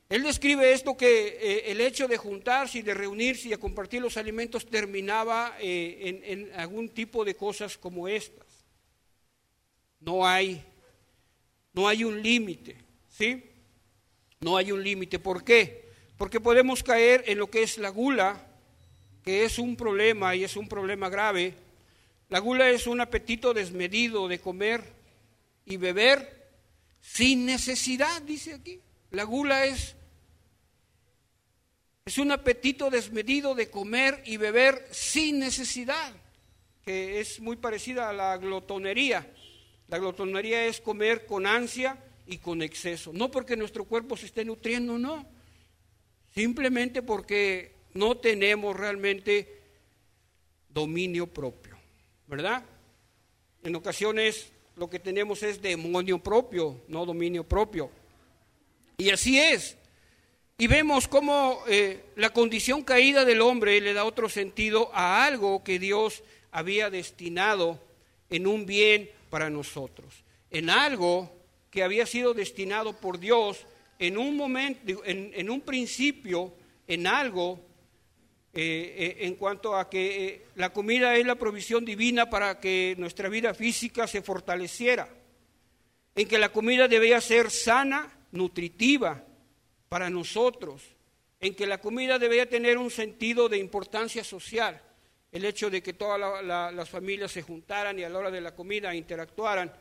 Él 0.09 0.23
describe 0.23 0.73
esto 0.73 0.97
que 0.97 1.37
eh, 1.41 1.73
el 1.73 1.81
hecho 1.81 2.07
de 2.07 2.17
juntarse 2.19 2.79
y 2.79 2.83
de 2.83 2.95
reunirse 2.95 3.49
y 3.49 3.51
de 3.51 3.59
compartir 3.59 4.01
los 4.01 4.17
alimentos 4.17 4.65
terminaba 4.65 5.57
eh, 5.61 6.23
en, 6.25 6.49
en 6.49 6.55
algún 6.61 6.89
tipo 6.91 7.25
de 7.25 7.35
cosas 7.35 7.77
como 7.77 8.07
estas. 8.07 8.47
No 9.99 10.25
hay, 10.25 10.65
no 11.73 11.89
hay 11.89 12.05
un 12.05 12.23
límite, 12.23 12.77
¿sí? 13.11 13.48
No 14.41 14.57
hay 14.57 14.73
un 14.73 14.83
límite. 14.83 15.19
¿Por 15.19 15.45
qué? 15.45 15.89
Porque 16.17 16.41
podemos 16.41 16.83
caer 16.83 17.25
en 17.27 17.39
lo 17.39 17.51
que 17.51 17.63
es 17.63 17.79
la 17.79 17.89
gula, 17.91 18.47
que 19.25 19.45
es 19.45 19.59
un 19.59 19.77
problema 19.77 20.35
y 20.37 20.45
es 20.45 20.57
un 20.57 20.69
problema 20.69 21.09
grave. 21.09 21.55
La 22.29 22.39
gula 22.39 22.71
es 22.71 22.87
un 22.87 23.01
apetito 23.01 23.55
desmedido 23.55 24.29
de 24.29 24.39
comer 24.39 24.83
y 25.65 25.77
beber 25.77 26.51
sin 27.01 27.47
necesidad, 27.47 28.23
dice 28.23 28.55
aquí. 28.55 28.81
La 29.11 29.25
gula 29.25 29.65
es, 29.65 29.97
es 32.05 32.19
un 32.19 32.31
apetito 32.33 32.91
desmedido 32.91 33.55
de 33.55 33.71
comer 33.71 34.23
y 34.27 34.37
beber 34.37 34.87
sin 34.91 35.39
necesidad, 35.39 36.13
que 36.85 37.21
es 37.21 37.41
muy 37.41 37.57
parecida 37.57 38.11
a 38.11 38.13
la 38.13 38.37
glotonería. 38.37 39.27
La 39.89 39.99
glotonería 39.99 40.67
es 40.67 40.81
comer 40.81 41.27
con 41.27 41.47
ansia 41.47 41.97
y 42.29 42.39
con 42.39 42.63
exceso. 42.63 43.11
No 43.13 43.31
porque 43.31 43.57
nuestro 43.57 43.85
cuerpo 43.85 44.17
se 44.17 44.27
esté 44.27 44.45
nutriendo, 44.45 44.99
no. 44.99 45.27
Simplemente 46.35 47.03
porque 47.03 47.73
no 47.95 48.19
tenemos 48.19 48.77
realmente 48.77 49.61
dominio 50.69 51.27
propio, 51.27 51.77
¿verdad? 52.27 52.63
En 53.65 53.75
ocasiones 53.75 54.53
lo 54.77 54.89
que 54.89 54.99
tenemos 54.99 55.43
es 55.43 55.61
demonio 55.61 56.19
propio, 56.19 56.83
no 56.87 57.05
dominio 57.05 57.45
propio. 57.45 57.91
Y 58.99 59.11
así 59.11 59.39
es. 59.39 59.77
Y 60.59 60.67
vemos 60.67 61.09
cómo 61.09 61.63
eh, 61.67 62.05
la 62.17 62.31
condición 62.31 62.83
caída 62.83 63.25
del 63.25 63.41
hombre 63.41 63.81
le 63.81 63.95
da 63.95 64.05
otro 64.05 64.29
sentido 64.29 64.91
a 64.93 65.25
algo 65.25 65.65
que 65.65 65.79
Dios 65.79 66.23
había 66.51 66.91
destinado 66.91 67.81
en 68.29 68.47
un 68.47 68.67
bien 68.67 69.11
para 69.31 69.51
nosotros. 69.51 70.25
en 70.51 70.71
algo 70.71 71.38
que 71.71 71.83
había 71.83 72.07
sido 72.07 72.35
destinado 72.35 72.95
por 72.95 73.19
Dios 73.19 73.67
en 73.99 74.17
un 74.17 74.37
momento, 74.37 75.03
en, 75.05 75.51
un 75.51 75.61
principio, 75.61 76.55
en 76.87 77.07
algo, 77.07 77.61
eh, 78.53 78.95
eh, 78.97 79.27
en 79.27 79.35
cuanto 79.35 79.77
a 79.77 79.91
que 79.91 80.27
eh, 80.27 80.47
la 80.55 80.73
comida 80.73 81.17
es 81.17 81.27
la 81.27 81.35
provisión 81.35 81.85
divina 81.85 82.31
para 82.31 82.61
que 82.61 82.95
nuestra 82.99 83.29
vida 83.29 83.55
física 83.55 84.07
se 84.07 84.23
fortaleciera, 84.23 85.09
en 86.15 86.29
que 86.29 86.39
la 86.39 86.51
comida 86.51 86.89
debía 86.89 87.21
ser 87.21 87.51
sana, 87.51 88.15
nutritiva 88.33 89.25
para 89.89 90.11
nosotros, 90.11 90.83
en 91.41 91.55
que 91.55 91.67
la 91.67 91.81
comida 91.81 92.19
debía 92.19 92.49
tener 92.49 92.79
un 92.79 92.91
sentido 92.91 93.49
de 93.49 93.59
importancia 93.59 94.23
social, 94.23 94.81
el 95.33 95.45
hecho 95.45 95.71
de 95.71 95.83
que 95.83 95.93
todas 95.93 96.45
las 96.45 96.89
familias 96.89 97.33
se 97.33 97.43
juntaran 97.43 97.99
y 97.99 98.05
a 98.05 98.09
la 98.09 98.19
hora 98.19 98.31
de 98.31 98.41
la 98.41 98.55
comida 98.55 98.95
interactuaran. 98.95 99.73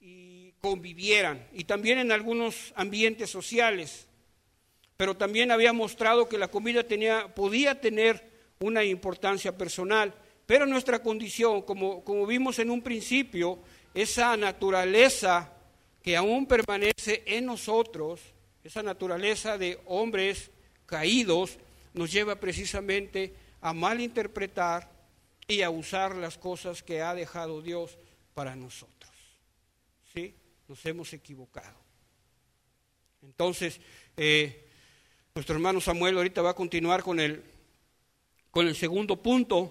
Y 0.00 0.39
convivieran, 0.60 1.46
y 1.52 1.64
también 1.64 1.98
en 1.98 2.12
algunos 2.12 2.72
ambientes 2.76 3.30
sociales. 3.30 4.06
Pero 4.96 5.16
también 5.16 5.50
había 5.50 5.72
mostrado 5.72 6.28
que 6.28 6.38
la 6.38 6.48
comida 6.48 6.84
tenía, 6.84 7.34
podía 7.34 7.80
tener 7.80 8.30
una 8.60 8.84
importancia 8.84 9.56
personal, 9.56 10.14
pero 10.46 10.66
nuestra 10.66 11.02
condición, 11.02 11.62
como, 11.62 12.04
como 12.04 12.26
vimos 12.26 12.58
en 12.58 12.70
un 12.70 12.82
principio, 12.82 13.60
esa 13.94 14.36
naturaleza 14.36 15.52
que 16.02 16.16
aún 16.16 16.46
permanece 16.46 17.22
en 17.26 17.46
nosotros, 17.46 18.20
esa 18.62 18.82
naturaleza 18.82 19.56
de 19.56 19.78
hombres 19.86 20.50
caídos, 20.86 21.58
nos 21.94 22.12
lleva 22.12 22.36
precisamente 22.36 23.34
a 23.60 23.72
malinterpretar 23.72 24.90
y 25.48 25.62
a 25.62 25.70
usar 25.70 26.16
las 26.16 26.38
cosas 26.38 26.82
que 26.82 27.02
ha 27.02 27.14
dejado 27.14 27.62
Dios 27.62 27.98
para 28.34 28.54
nosotros. 28.56 29.10
¿Sí? 30.12 30.34
Nos 30.70 30.86
hemos 30.86 31.12
equivocado. 31.12 31.76
Entonces, 33.22 33.80
eh, 34.16 34.68
nuestro 35.34 35.56
hermano 35.56 35.80
Samuel 35.80 36.16
ahorita 36.16 36.42
va 36.42 36.50
a 36.50 36.54
continuar 36.54 37.02
con 37.02 37.18
el, 37.18 37.42
con 38.52 38.68
el 38.68 38.76
segundo 38.76 39.20
punto, 39.20 39.68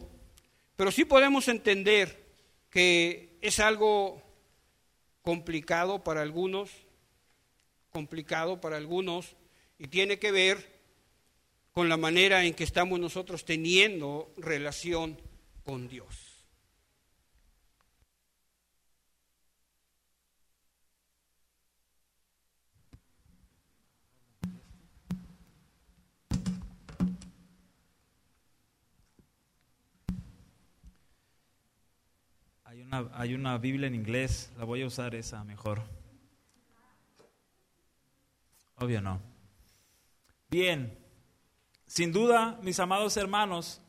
pero 0.76 0.92
sí 0.92 1.06
podemos 1.06 1.48
entender 1.48 2.22
que 2.70 3.38
es 3.40 3.62
algo 3.62 4.22
complicado 5.22 6.04
para 6.04 6.22
algunos, 6.22 6.70
complicado 7.92 8.60
para 8.60 8.76
algunos, 8.76 9.38
y 9.78 9.88
tiene 9.88 10.20
que 10.20 10.34
ver 10.34 10.82
con 11.72 11.88
la 11.88 11.96
manera 11.96 12.44
en 12.44 12.54
que 12.54 12.66
estamos 12.66 13.00
nosotros 13.00 13.46
teniendo 13.46 14.34
relación 14.36 15.18
con 15.64 15.88
Dios. 15.88 16.29
Hay 32.92 33.34
una 33.34 33.58
Biblia 33.58 33.88
en 33.88 33.96
inglés, 33.96 34.52
la 34.58 34.66
voy 34.66 34.82
a 34.82 34.88
usar 34.88 35.16
esa 35.16 35.44
mejor. 35.44 35.82
Obvio 38.78 39.02
no. 39.02 39.22
Bien, 40.50 40.98
sin 41.86 42.12
duda, 42.12 42.60
mis 42.62 42.80
amados 42.80 43.18
hermanos, 43.18 43.82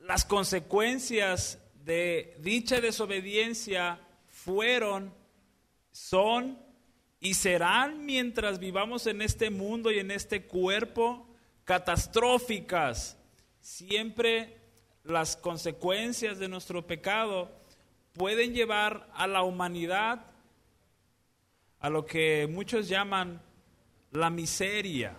las 0.00 0.24
consecuencias 0.24 1.58
de 1.84 2.36
dicha 2.40 2.80
desobediencia 2.80 4.00
fueron, 4.28 5.14
son 5.92 6.58
y 7.20 7.34
serán 7.34 8.04
mientras 8.04 8.58
vivamos 8.58 9.06
en 9.06 9.22
este 9.22 9.50
mundo 9.50 9.90
y 9.90 9.98
en 9.98 10.10
este 10.10 10.44
cuerpo 10.44 11.26
catastróficas. 11.64 13.16
Siempre 13.60 14.60
las 15.04 15.36
consecuencias 15.36 16.38
de 16.38 16.48
nuestro 16.48 16.86
pecado 16.86 17.65
pueden 18.16 18.54
llevar 18.54 19.08
a 19.14 19.26
la 19.26 19.42
humanidad 19.42 20.24
a 21.80 21.90
lo 21.90 22.06
que 22.06 22.48
muchos 22.50 22.88
llaman 22.88 23.42
la 24.10 24.30
miseria. 24.30 25.16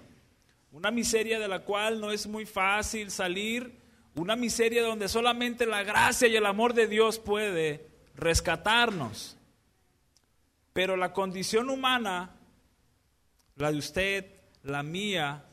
Una 0.71 0.89
miseria 0.91 1.39
de 1.39 1.47
la 1.47 1.59
cual 1.59 2.01
no 2.01 2.11
es 2.11 2.27
muy 2.27 2.45
fácil 2.45 3.11
salir, 3.11 3.71
una 4.15 4.35
miseria 4.35 4.83
donde 4.83 5.07
solamente 5.07 5.65
la 5.65 5.83
gracia 5.83 6.27
y 6.27 6.35
el 6.35 6.45
amor 6.45 6.73
de 6.73 6.87
Dios 6.87 7.19
puede 7.19 7.87
rescatarnos. 8.15 9.37
Pero 10.73 10.97
la 10.97 11.13
condición 11.13 11.69
humana, 11.69 12.35
la 13.55 13.71
de 13.71 13.77
usted, 13.77 14.25
la 14.63 14.81
mía, 14.81 15.45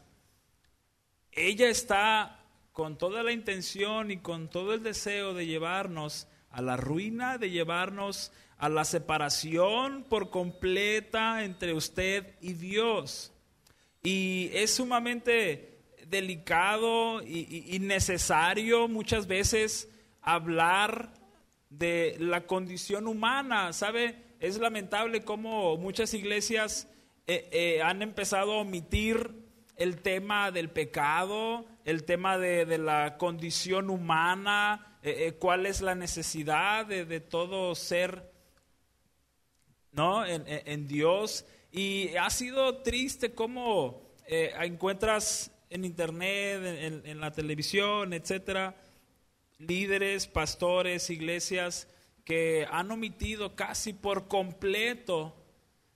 ella 1.31 1.69
está 1.69 2.41
con 2.73 2.97
toda 2.97 3.23
la 3.23 3.33
intención 3.33 4.11
y 4.11 4.17
con 4.19 4.49
todo 4.49 4.73
el 4.73 4.83
deseo 4.83 5.35
de 5.35 5.47
llevarnos 5.47 6.27
a 6.55 6.63
la 6.63 6.77
ruina, 6.77 7.37
de 7.39 7.51
llevarnos 7.51 8.33
a 8.59 8.69
la 8.69 8.85
separación 8.85 10.05
por 10.09 10.31
completa 10.31 11.45
entre 11.45 11.75
usted 11.75 12.37
y 12.41 12.53
Dios. 12.55 13.33
Y 14.03 14.51
es 14.53 14.75
sumamente 14.75 15.81
delicado 16.07 17.23
y, 17.23 17.79
necesario 17.81 18.89
muchas 18.89 19.27
veces 19.27 19.91
hablar 20.23 21.13
de 21.71 22.17
la 22.21 22.47
condición 22.47 23.09
humana. 23.09 23.73
¿Sabe? 23.73 24.17
Es 24.41 24.59
lamentable 24.59 25.25
cómo 25.25 25.77
muchas 25.77 26.15
iglesias 26.15 26.89
eh, 27.27 27.49
eh, 27.51 27.83
han 27.83 28.03
empezado 28.03 28.53
a 28.53 28.61
omitir 28.61 29.45
el 29.77 30.03
tema 30.03 30.51
del 30.51 30.71
pecado, 30.71 31.67
el 31.85 32.05
tema 32.05 32.39
de, 32.39 32.79
la 32.79 33.17
condición 33.19 33.91
humana, 33.91 34.94
eh, 35.05 35.35
cuál 35.39 35.67
es 35.67 35.81
la 35.81 35.95
necesidad 35.95 36.87
de, 36.87 37.21
todo 37.21 37.75
ser 37.75 38.33
¿no? 39.93 40.27
en 40.27 40.89
Dios. 40.89 41.45
Y 41.71 42.15
ha 42.17 42.31
sido 42.31 42.83
triste 42.83 43.35
cómo 43.35 44.05
eh, 44.27 44.55
encuentras 44.61 45.51
en 45.71 45.85
internet, 45.85 47.03
en, 47.05 47.21
la 47.21 47.33
televisión, 47.33 48.13
etcétera, 48.13 48.77
líderes, 49.59 50.29
pastores, 50.29 51.11
iglesias 51.11 51.89
que 52.25 52.67
han 52.71 52.91
omitido 52.91 53.57
casi 53.57 53.93
por 53.93 54.29
completo 54.29 55.35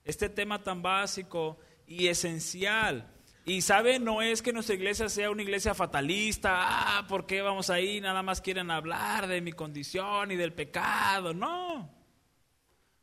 este 0.04 0.28
tema 0.28 0.62
tan 0.62 0.82
básico 0.82 1.58
y 1.86 2.08
esencial. 2.08 3.08
Y 3.48 3.62
sabe, 3.62 3.98
no 3.98 4.20
es 4.20 4.42
que 4.42 4.52
nuestra 4.52 4.74
iglesia 4.74 5.08
sea 5.08 5.30
una 5.30 5.40
iglesia 5.40 5.72
fatalista, 5.74 6.50
ah, 6.58 7.06
¿por 7.08 7.24
qué 7.24 7.40
vamos 7.40 7.70
ahí? 7.70 7.98
Nada 7.98 8.22
más 8.22 8.42
quieren 8.42 8.70
hablar 8.70 9.26
de 9.26 9.40
mi 9.40 9.52
condición 9.52 10.30
y 10.30 10.36
del 10.36 10.52
pecado. 10.52 11.32
No. 11.32 11.90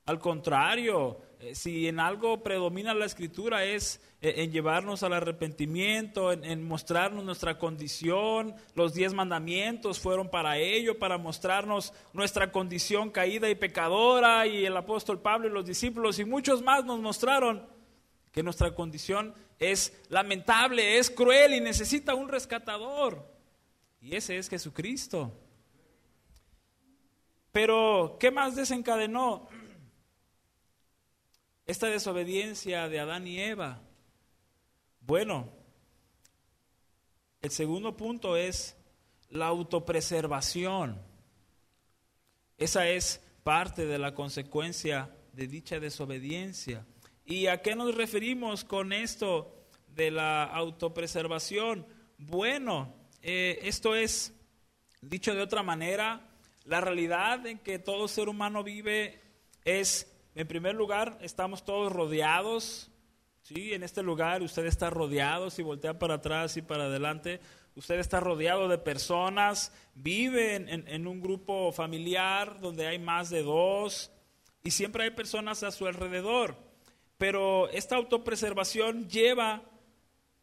Al 0.05 0.19
contrario, 0.19 1.19
eh, 1.39 1.55
si 1.55 1.87
en 1.87 1.99
algo 1.99 2.43
predomina 2.43 2.93
la 2.93 3.05
escritura 3.05 3.65
es 3.65 3.99
eh, 4.21 4.43
en 4.43 4.51
llevarnos 4.51 5.01
al 5.01 5.13
arrepentimiento, 5.13 6.31
en, 6.31 6.63
mostrarnos 6.63 7.23
nuestra 7.23 7.57
condición. 7.57 8.53
Los 8.75 8.93
diez 8.93 9.15
mandamientos 9.15 9.99
fueron 9.99 10.29
para 10.29 10.59
ello, 10.59 10.99
para 10.99 11.17
mostrarnos 11.17 11.91
nuestra 12.13 12.51
condición 12.51 13.09
caída 13.09 13.49
y 13.49 13.55
pecadora. 13.55 14.45
Y 14.45 14.63
el 14.63 14.77
apóstol 14.77 15.21
Pablo 15.21 15.47
y 15.47 15.51
los 15.51 15.65
discípulos 15.65 16.19
y 16.19 16.25
muchos 16.25 16.61
más 16.61 16.85
nos 16.85 16.99
mostraron 16.99 17.74
que 18.35 18.43
nuestra 18.43 18.75
condición 18.75 19.33
es 19.59 19.97
lamentable, 20.09 20.97
es 20.97 21.09
cruel 21.09 21.53
y 21.53 21.61
necesita 21.61 22.15
un 22.15 22.27
rescatador. 22.27 23.25
Y 24.01 24.13
ese 24.13 24.37
es 24.37 24.49
Jesucristo. 24.49 25.31
Pero, 27.53 28.17
¿qué 28.19 28.31
más 28.31 28.57
desencadenó? 28.57 29.47
esta 31.65 31.87
desobediencia 31.87 32.89
de 32.89 32.99
Adán 32.99 33.25
y 33.25 33.39
Eva? 33.39 33.81
Bueno, 34.99 35.49
el 37.41 37.51
segundo 37.51 37.95
punto 37.95 38.35
es 38.35 38.75
la 39.29 39.47
autopreservación. 39.47 41.01
Esa 42.57 42.89
es 42.89 43.21
parte 43.45 43.85
de 43.85 43.97
la 43.97 44.13
consecuencia 44.13 45.09
de 45.31 45.47
dicha 45.47 45.79
desobediencia. 45.79 46.85
¿Y 47.25 47.47
a 47.47 47.61
qué 47.61 47.75
nos 47.75 47.95
referimos 47.95 48.63
con 48.63 48.93
esto 48.93 49.67
de 49.87 50.11
la 50.11 50.43
autopreservación? 50.43 51.87
Bueno, 52.19 52.93
eh, 53.23 53.59
esto 53.63 53.95
es, 53.95 54.31
dicho 55.01 55.33
de 55.33 55.41
otra 55.41 55.63
manera, 55.63 56.29
la 56.65 56.81
realidad 56.81 57.45
en 57.47 57.57
que 57.57 57.79
todo 57.79 58.07
ser 58.07 58.29
humano 58.29 58.63
vive 58.63 59.19
es 59.63 60.15
en 60.35 60.47
primer 60.47 60.75
lugar, 60.75 61.17
estamos 61.21 61.63
todos 61.63 61.91
rodeados, 61.91 62.91
¿sí? 63.41 63.73
En 63.73 63.83
este 63.83 64.03
lugar 64.03 64.43
usted 64.43 64.65
está 64.65 64.89
rodeado, 64.89 65.49
si 65.49 65.63
voltea 65.63 65.97
para 65.97 66.15
atrás 66.15 66.57
y 66.57 66.61
para 66.61 66.83
adelante, 66.83 67.39
usted 67.75 67.99
está 67.99 68.19
rodeado 68.19 68.67
de 68.67 68.77
personas, 68.77 69.71
vive 69.95 70.55
en, 70.55 71.07
un 71.07 71.21
grupo 71.21 71.71
familiar 71.71 72.59
donde 72.59 72.85
hay 72.85 72.99
más 72.99 73.29
de 73.29 73.43
dos, 73.43 74.11
y 74.61 74.71
siempre 74.71 75.05
hay 75.05 75.11
personas 75.11 75.63
a 75.63 75.71
su 75.71 75.87
alrededor. 75.87 76.64
Pero 77.17 77.69
esta 77.69 77.95
autopreservación 77.95 79.07
lleva 79.07 79.63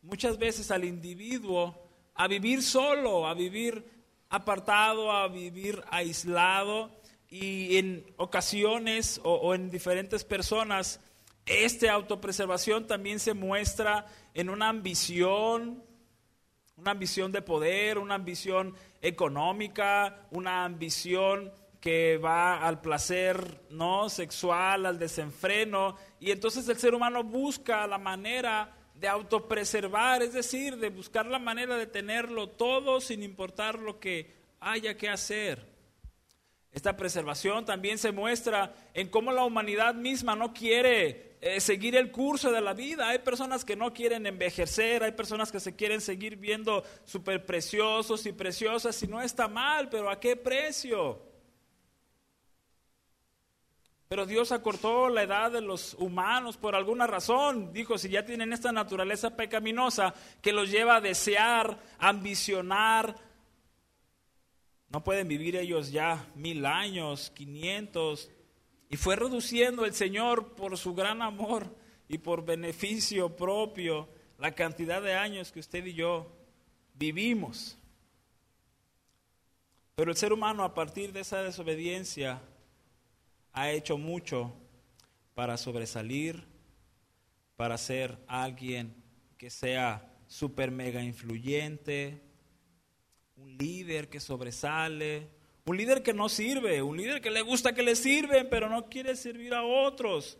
muchas 0.03 0.39
veces 0.39 0.71
al 0.71 0.85
individuo 0.85 1.79
a 2.15 2.29
vivir 2.29 2.63
solo, 2.63 3.27
a 3.27 3.35
vivir 3.35 3.85
apartado, 4.29 5.13
a 5.13 5.29
vivir 5.29 5.83
aislado. 5.91 6.91
Y 7.29 7.77
en 7.79 8.05
ocasiones 8.17 9.21
o, 9.25 9.55
en 9.55 9.71
diferentes 9.71 10.25
personas, 10.25 11.01
esta 11.47 11.93
autopreservación 11.93 12.87
también 12.87 13.19
se 13.21 13.35
muestra 13.35 14.07
en 14.35 14.51
una 14.51 14.69
ambición, 14.69 15.83
una 16.77 16.91
ambición 16.91 17.33
de 17.33 17.43
poder, 17.43 17.99
una 17.99 18.15
ambición 18.15 18.75
económica, 19.01 20.27
una 20.31 20.65
ambición 20.65 21.53
que 21.83 22.17
va 22.17 22.65
al 22.65 22.81
placer 22.81 23.61
no 23.71 24.09
sexual, 24.09 24.87
al 24.87 25.01
desenfreno, 25.01 25.97
y 26.21 26.31
entonces 26.31 26.69
el 26.69 26.77
ser 26.77 26.95
humano 26.95 27.25
busca 27.25 27.89
la 27.89 27.99
manera 27.99 28.73
de 28.95 29.09
autopreservar, 29.09 30.23
es 30.23 30.33
decir, 30.33 30.77
de 30.77 30.91
buscar 30.91 31.27
la 31.27 31.41
manera 31.41 31.77
de 31.77 31.89
tenerlo 31.89 32.51
todo 32.51 33.01
sin 33.01 33.25
importar 33.25 33.81
lo 33.81 33.99
que 33.99 34.33
haya 34.61 34.97
que 34.97 35.09
hacer. 35.09 35.67
Esta 36.71 36.97
preservación 36.97 37.65
también 37.65 37.99
se 37.99 38.13
muestra 38.13 38.73
en 38.95 39.09
cómo 39.09 39.33
la 39.33 39.45
humanidad 39.45 39.93
misma 39.93 40.37
no 40.37 40.55
quiere 40.55 41.37
eh, 41.41 41.59
seguir 41.61 41.97
el 41.97 42.13
curso 42.13 42.53
de 42.53 42.61
la 42.61 42.75
vida. 42.75 43.09
Hay 43.09 43.19
personas 43.19 43.65
que 43.65 43.75
no 43.75 43.93
quieren 43.93 44.25
envejecer, 44.25 45.03
hay 45.03 45.13
personas 45.13 45.51
que 45.51 45.59
se 45.59 45.75
quieren 45.75 46.01
seguir 46.01 46.37
viendo 46.37 46.85
súper 47.05 47.45
preciosos 47.45 48.25
y 48.25 48.33
preciosas 48.33 49.03
y 49.03 49.09
no 49.09 49.21
está 49.21 49.49
mal, 49.49 49.89
pero 49.89 50.09
¿a 50.09 50.21
qué 50.21 50.37
precio? 50.37 51.32
Pero 54.13 54.27
Dios 54.27 54.53
acortó 54.53 55.09
la 55.09 55.23
edad 55.23 55.51
de 55.51 55.63
los 55.63 55.95
humanos 55.95 56.59
por 56.59 56.75
alguna 56.75 57.07
razón. 57.07 57.73
Dijo, 57.73 57.97
si 57.97 58.11
ya 58.11 58.27
tienen 58.27 58.53
esta 58.53 58.71
naturaleza 58.71 59.35
pecaminosa 59.35 60.13
que 60.43 60.53
los 60.53 60.71
lleva 60.71 60.97
a 60.97 61.01
desear, 61.01 61.79
ambicionar, 61.99 63.17
no 64.91 65.03
pueden 65.03 65.29
vivir 65.29 65.57
ellos 65.57 65.91
ya 65.93 66.29
mil 66.35 66.67
años, 66.67 67.31
quinientos. 67.31 68.31
Y 68.91 68.99
fue 68.99 69.17
reduciendo 69.17 69.87
el 69.87 69.95
Señor 69.95 70.57
por 70.57 70.77
su 70.77 70.95
gran 70.95 71.23
amor 71.23 71.75
y 72.07 72.19
por 72.19 72.45
beneficio 72.45 73.35
propio 73.35 74.11
la 74.37 74.53
cantidad 74.53 75.01
de 75.01 75.15
años 75.15 75.53
que 75.53 75.61
usted 75.61 75.87
y 75.87 75.95
yo 75.95 76.31
vivimos. 76.93 77.79
Pero 79.95 80.11
el 80.11 80.19
ser 80.19 80.35
humano 80.35 80.65
a 80.65 80.75
partir 80.75 81.15
de 81.15 81.21
esa 81.21 81.43
desobediencia 81.43 82.43
ha 83.53 83.71
hecho 83.71 83.99
mucho 83.99 84.53
para 85.35 85.57
sobresalir, 85.57 86.45
para 87.57 87.79
ser 87.79 88.19
alguien 88.27 88.95
que 89.37 89.51
sea 89.51 90.11
super 90.27 90.71
mega 90.71 91.03
influyente, 91.03 92.23
un 93.37 93.57
líder 93.57 94.09
que 94.09 94.21
sobresale, 94.21 95.29
un 95.65 95.77
líder 95.77 96.03
que 96.03 96.15
no 96.15 96.29
sirve, 96.29 96.83
un 96.83 96.97
líder 96.97 97.21
que 97.21 97.31
le 97.31 97.43
gusta 97.43 97.75
que 97.75 97.83
le 97.83 97.95
sirven, 97.95 98.49
pero 98.51 98.69
no 98.69 98.89
quiere 98.89 99.15
servir 99.17 99.55
a 99.55 99.65
otros. 99.65 100.39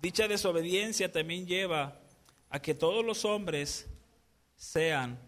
Dicha 0.00 0.28
desobediencia 0.28 1.10
también 1.10 1.46
lleva 1.46 2.00
a 2.50 2.60
que 2.60 2.74
todos 2.74 3.04
los 3.04 3.24
hombres 3.24 3.88
sean 4.56 5.18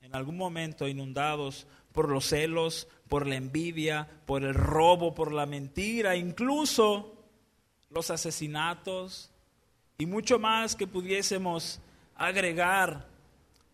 en 0.00 0.14
algún 0.14 0.36
momento 0.36 0.88
inundados 0.88 1.66
por 1.92 2.08
los 2.08 2.26
celos, 2.26 2.88
por 3.10 3.26
la 3.26 3.34
envidia, 3.34 4.08
por 4.24 4.44
el 4.44 4.54
robo, 4.54 5.14
por 5.14 5.32
la 5.32 5.44
mentira, 5.44 6.14
incluso 6.14 7.12
los 7.90 8.08
asesinatos 8.08 9.32
y 9.98 10.06
mucho 10.06 10.38
más 10.38 10.76
que 10.76 10.86
pudiésemos 10.86 11.80
agregar 12.14 13.08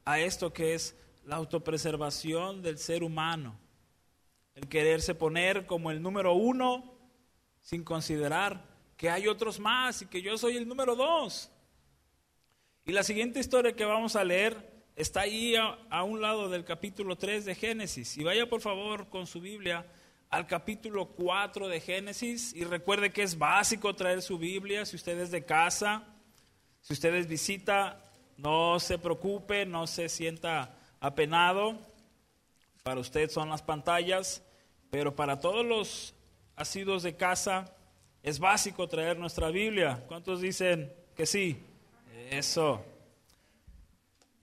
a 0.06 0.18
esto 0.18 0.54
que 0.54 0.74
es 0.74 0.96
la 1.26 1.36
autopreservación 1.36 2.62
del 2.62 2.78
ser 2.78 3.04
humano. 3.04 3.58
El 4.54 4.68
quererse 4.68 5.14
poner 5.14 5.66
como 5.66 5.90
el 5.90 6.00
número 6.00 6.32
uno 6.32 6.94
sin 7.60 7.84
considerar 7.84 8.64
que 8.96 9.10
hay 9.10 9.28
otros 9.28 9.60
más 9.60 10.00
y 10.00 10.06
que 10.06 10.22
yo 10.22 10.38
soy 10.38 10.56
el 10.56 10.66
número 10.66 10.96
dos. 10.96 11.50
Y 12.86 12.92
la 12.92 13.02
siguiente 13.02 13.38
historia 13.38 13.76
que 13.76 13.84
vamos 13.84 14.16
a 14.16 14.24
leer 14.24 14.75
está 14.96 15.20
ahí 15.20 15.54
a, 15.56 16.02
un 16.02 16.22
lado 16.22 16.48
del 16.48 16.64
capítulo 16.64 17.16
3 17.16 17.44
de 17.44 17.54
Génesis. 17.54 18.16
Y 18.16 18.24
vaya 18.24 18.48
por 18.48 18.62
favor 18.62 19.08
con 19.08 19.26
su 19.26 19.40
Biblia 19.40 19.86
al 20.30 20.46
capítulo 20.46 21.06
4 21.06 21.68
de 21.68 21.80
Génesis 21.80 22.52
y 22.54 22.64
recuerde 22.64 23.12
que 23.12 23.22
es 23.22 23.38
básico 23.38 23.94
traer 23.94 24.22
su 24.22 24.38
Biblia 24.38 24.84
si 24.84 24.96
usted 24.96 25.18
es 25.20 25.30
de 25.30 25.44
casa, 25.44 26.02
si 26.80 26.94
usted 26.94 27.14
es 27.14 27.28
visita, 27.28 28.02
no 28.36 28.80
se 28.80 28.98
preocupe, 28.98 29.66
no 29.66 29.86
se 29.86 30.08
sienta 30.08 30.74
apenado. 30.98 31.78
Para 32.82 33.00
usted 33.00 33.30
son 33.30 33.50
las 33.50 33.62
pantallas, 33.62 34.42
pero 34.90 35.14
para 35.14 35.40
todos 35.40 35.64
los 35.64 36.14
asidos 36.56 37.02
de 37.02 37.16
casa 37.16 37.72
es 38.22 38.38
básico 38.38 38.88
traer 38.88 39.18
nuestra 39.18 39.50
Biblia. 39.50 40.04
¿Cuántos 40.08 40.40
dicen 40.40 40.92
que 41.14 41.26
sí? 41.26 41.62
Eso. 42.30 42.84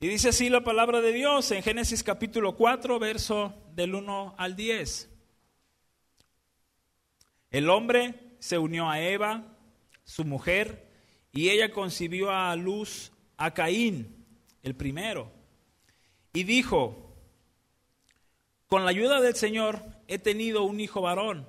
Y 0.04 0.10
dice 0.10 0.28
así 0.28 0.50
la 0.50 0.66
palabra 0.66 1.00
de 1.00 1.14
Dios 1.14 1.50
en 1.52 1.64
Génesis 1.64 2.04
capítulo 2.04 2.58
4, 2.58 3.00
verso 3.00 3.54
del 3.74 3.96
1 3.96 4.36
al 4.38 4.58
10. 4.58 5.10
El 7.52 7.70
hombre 7.70 8.36
se 8.40 8.58
unió 8.58 8.90
a 8.90 9.00
Eva, 9.00 9.56
su 10.04 10.26
mujer, 10.26 10.90
y 11.32 11.52
ella 11.52 11.72
concibió 11.72 12.32
a 12.32 12.54
luz 12.58 13.14
a 13.38 13.54
Caín, 13.54 14.26
el 14.62 14.76
primero, 14.76 15.32
y 16.34 16.44
dijo, 16.44 17.16
con 18.68 18.84
la 18.84 18.90
ayuda 18.90 19.22
del 19.22 19.36
Señor 19.36 19.86
he 20.10 20.20
tenido 20.20 20.64
un 20.64 20.82
hijo 20.82 21.00
varón. 21.00 21.48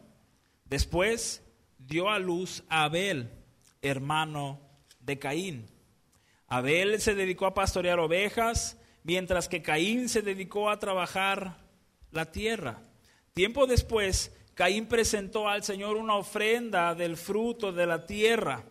Después 0.67 1.43
dio 1.79 2.09
a 2.09 2.21
luz 2.21 2.63
a 2.69 2.85
Abel, 2.85 3.33
hermano 3.83 4.61
de 5.01 5.19
Caín. 5.19 5.74
Abel 6.49 7.01
se 7.01 7.15
dedicó 7.15 7.47
a 7.47 7.55
pastorear 7.55 7.99
ovejas, 7.99 8.79
mientras 9.03 9.49
que 9.49 9.63
Caín 9.63 10.09
se 10.09 10.23
dedicó 10.23 10.71
a 10.71 10.79
trabajar 10.79 11.59
la 12.11 12.31
tierra. 12.31 12.81
Tiempo 13.33 13.67
después, 13.67 14.33
Caín 14.55 14.87
presentó 14.87 15.49
al 15.49 15.65
Señor 15.65 15.97
una 15.97 16.17
ofrenda 16.17 16.95
del 16.95 17.17
fruto 17.17 17.73
de 17.73 17.87
la 17.87 18.07
tierra. 18.07 18.65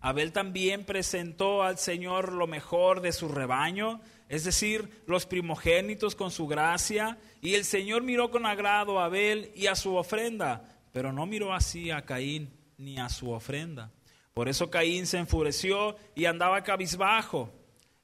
Abel 0.00 0.32
también 0.32 0.84
presentó 0.84 1.62
al 1.62 1.78
Señor 1.78 2.32
lo 2.32 2.46
mejor 2.46 3.00
de 3.00 3.12
su 3.12 3.28
rebaño, 3.28 4.00
es 4.28 4.44
decir, 4.44 5.02
los 5.06 5.26
primogénitos 5.26 6.14
con 6.14 6.30
su 6.30 6.46
gracia, 6.46 7.18
y 7.40 7.54
el 7.54 7.64
Señor 7.64 8.02
miró 8.02 8.30
con 8.30 8.46
agrado 8.46 9.00
a 9.00 9.06
Abel 9.06 9.52
y 9.54 9.66
a 9.66 9.74
su 9.74 9.96
ofrenda, 9.96 10.76
pero 10.92 11.12
no 11.12 11.26
miró 11.26 11.54
así 11.54 11.90
a 11.90 12.02
Caín 12.02 12.50
ni 12.76 12.98
a 12.98 13.08
su 13.08 13.30
ofrenda. 13.30 13.90
Por 14.38 14.48
eso 14.48 14.70
Caín 14.70 15.08
se 15.08 15.18
enfureció 15.18 15.96
y 16.14 16.26
andaba 16.26 16.62
cabizbajo. 16.62 17.50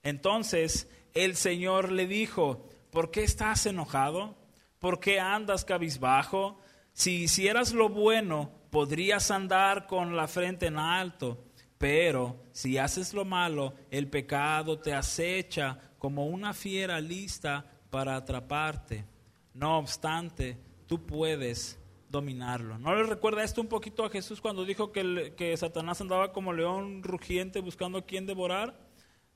Entonces 0.03 0.91
el 1.13 1.37
Señor 1.37 1.93
le 1.93 2.09
dijo, 2.09 2.69
¿por 2.91 3.13
qué 3.13 3.23
estás 3.23 3.67
enojado? 3.67 4.37
¿Por 4.81 4.99
qué 4.99 5.21
andas 5.21 5.65
cabizbajo? 5.65 6.59
Si 6.93 7.23
hicieras 7.23 7.73
lo 7.73 7.89
bueno, 7.89 8.51
podrías 8.71 9.31
andar 9.31 9.87
con 9.87 10.17
la 10.17 10.27
frente 10.27 10.67
en 10.67 10.77
alto, 10.77 11.45
pero 11.79 12.43
si 12.51 12.79
haces 12.79 13.15
lo 13.15 13.25
malo, 13.25 13.75
el 13.93 14.11
pecado 14.11 14.81
te 14.81 14.93
acecha 14.93 15.79
como 15.99 16.27
una 16.27 16.53
fiera 16.53 17.01
lista 17.01 17.65
para 17.91 18.17
atraparte. 18.17 19.05
No 19.53 19.79
obstante, 19.79 20.59
tú 20.89 21.07
puedes 21.07 21.79
dominarlo. 22.09 22.79
¿No 22.79 22.95
le 22.95 23.05
recuerda 23.05 23.45
esto 23.45 23.61
un 23.61 23.69
poquito 23.69 24.05
a 24.05 24.11
Jesús 24.11 24.41
cuando 24.41 24.65
dijo 24.65 24.93
que, 24.93 25.35
que 25.37 25.57
Satanás 25.57 26.01
andaba 26.01 26.33
como 26.33 26.53
león 26.53 27.03
rugiente 27.03 27.61
buscando 27.61 27.99
a 27.99 28.07
quien 28.07 28.27
devorar? 28.27 28.79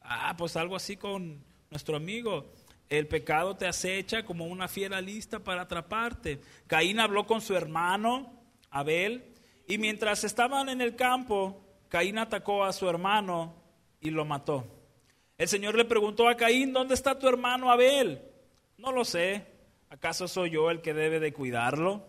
Ah, 0.01 0.35
pues 0.37 0.57
algo 0.57 0.77
así 0.77 0.97
con 0.97 1.45
nuestro 1.71 1.97
amigo. 1.97 2.53
El 2.89 3.07
pecado 3.07 3.57
te 3.57 3.67
acecha 3.67 4.25
como 4.25 4.47
una 4.47 4.69
fiera 4.69 5.01
lista 5.01 5.41
para 5.41 5.63
atraparte. 5.63 6.41
Caín 6.67 7.01
habló 7.01 7.27
con 7.27 7.41
su 7.41 7.55
hermano, 7.55 8.33
Abel, 8.71 9.35
y 9.67 9.77
mientras 9.77 10.25
estaban 10.25 10.69
en 10.71 10.81
el 10.81 10.97
campo, 10.97 11.63
Caín 11.89 12.19
atacó 12.19 12.65
a 12.65 12.73
su 12.73 12.89
hermano 12.89 13.55
y 14.01 14.11
lo 14.11 14.25
mató. 14.25 14.65
El 15.37 15.49
Señor 15.49 15.75
le 15.75 15.85
preguntó 15.85 16.29
a 16.29 16.37
Caín, 16.37 16.73
¿dónde 16.73 16.95
está 16.95 17.19
tu 17.19 17.29
hermano 17.29 17.71
Abel? 17.71 18.23
No 18.79 18.93
lo 18.93 19.05
sé. 19.05 19.47
¿Acaso 19.91 20.29
soy 20.29 20.51
yo 20.51 20.71
el 20.71 20.81
que 20.81 20.95
debe 20.95 21.21
de 21.21 21.33
cuidarlo? 21.33 22.07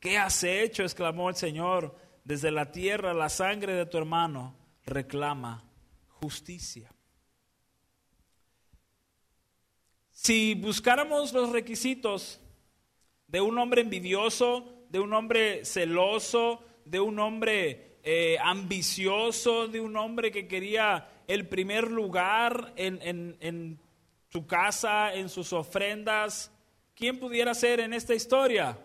¿Qué 0.00 0.16
has 0.16 0.42
hecho? 0.44 0.82
exclamó 0.82 1.28
el 1.28 1.36
Señor. 1.36 1.96
Desde 2.24 2.50
la 2.50 2.70
tierra 2.70 3.14
la 3.14 3.28
sangre 3.28 3.72
de 3.72 3.86
tu 3.86 3.96
hermano 3.96 4.54
reclama 4.84 5.64
justicia. 6.08 6.92
Si 10.10 10.54
buscáramos 10.54 11.32
los 11.32 11.50
requisitos 11.50 12.40
de 13.28 13.40
un 13.40 13.58
hombre 13.58 13.80
envidioso, 13.80 14.84
de 14.90 14.98
un 14.98 15.12
hombre 15.14 15.64
celoso, 15.64 16.64
de 16.84 17.00
un 17.00 17.18
hombre 17.18 17.98
eh, 18.02 18.36
ambicioso, 18.42 19.68
de 19.68 19.80
un 19.80 19.96
hombre 19.96 20.30
que 20.30 20.48
quería 20.48 21.08
el 21.28 21.48
primer 21.48 21.90
lugar 21.90 22.72
en, 22.76 23.00
en, 23.02 23.36
en 23.40 23.80
su 24.28 24.46
casa, 24.46 25.14
en 25.14 25.28
sus 25.28 25.52
ofrendas. 25.52 26.52
¿Quién 26.94 27.18
pudiera 27.18 27.54
ser 27.54 27.80
en 27.80 27.92
esta 27.92 28.14
historia? 28.14 28.78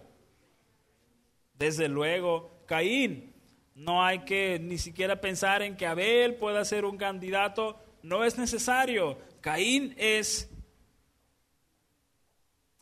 Desde 1.54 1.88
luego, 1.88 2.64
Caín. 2.66 3.34
No 3.76 4.04
hay 4.04 4.20
que 4.20 4.60
ni 4.60 4.78
siquiera 4.78 5.20
pensar 5.20 5.64
en 5.64 5.76
que 5.76 5.88
Abel 5.88 6.36
pueda 6.36 6.64
ser 6.64 6.86
un 6.86 6.98
candidato. 6.98 7.80
No 8.04 8.24
es 8.24 8.38
necesario. 8.38 9.18
Caín 9.42 9.96
es 9.98 10.50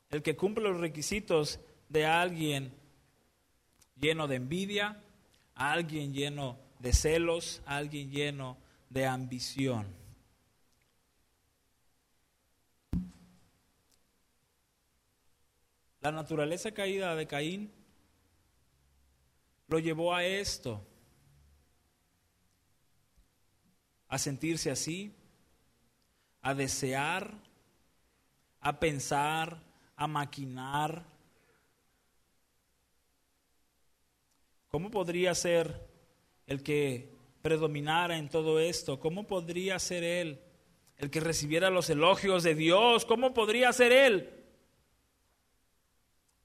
el 0.10 0.22
que 0.22 0.36
cumple 0.36 0.66
los 0.66 0.80
requisitos 0.80 1.60
de 1.88 2.06
alguien 2.06 2.74
lleno 3.96 4.28
de 4.28 4.36
envidia, 4.36 5.02
alguien 5.56 6.14
lleno 6.14 6.58
de 6.80 6.92
celos, 6.92 7.62
alguien 7.66 8.12
lleno 8.12 8.58
de 8.90 9.06
ambición. 9.06 9.88
La 16.02 16.12
naturaleza 16.12 16.72
caída 16.72 17.16
de 17.16 17.28
Caín 17.28 17.72
lo 19.72 19.80
llevó 19.80 20.14
a 20.14 20.26
esto, 20.26 20.86
a 24.10 24.18
sentirse 24.18 24.70
así, 24.70 25.16
a 26.42 26.54
desear, 26.54 27.34
a 28.60 28.80
pensar, 28.82 29.64
a 29.96 30.08
maquinar. 30.08 31.06
¿Cómo 34.68 34.92
podría 34.92 35.34
ser 35.34 35.88
el 36.48 36.62
que 36.64 37.10
predominara 37.42 38.18
en 38.18 38.28
todo 38.28 38.60
esto? 38.60 39.00
¿Cómo 39.00 39.26
podría 39.26 39.80
ser 39.80 40.04
él 40.04 40.42
el 40.98 41.10
que 41.10 41.22
recibiera 41.22 41.70
los 41.70 41.90
elogios 41.90 42.44
de 42.44 42.56
Dios? 42.56 43.06
¿Cómo 43.06 43.34
podría 43.34 43.72
ser 43.72 43.94
él 43.94 44.44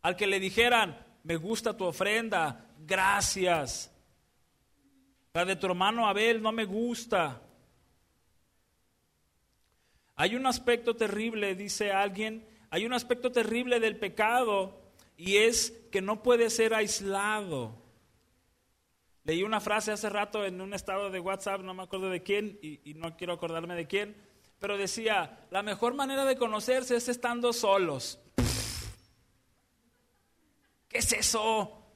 al 0.02 0.14
que 0.14 0.28
le 0.28 0.38
dijeran, 0.38 1.05
me 1.26 1.36
gusta 1.36 1.76
tu 1.76 1.84
ofrenda, 1.84 2.68
gracias. 2.86 3.92
La 5.34 5.44
de 5.44 5.56
tu 5.56 5.66
hermano 5.66 6.06
Abel 6.06 6.40
no 6.40 6.52
me 6.52 6.64
gusta. 6.64 7.42
Hay 10.14 10.36
un 10.36 10.46
aspecto 10.46 10.94
terrible, 10.94 11.56
dice 11.56 11.90
alguien, 11.90 12.46
hay 12.70 12.86
un 12.86 12.92
aspecto 12.92 13.32
terrible 13.32 13.80
del 13.80 13.96
pecado 13.96 14.80
y 15.16 15.38
es 15.38 15.72
que 15.90 16.00
no 16.00 16.22
puede 16.22 16.48
ser 16.48 16.74
aislado. 16.74 17.74
Leí 19.24 19.42
una 19.42 19.60
frase 19.60 19.90
hace 19.90 20.08
rato 20.08 20.44
en 20.44 20.60
un 20.60 20.74
estado 20.74 21.10
de 21.10 21.18
WhatsApp, 21.18 21.60
no 21.62 21.74
me 21.74 21.82
acuerdo 21.82 22.08
de 22.08 22.22
quién 22.22 22.56
y, 22.62 22.88
y, 22.88 22.94
no 22.94 23.16
quiero 23.16 23.32
acordarme 23.32 23.74
de 23.74 23.88
quién, 23.88 24.14
pero 24.60 24.78
decía, 24.78 25.44
la 25.50 25.64
mejor 25.64 25.94
manera 25.94 26.24
de 26.24 26.36
conocerse 26.36 26.94
es 26.94 27.08
estando 27.08 27.52
solos. 27.52 28.20
¿Qué 30.88 30.98
es 30.98 31.12
eso? 31.12 31.86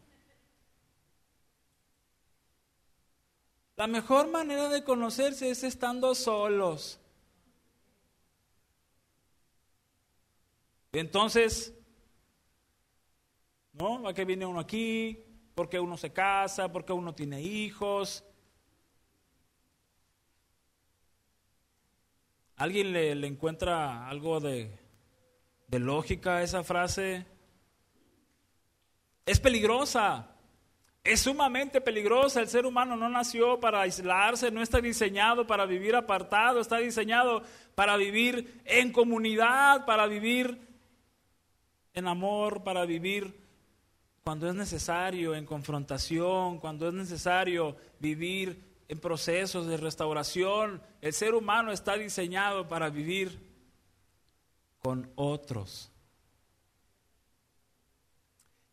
La 3.77 3.87
mejor 3.87 4.29
manera 4.29 4.69
de 4.69 4.85
conocerse 4.85 5.49
es 5.49 5.65
estando 5.65 6.15
solos. 6.15 7.01
Entonces, 10.93 11.73
¿no? 13.73 14.07
¿A 14.07 14.13
qué 14.13 14.25
viene 14.25 14.45
uno 14.45 14.61
aquí? 14.61 15.25
¿Por 15.55 15.69
qué 15.69 15.81
uno 15.81 15.97
se 15.97 16.13
casa? 16.13 16.71
¿Por 16.71 16.85
qué 16.85 16.93
uno 16.93 17.15
tiene 17.15 17.41
hijos? 17.41 18.25
¿Alguien 22.57 22.93
le, 22.93 23.27
encuentra 23.27 24.07
algo 24.09 24.41
de, 24.41 24.79
de 25.69 25.79
lógica 25.79 26.37
a 26.37 26.43
esa 26.43 26.63
frase? 26.63 27.25
Es 29.27 29.41
peligrosa. 29.41 30.29
Es 31.03 31.21
sumamente 31.21 31.81
peligrosa. 31.81 32.41
El 32.41 32.49
ser 32.49 32.67
humano 32.67 32.97
no 32.97 33.09
nació 33.09 33.59
para 33.59 33.83
aislarse, 33.83 34.51
no 34.51 34.63
está 34.63 34.81
diseñado 34.81 35.47
para 35.47 35.65
vivir 35.67 35.97
apartado, 35.97 36.61
está 36.61 36.79
diseñado 36.79 37.43
para 37.75 37.97
vivir 37.97 38.61
en 38.65 38.93
comunidad, 38.93 39.87
para 39.87 40.07
vivir 40.07 40.61
en 41.95 42.07
amor, 42.07 42.63
para 42.63 42.85
vivir 42.85 43.41
cuando 44.23 44.49
es 44.49 44.55
necesario, 44.55 45.35
en 45.35 45.47
confrontación, 45.47 46.59
cuando 46.59 46.89
es 46.89 46.95
necesario 46.95 47.77
vivir 47.99 48.63
en 48.89 48.99
procesos 48.99 49.67
de 49.67 49.77
restauración. 49.77 50.83
El 51.01 51.13
ser 51.13 51.35
humano 51.35 51.73
está 51.73 51.97
diseñado 51.97 52.69
para 52.69 52.91
vivir 52.91 53.41
con 54.81 55.11
otros. 55.15 55.90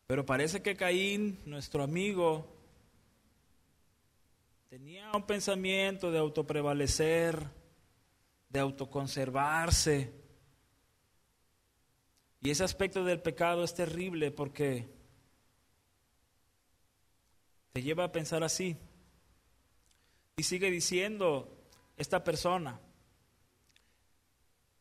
Pero 0.08 0.24
parece 0.24 0.62
que 0.62 0.74
Caín, 0.74 1.38
nuestro 1.44 1.82
amigo, 1.82 2.46
tenía 4.70 5.12
un 5.12 5.26
pensamiento 5.26 6.10
de 6.10 6.18
autoprevalecer, 6.18 7.46
de 8.48 8.58
autoconservarse. 8.58 10.10
Y 12.40 12.48
ese 12.48 12.64
aspecto 12.64 13.04
del 13.04 13.20
pecado 13.20 13.62
es 13.62 13.74
terrible 13.74 14.30
porque 14.30 14.88
te 17.74 17.82
lleva 17.82 18.04
a 18.04 18.12
pensar 18.12 18.42
así. 18.42 18.78
Y 20.38 20.42
sigue 20.44 20.70
diciendo 20.70 21.54
esta 21.98 22.24
persona, 22.24 22.80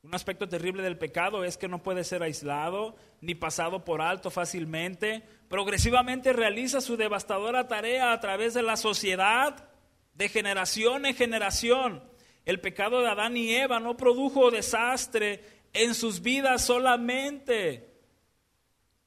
un 0.07 0.15
aspecto 0.15 0.47
terrible 0.47 0.83
del 0.83 0.97
pecado 0.97 1.43
es 1.43 1.57
que 1.57 1.67
no 1.67 1.83
puede 1.83 2.05
ser 2.05 2.23
aislado 2.23 2.95
ni 3.19 3.35
pasado 3.35 3.83
por 3.83 4.01
alto 4.01 4.31
fácilmente. 4.31 5.21
Progresivamente 5.49 6.31
realiza 6.31 6.79
su 6.79 6.95
devastadora 6.95 7.67
tarea 7.67 8.13
a 8.13 8.19
través 8.21 8.53
de 8.53 8.63
la 8.63 8.77
sociedad, 8.77 9.67
de 10.13 10.29
generación 10.29 11.05
en 11.05 11.13
generación. 11.13 12.01
El 12.45 12.61
pecado 12.61 13.01
de 13.01 13.09
Adán 13.09 13.35
y 13.35 13.53
Eva 13.53 13.81
no 13.81 13.97
produjo 13.97 14.49
desastre 14.49 15.43
en 15.73 15.93
sus 15.93 16.21
vidas 16.21 16.63
solamente. 16.63 17.91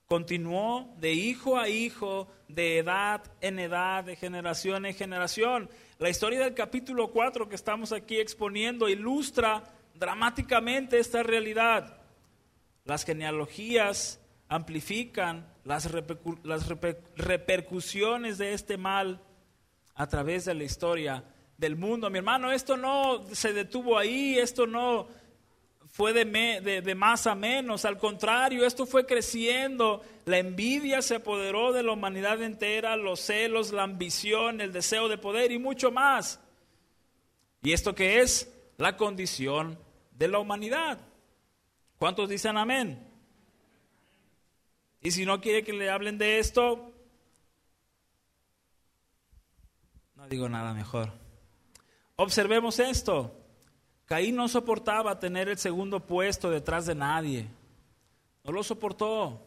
Continuó 0.04 0.94
de 0.98 1.14
hijo 1.14 1.56
a 1.56 1.70
hijo, 1.70 2.28
de 2.46 2.76
edad 2.76 3.22
en 3.40 3.58
edad, 3.58 4.04
de 4.04 4.16
generación 4.16 4.84
en 4.84 4.94
generación. 4.94 5.70
La 5.96 6.10
historia 6.10 6.40
del 6.40 6.52
capítulo 6.52 7.10
4 7.10 7.48
que 7.48 7.54
estamos 7.54 7.90
aquí 7.90 8.20
exponiendo 8.20 8.86
ilustra 8.86 9.64
dramáticamente 10.00 10.98
esta 10.98 11.22
realidad. 11.22 11.98
Las 12.84 13.04
genealogías 13.04 14.18
amplifican 14.48 15.46
las, 15.64 15.88
las 16.42 16.66
repercusiones 17.16 18.38
de 18.38 18.54
este 18.54 18.76
mal 18.76 19.20
a 19.94 20.08
través 20.08 20.46
de 20.46 20.54
la 20.54 20.64
historia 20.64 21.22
del 21.56 21.76
mundo. 21.76 22.10
Mi 22.10 22.18
hermano, 22.18 22.50
esto 22.50 22.76
no 22.76 23.26
se 23.32 23.52
detuvo 23.52 23.98
ahí, 23.98 24.38
esto 24.38 24.66
no 24.66 25.06
fue 25.92 26.12
de, 26.12 26.24
de, 26.82 26.94
más 26.94 27.26
a 27.26 27.34
menos, 27.34 27.84
al 27.84 27.98
contrario, 27.98 28.64
esto 28.64 28.86
fue 28.86 29.04
creciendo, 29.06 30.02
la 30.24 30.38
envidia 30.38 31.02
se 31.02 31.16
apoderó 31.16 31.72
de 31.72 31.82
la 31.82 31.92
humanidad 31.92 32.40
entera, 32.42 32.96
los 32.96 33.20
celos, 33.20 33.72
la 33.72 33.82
ambición, 33.82 34.60
el 34.60 34.72
deseo 34.72 35.08
de 35.08 35.18
poder 35.18 35.52
y 35.52 35.58
mucho 35.58 35.90
más. 35.90 36.40
¿Y 37.62 37.72
esto 37.72 37.94
qué 37.94 38.20
es? 38.20 38.50
La 38.78 38.96
condición 38.96 39.78
de 40.20 40.28
la 40.28 40.38
humanidad. 40.38 40.98
¿Cuántos 41.98 42.28
dicen 42.28 42.58
amén? 42.58 43.08
Y 45.00 45.12
si 45.12 45.24
no 45.24 45.40
quiere 45.40 45.64
que 45.64 45.72
le 45.72 45.88
hablen 45.88 46.18
de 46.18 46.38
esto, 46.38 46.92
no 50.16 50.28
digo 50.28 50.46
nada 50.46 50.74
mejor. 50.74 51.10
Observemos 52.16 52.78
esto. 52.80 53.34
Caín 54.04 54.36
no 54.36 54.46
soportaba 54.46 55.18
tener 55.18 55.48
el 55.48 55.56
segundo 55.56 56.06
puesto 56.06 56.50
detrás 56.50 56.84
de 56.84 56.94
nadie. 56.94 57.48
No 58.44 58.52
lo 58.52 58.62
soportó. 58.62 59.40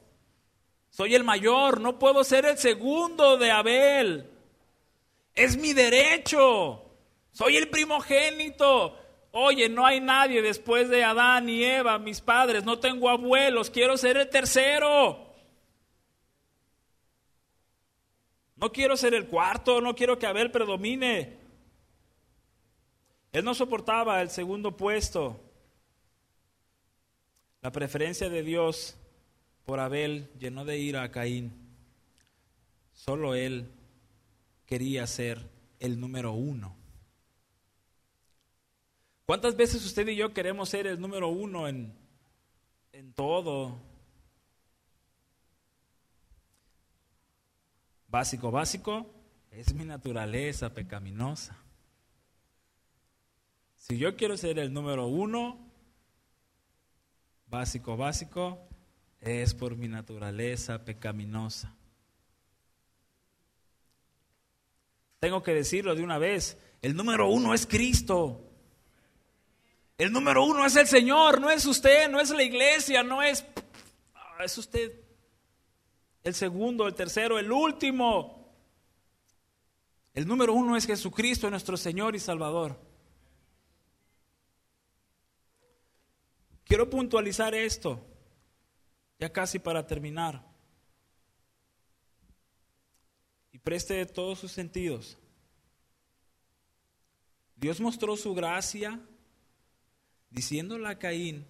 Soy 0.90 1.14
el 1.14 1.24
mayor, 1.24 1.82
no 1.82 2.00
puedo 2.00 2.24
ser 2.24 2.46
el 2.46 2.58
segundo 2.58 3.38
de 3.38 3.52
Abel. 3.52 4.28
Es 5.36 5.56
mi 5.56 5.74
derecho. 5.74 6.84
Soy 7.32 7.58
el 7.58 7.70
primogénito. 7.70 9.03
Oye, 9.36 9.68
no 9.68 9.84
hay 9.84 10.00
nadie 10.00 10.44
después 10.44 10.90
de 10.90 11.04
Adán 11.04 11.50
y 11.50 11.64
Eva, 11.64 11.98
mis 11.98 12.22
padres, 12.22 12.66
no 12.66 12.78
tengo 12.78 13.10
abuelos, 13.10 13.72
quiero 13.72 13.98
ser 13.98 14.16
el 14.18 14.30
tercero. 14.30 15.34
No 18.58 18.72
quiero 18.72 18.96
ser 18.96 19.16
el 19.16 19.26
cuarto, 19.26 19.82
no 19.82 19.96
quiero 19.96 20.20
que 20.20 20.28
Abel 20.28 20.52
predomine. 20.52 21.40
Él 23.32 23.44
no 23.44 23.56
soportaba 23.56 24.22
el 24.22 24.30
segundo 24.30 24.78
puesto. 24.78 25.42
La 27.62 27.72
preferencia 27.72 28.30
de 28.30 28.44
Dios 28.44 28.96
por 29.66 29.80
Abel 29.80 30.30
llenó 30.38 30.64
de 30.64 30.78
ira 30.78 31.02
a 31.02 31.10
Caín. 31.10 31.54
Solo 32.94 33.34
él 33.34 33.72
quería 34.68 35.08
ser 35.08 35.50
el 35.80 36.00
número 36.00 36.34
uno. 36.34 36.83
¿Cuántas 39.26 39.56
veces 39.56 39.86
usted 39.86 40.08
y 40.10 40.18
yo 40.18 40.34
queremos 40.34 40.68
ser 40.68 40.86
el 40.86 41.00
número 41.00 41.30
uno 41.30 41.68
en, 41.68 41.94
en 42.92 43.14
todo? 43.14 43.80
Básico, 48.10 48.52
básico, 48.52 49.10
es 49.50 49.74
mi 49.74 49.86
naturaleza 49.86 50.74
pecaminosa. 50.74 51.58
Si 53.78 53.98
yo 53.98 54.16
quiero 54.18 54.36
ser 54.36 54.60
el 54.60 54.74
número 54.74 55.08
uno, 55.08 55.58
básico, 57.48 57.96
básico, 57.96 58.68
es 59.22 59.54
por 59.54 59.78
mi 59.78 59.88
naturaleza 59.88 60.84
pecaminosa. 60.84 61.74
Tengo 65.20 65.42
que 65.42 65.54
decirlo 65.54 65.96
de 65.96 66.04
una 66.04 66.18
vez, 66.18 66.58
el 66.82 66.96
número 66.96 67.30
uno 67.30 67.54
es 67.54 67.66
Cristo. 67.66 68.53
El 69.98 70.12
número 70.12 70.44
uno 70.44 70.66
es 70.66 70.76
el 70.76 70.88
Señor, 70.88 71.40
no 71.40 71.52
es 71.52 71.66
usted, 71.66 72.10
no 72.10 72.20
es 72.20 72.30
la 72.32 72.44
iglesia, 72.44 73.04
no 73.04 73.22
es... 73.22 73.46
Ah, 74.16 74.44
es 74.44 74.58
usted. 74.58 74.92
El 76.24 76.34
segundo, 76.34 76.88
el 76.88 76.96
tercero, 76.96 77.38
el 77.38 77.52
último. 77.52 78.56
El 80.14 80.28
número 80.28 80.54
uno 80.54 80.76
es 80.76 80.86
Jesucristo, 80.86 81.50
nuestro 81.50 81.78
Señor 81.78 82.16
y 82.16 82.20
Salvador. 82.20 82.80
Quiero 86.64 86.90
puntualizar 86.90 87.54
esto, 87.54 88.04
ya 89.20 89.32
casi 89.32 89.60
para 89.60 89.86
terminar. 89.86 90.44
Y 93.52 93.60
preste 93.60 94.04
todos 94.08 94.40
sus 94.40 94.52
sentidos. 94.52 95.18
Dios 97.56 97.80
mostró 97.80 98.18
su 98.18 98.34
gracia 98.34 99.00
diciéndole 100.34 100.88
a 100.90 100.98
Caín 100.98 101.46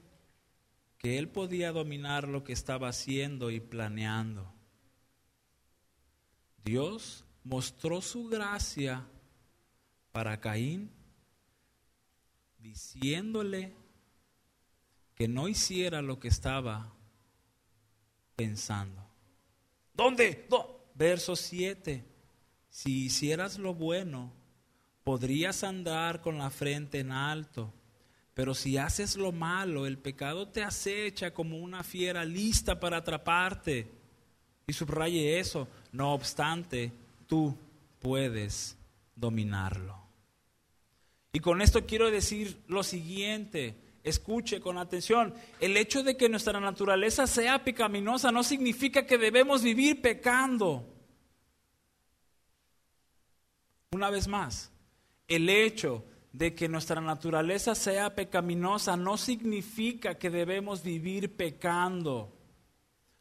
que 0.97 1.17
él 1.17 1.29
podía 1.29 1.71
dominar 1.71 2.27
lo 2.27 2.43
que 2.43 2.53
estaba 2.53 2.89
haciendo 2.89 3.49
y 3.49 3.59
planeando. 3.59 4.53
Dios 6.63 7.25
mostró 7.43 8.01
su 8.01 8.27
gracia 8.27 9.07
para 10.11 10.39
Caín 10.39 10.91
diciéndole 12.59 13.73
que 15.15 15.27
no 15.27 15.47
hiciera 15.47 16.01
lo 16.01 16.19
que 16.19 16.27
estaba 16.27 16.93
pensando. 18.36 19.05
¿Dónde? 19.93 20.47
Verso 20.95 21.36
7. 21.36 22.05
Si 22.69 23.05
hicieras 23.05 23.59
lo 23.59 23.73
bueno, 23.73 24.34
podrías 25.03 25.63
andar 25.63 26.21
con 26.21 26.38
la 26.38 26.49
frente 26.49 26.99
en 26.99 27.11
alto 27.11 27.73
pero 28.34 28.55
si 28.55 28.77
haces 28.77 29.15
lo 29.15 29.31
malo, 29.31 29.86
el 29.86 29.97
pecado 29.97 30.47
te 30.47 30.63
acecha 30.63 31.34
como 31.34 31.57
una 31.57 31.84
fiera 31.84 32.25
lista 32.25 32.79
para 32.79 32.97
atraparte. 32.97 33.91
Y 34.65 34.73
subraye 34.73 35.39
eso, 35.39 35.67
no 35.91 36.13
obstante, 36.13 36.91
tú 37.27 37.55
puedes 37.99 38.77
dominarlo. 39.15 39.97
Y 41.31 41.39
con 41.39 41.61
esto 41.61 41.86
quiero 41.86 42.09
decir 42.09 42.59
lo 42.67 42.84
siguiente, 42.84 43.75
escuche 44.03 44.59
con 44.59 44.77
atención, 44.77 45.34
el 45.59 45.77
hecho 45.77 46.03
de 46.03 46.17
que 46.17 46.29
nuestra 46.29 46.59
naturaleza 46.59 47.27
sea 47.27 47.63
pecaminosa 47.63 48.31
no 48.31 48.43
significa 48.43 49.05
que 49.05 49.17
debemos 49.17 49.61
vivir 49.61 50.01
pecando. 50.01 50.88
Una 53.91 54.09
vez 54.09 54.27
más, 54.27 54.71
el 55.27 55.49
hecho 55.49 56.03
de 56.34 56.55
que 56.55 56.67
nuestra 56.67 56.99
naturaleza 56.99 57.75
sea 57.75 58.15
pecaminosa 58.15 58.97
no 58.97 59.17
significa 59.17 60.15
que 60.15 60.31
debemos 60.31 60.84
vivir 60.84 61.38
pecando. 61.38 62.36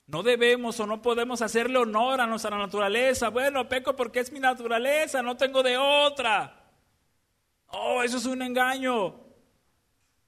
No 0.07 0.23
debemos 0.23 0.81
o 0.81 0.87
no 0.87 1.03
podemos 1.03 1.43
hacerle 1.43 1.79
honor 1.79 2.23
a 2.23 2.27
nuestra 2.27 2.57
naturaleza. 2.57 3.29
Bueno, 3.29 3.69
peco 3.69 3.95
porque 3.95 4.21
es 4.21 4.33
mi 4.33 4.41
naturaleza, 4.41 5.23
no 5.23 5.37
tengo 5.37 5.63
de 5.63 5.77
otra. 5.77 6.71
Oh, 7.69 8.03
eso 8.03 8.17
es 8.17 8.25
un 8.27 8.41
engaño. 8.41 9.21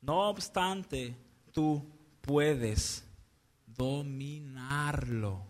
No 0.03 0.29
obstante, 0.29 1.17
tú 1.53 1.91
puedes 2.21 3.09
dominarlo. 3.67 5.43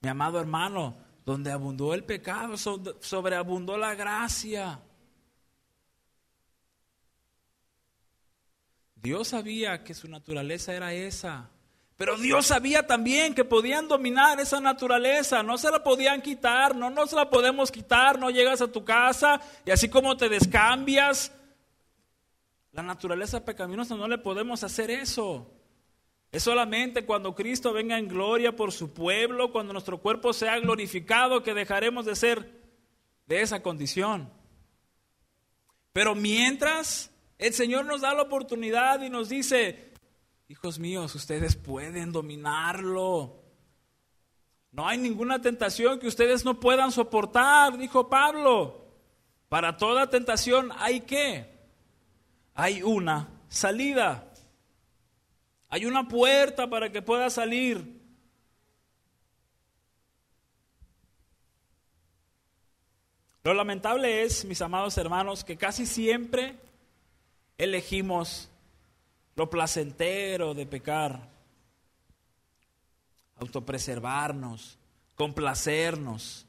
Mi 0.00 0.08
amado 0.08 0.40
hermano, 0.40 0.96
donde 1.24 1.52
abundó 1.52 1.94
el 1.94 2.02
pecado, 2.02 2.56
sobreabundó 2.56 3.76
la 3.76 3.94
gracia. 3.94 4.80
Dios 9.02 9.28
sabía 9.28 9.82
que 9.82 9.94
su 9.94 10.08
naturaleza 10.08 10.74
era 10.74 10.92
esa. 10.94 11.50
Pero 11.96 12.16
Dios 12.16 12.46
sabía 12.46 12.86
también 12.86 13.34
que 13.34 13.44
podían 13.44 13.88
dominar 13.88 14.40
esa 14.40 14.60
naturaleza, 14.60 15.42
no 15.42 15.58
se 15.58 15.70
la 15.70 15.82
podían 15.82 16.22
quitar, 16.22 16.74
no 16.74 16.88
nos 16.90 17.12
la 17.12 17.28
podemos 17.28 17.70
quitar, 17.70 18.18
no 18.18 18.30
llegas 18.30 18.60
a 18.60 18.72
tu 18.72 18.84
casa 18.84 19.40
y 19.64 19.70
así 19.70 19.88
como 19.88 20.16
te 20.16 20.28
descambias, 20.28 21.32
la 22.72 22.82
naturaleza 22.82 23.44
pecaminosa 23.44 23.94
no 23.94 24.08
le 24.08 24.18
podemos 24.18 24.64
hacer 24.64 24.90
eso. 24.90 25.52
Es 26.32 26.44
solamente 26.44 27.04
cuando 27.04 27.34
Cristo 27.34 27.72
venga 27.72 27.98
en 27.98 28.08
gloria 28.08 28.56
por 28.56 28.72
su 28.72 28.92
pueblo, 28.94 29.52
cuando 29.52 29.74
nuestro 29.74 29.98
cuerpo 29.98 30.32
sea 30.32 30.58
glorificado, 30.58 31.42
que 31.42 31.54
dejaremos 31.54 32.06
de 32.06 32.16
ser 32.16 32.50
de 33.26 33.42
esa 33.42 33.62
condición. 33.62 34.30
Pero 35.92 36.14
mientras 36.14 37.11
el 37.42 37.54
Señor 37.54 37.84
nos 37.84 38.02
da 38.02 38.14
la 38.14 38.22
oportunidad 38.22 39.02
y 39.02 39.10
nos 39.10 39.28
dice, 39.28 39.92
hijos 40.48 40.78
míos, 40.78 41.14
ustedes 41.14 41.56
pueden 41.56 42.12
dominarlo. 42.12 43.42
No 44.70 44.86
hay 44.88 44.96
ninguna 44.96 45.40
tentación 45.40 45.98
que 45.98 46.06
ustedes 46.06 46.44
no 46.44 46.60
puedan 46.60 46.92
soportar, 46.92 47.76
dijo 47.76 48.08
Pablo. 48.08 48.86
Para 49.48 49.76
toda 49.76 50.08
tentación 50.08 50.70
hay 50.78 51.00
qué? 51.00 51.52
Hay 52.54 52.82
una 52.82 53.28
salida. 53.48 54.32
Hay 55.68 55.84
una 55.84 56.06
puerta 56.06 56.70
para 56.70 56.92
que 56.92 57.02
pueda 57.02 57.28
salir. 57.28 58.00
Lo 63.44 63.52
lamentable 63.52 64.22
es, 64.22 64.44
mis 64.44 64.62
amados 64.62 64.96
hermanos, 64.96 65.42
que 65.42 65.56
casi 65.56 65.84
siempre 65.84 66.56
elegimos 67.64 68.48
lo 69.36 69.48
placentero 69.48 70.54
de 70.54 70.66
pecar, 70.66 71.28
autopreservarnos, 73.36 74.78
complacernos. 75.14 76.46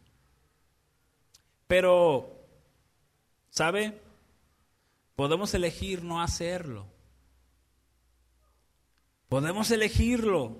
Pero, 1.67 2.35
¿sabe? 3.49 4.01
Podemos 5.15 5.53
elegir 5.53 6.03
no 6.03 6.21
hacerlo. 6.21 6.85
Podemos 9.29 9.71
elegirlo. 9.71 10.57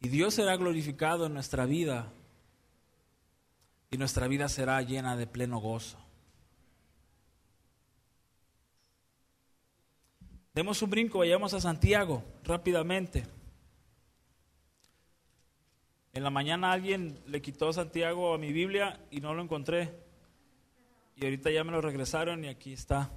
Y 0.00 0.08
Dios 0.08 0.34
será 0.34 0.56
glorificado 0.56 1.26
en 1.26 1.34
nuestra 1.34 1.64
vida. 1.64 2.12
Y 3.90 3.96
nuestra 3.96 4.28
vida 4.28 4.48
será 4.48 4.82
llena 4.82 5.16
de 5.16 5.26
pleno 5.26 5.58
gozo. 5.60 6.03
Demos 10.54 10.80
un 10.82 10.90
brinco, 10.90 11.18
vayamos 11.18 11.52
a 11.52 11.60
Santiago 11.60 12.22
rápidamente. 12.44 13.26
En 16.12 16.22
la 16.22 16.30
mañana 16.30 16.70
alguien 16.70 17.20
le 17.26 17.42
quitó 17.42 17.72
Santiago 17.72 18.32
a 18.32 18.38
mi 18.38 18.52
Biblia 18.52 19.00
y 19.10 19.20
no 19.20 19.34
lo 19.34 19.42
encontré. 19.42 19.92
Y 21.16 21.24
ahorita 21.24 21.50
ya 21.50 21.64
me 21.64 21.72
lo 21.72 21.80
regresaron 21.80 22.44
y 22.44 22.48
aquí 22.48 22.72
está. 22.72 23.10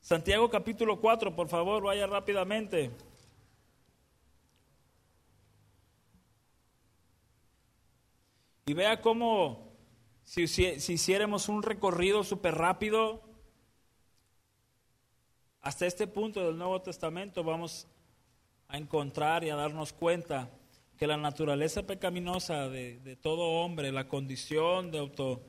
Santiago 0.00 0.50
capítulo 0.50 1.00
4, 1.00 1.36
por 1.36 1.46
favor, 1.46 1.84
vaya 1.84 2.08
rápidamente. 2.08 2.90
Y 8.66 8.74
vea 8.74 9.00
cómo 9.00 9.72
si, 10.24 10.48
si 10.48 10.92
hiciéramos 10.92 11.48
un 11.48 11.62
recorrido 11.62 12.24
súper 12.24 12.56
rápido, 12.56 13.23
hasta 15.64 15.86
este 15.86 16.06
punto 16.06 16.46
del 16.46 16.58
Nuevo 16.58 16.82
Testamento 16.82 17.42
vamos 17.42 17.86
a 18.68 18.76
encontrar 18.76 19.44
y 19.44 19.50
a 19.50 19.56
darnos 19.56 19.94
cuenta 19.94 20.50
que 20.98 21.06
la 21.06 21.16
naturaleza 21.16 21.86
pecaminosa 21.86 22.68
de, 22.68 23.18
todo 23.22 23.40
hombre, 23.40 23.90
la 23.90 24.06
condición 24.06 24.90
de 24.90 24.98
auto 24.98 25.40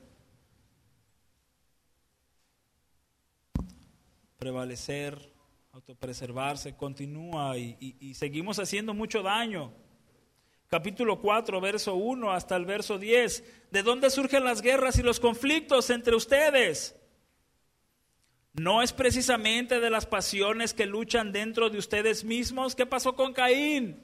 prevalecer, 4.38 5.30
autopreservarse, 5.72 6.74
continúa 6.74 7.58
y 7.58 8.14
seguimos 8.14 8.58
haciendo 8.58 8.94
mucho 8.94 9.22
daño. 9.22 9.70
capítulo 10.68 11.20
4, 11.20 11.60
verso 11.60 11.94
1 11.94 12.32
hasta 12.32 12.56
el 12.56 12.64
verso 12.64 12.96
10. 12.96 13.68
¿De 13.70 13.82
dónde 13.82 14.08
surgen 14.08 14.44
las 14.44 14.62
guerras 14.62 14.98
y 14.98 15.02
los 15.02 15.20
conflictos 15.20 15.90
entre 15.90 16.16
ustedes? 16.16 16.96
No 18.56 18.80
es 18.80 18.94
precisamente 18.94 19.80
de 19.80 19.90
las 19.90 20.06
pasiones 20.06 20.72
que 20.72 20.86
luchan 20.86 21.30
dentro 21.30 21.68
de 21.68 21.76
ustedes 21.76 22.24
mismos. 22.24 22.74
¿Qué 22.74 22.86
pasó 22.86 23.14
con 23.14 23.34
Caín? 23.34 24.00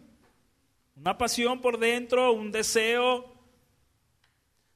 Una 0.94 1.16
pasión 1.16 1.62
por 1.62 1.78
dentro, 1.78 2.32
un 2.32 2.52
deseo. 2.52 3.32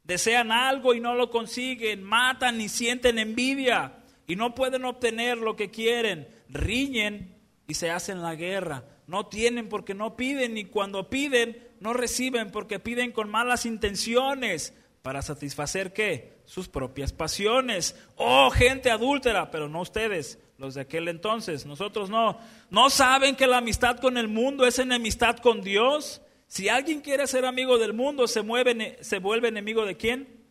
Desean 0.02 0.50
algo 0.50 0.94
y 0.94 1.00
no 1.00 1.14
lo 1.14 1.30
consiguen, 1.30 2.02
matan 2.02 2.58
y 2.60 2.70
sienten 2.70 3.18
envidia 3.18 4.02
y 4.26 4.36
no 4.36 4.54
pueden 4.54 4.84
obtener 4.86 5.36
lo 5.36 5.56
que 5.56 5.70
quieren, 5.70 6.28
riñen 6.48 7.36
y 7.68 7.74
se 7.74 7.90
hacen 7.90 8.22
la 8.22 8.34
guerra. 8.34 8.84
No 9.06 9.26
tienen 9.26 9.68
porque 9.68 9.94
no 9.94 10.16
piden 10.16 10.56
y 10.56 10.64
cuando 10.64 11.10
piden 11.10 11.62
no 11.80 11.92
reciben 11.92 12.50
porque 12.50 12.78
piden 12.78 13.12
con 13.12 13.28
malas 13.28 13.66
intenciones 13.66 14.72
para 15.06 15.22
satisfacer 15.22 15.92
qué? 15.92 16.32
Sus 16.46 16.66
propias 16.66 17.12
pasiones. 17.12 17.94
Oh, 18.16 18.50
gente 18.50 18.90
adúltera, 18.90 19.52
pero 19.52 19.68
no 19.68 19.82
ustedes, 19.82 20.40
los 20.58 20.74
de 20.74 20.80
aquel 20.80 21.06
entonces, 21.06 21.64
nosotros 21.64 22.10
no. 22.10 22.40
¿No 22.70 22.90
saben 22.90 23.36
que 23.36 23.46
la 23.46 23.58
amistad 23.58 24.00
con 24.00 24.18
el 24.18 24.26
mundo 24.26 24.66
es 24.66 24.80
enemistad 24.80 25.36
con 25.36 25.60
Dios? 25.60 26.22
Si 26.48 26.68
alguien 26.68 27.02
quiere 27.02 27.28
ser 27.28 27.44
amigo 27.44 27.78
del 27.78 27.92
mundo, 27.92 28.26
se, 28.26 28.42
mueve, 28.42 28.98
se 29.00 29.20
vuelve 29.20 29.46
enemigo 29.46 29.86
de 29.86 29.96
quién? 29.96 30.44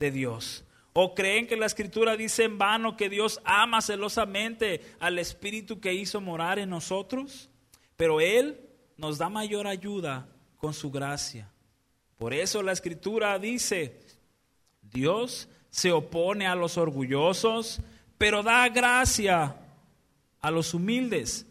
De 0.00 0.10
Dios. 0.10 0.64
¿O 0.94 1.14
creen 1.14 1.46
que 1.46 1.56
la 1.56 1.66
escritura 1.66 2.16
dice 2.16 2.42
en 2.42 2.58
vano 2.58 2.96
que 2.96 3.08
Dios 3.08 3.40
ama 3.44 3.80
celosamente 3.82 4.80
al 4.98 5.16
Espíritu 5.20 5.78
que 5.78 5.94
hizo 5.94 6.20
morar 6.20 6.58
en 6.58 6.70
nosotros? 6.70 7.50
Pero 7.96 8.20
Él 8.20 8.68
nos 8.96 9.18
da 9.18 9.28
mayor 9.28 9.68
ayuda 9.68 10.26
con 10.56 10.74
su 10.74 10.90
gracia. 10.90 11.51
Por 12.18 12.34
eso 12.34 12.62
la 12.62 12.72
escritura 12.72 13.38
dice, 13.38 14.00
Dios 14.80 15.48
se 15.70 15.90
opone 15.90 16.46
a 16.46 16.54
los 16.54 16.76
orgullosos, 16.76 17.80
pero 18.18 18.42
da 18.42 18.68
gracia 18.68 19.56
a 20.40 20.50
los 20.50 20.74
humildes. 20.74 21.46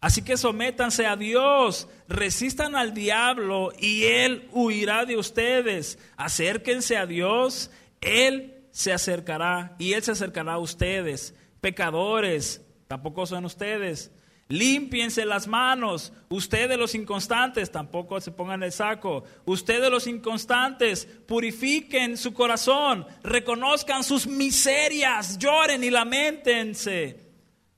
Así 0.00 0.22
que 0.22 0.36
sométanse 0.36 1.06
a 1.06 1.16
Dios, 1.16 1.88
resistan 2.08 2.76
al 2.76 2.92
diablo 2.92 3.72
y 3.78 4.04
Él 4.04 4.48
huirá 4.52 5.04
de 5.04 5.16
ustedes. 5.16 5.98
Acérquense 6.16 6.96
a 6.96 7.06
Dios, 7.06 7.70
Él 8.00 8.64
se 8.72 8.92
acercará 8.92 9.76
y 9.78 9.92
Él 9.92 10.02
se 10.02 10.12
acercará 10.12 10.54
a 10.54 10.58
ustedes. 10.58 11.34
Pecadores, 11.60 12.60
tampoco 12.88 13.26
son 13.26 13.44
ustedes. 13.44 14.10
Límpiense 14.52 15.24
las 15.24 15.46
manos. 15.46 16.12
Ustedes 16.28 16.76
los 16.76 16.94
inconstantes, 16.94 17.72
tampoco 17.72 18.20
se 18.20 18.32
pongan 18.32 18.62
el 18.62 18.70
saco. 18.70 19.24
Ustedes 19.46 19.90
los 19.90 20.06
inconstantes, 20.06 21.06
purifiquen 21.26 22.18
su 22.18 22.34
corazón, 22.34 23.06
reconozcan 23.22 24.04
sus 24.04 24.26
miserias, 24.26 25.38
lloren 25.38 25.82
y 25.82 25.88
lamentense. 25.88 27.30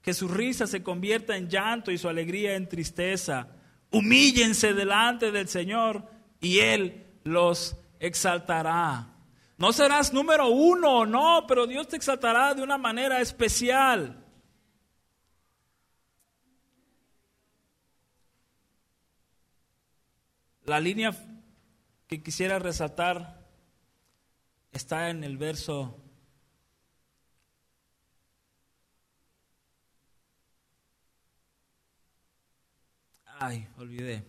Que 0.03 0.14
su 0.14 0.27
risa 0.27 0.66
se 0.66 0.83
convierta 0.83 1.37
en 1.37 1.49
llanto 1.49 1.93
y 1.93 1.99
su 1.99 2.09
alegría 2.09 2.57
en 2.57 2.68
tristeza. 2.68 3.47
Humíllense 3.93 4.75
delante 4.75 5.31
del 5.31 5.47
Señor 5.47 6.03
y 6.41 6.59
Él 6.59 7.07
los 7.22 7.77
exaltará. 8.01 9.11
No 9.59 9.72
serás 9.72 10.12
número 10.12 10.49
uno, 10.49 11.07
no, 11.07 11.45
pero 11.47 11.68
Dios 11.68 11.87
te 11.87 11.95
exaltará 11.95 12.53
de 12.53 12.64
una 12.64 12.79
manera 12.79 13.20
especial. 13.20 14.24
La 20.65 20.81
línea 20.81 21.15
que 22.07 22.23
quisiera 22.23 22.59
resaltar 22.59 23.47
está 24.73 25.11
en 25.11 25.25
el 25.25 25.37
verso 25.37 26.01
Ay, 33.39 33.69
olvidé. 33.77 34.25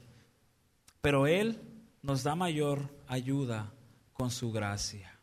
Pero 1.02 1.28
Él 1.28 1.62
nos 2.02 2.24
da 2.24 2.36
mayor 2.36 2.90
ayuda 3.08 3.72
con 4.12 4.32
su 4.32 4.52
gracia. 4.52 5.18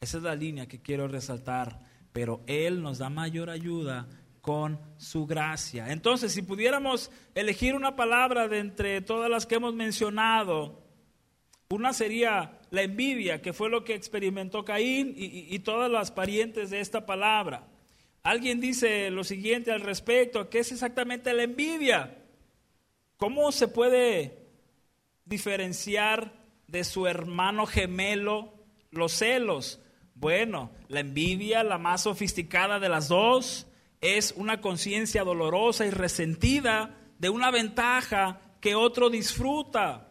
Esa 0.00 0.18
es 0.18 0.22
la 0.22 0.36
línea 0.36 0.68
que 0.68 0.80
quiero 0.80 1.08
resaltar. 1.08 1.80
Pero 2.12 2.44
Él 2.46 2.82
nos 2.82 2.98
da 2.98 3.10
mayor 3.10 3.50
ayuda 3.50 4.06
con 4.46 4.78
su 4.96 5.26
gracia. 5.26 5.90
Entonces, 5.90 6.32
si 6.32 6.40
pudiéramos 6.40 7.10
elegir 7.34 7.74
una 7.74 7.96
palabra 7.96 8.46
de 8.46 8.60
entre 8.60 9.00
todas 9.00 9.28
las 9.28 9.44
que 9.44 9.56
hemos 9.56 9.74
mencionado, 9.74 10.84
una 11.68 11.92
sería 11.92 12.60
la 12.70 12.82
envidia, 12.82 13.42
que 13.42 13.52
fue 13.52 13.68
lo 13.68 13.82
que 13.82 13.96
experimentó 13.96 14.64
Caín 14.64 15.14
y, 15.16 15.58
todas 15.58 15.90
las 15.90 16.12
parientes 16.12 16.70
de 16.70 16.78
esta 16.78 17.06
palabra. 17.06 17.66
Alguien 18.22 18.60
dice 18.60 19.10
lo 19.10 19.24
siguiente 19.24 19.72
al 19.72 19.80
respecto, 19.80 20.48
¿qué 20.48 20.60
es 20.60 20.70
exactamente 20.70 21.34
la 21.34 21.42
envidia? 21.42 22.16
¿Cómo 23.16 23.50
se 23.50 23.66
puede 23.66 24.46
diferenciar 25.24 26.34
de 26.68 26.84
su 26.84 27.08
hermano 27.08 27.66
gemelo 27.66 28.54
los 28.92 29.10
celos? 29.10 29.80
Bueno, 30.14 30.70
la 30.86 31.00
envidia, 31.00 31.64
la 31.64 31.78
más 31.78 32.04
sofisticada 32.04 32.78
de 32.78 32.88
las 32.88 33.08
dos, 33.08 33.65
es 34.00 34.32
una 34.36 34.60
conciencia 34.60 35.24
dolorosa 35.24 35.86
y 35.86 35.90
resentida 35.90 36.94
de 37.18 37.30
una 37.30 37.50
ventaja 37.50 38.40
que 38.60 38.74
otro 38.74 39.10
disfruta, 39.10 40.08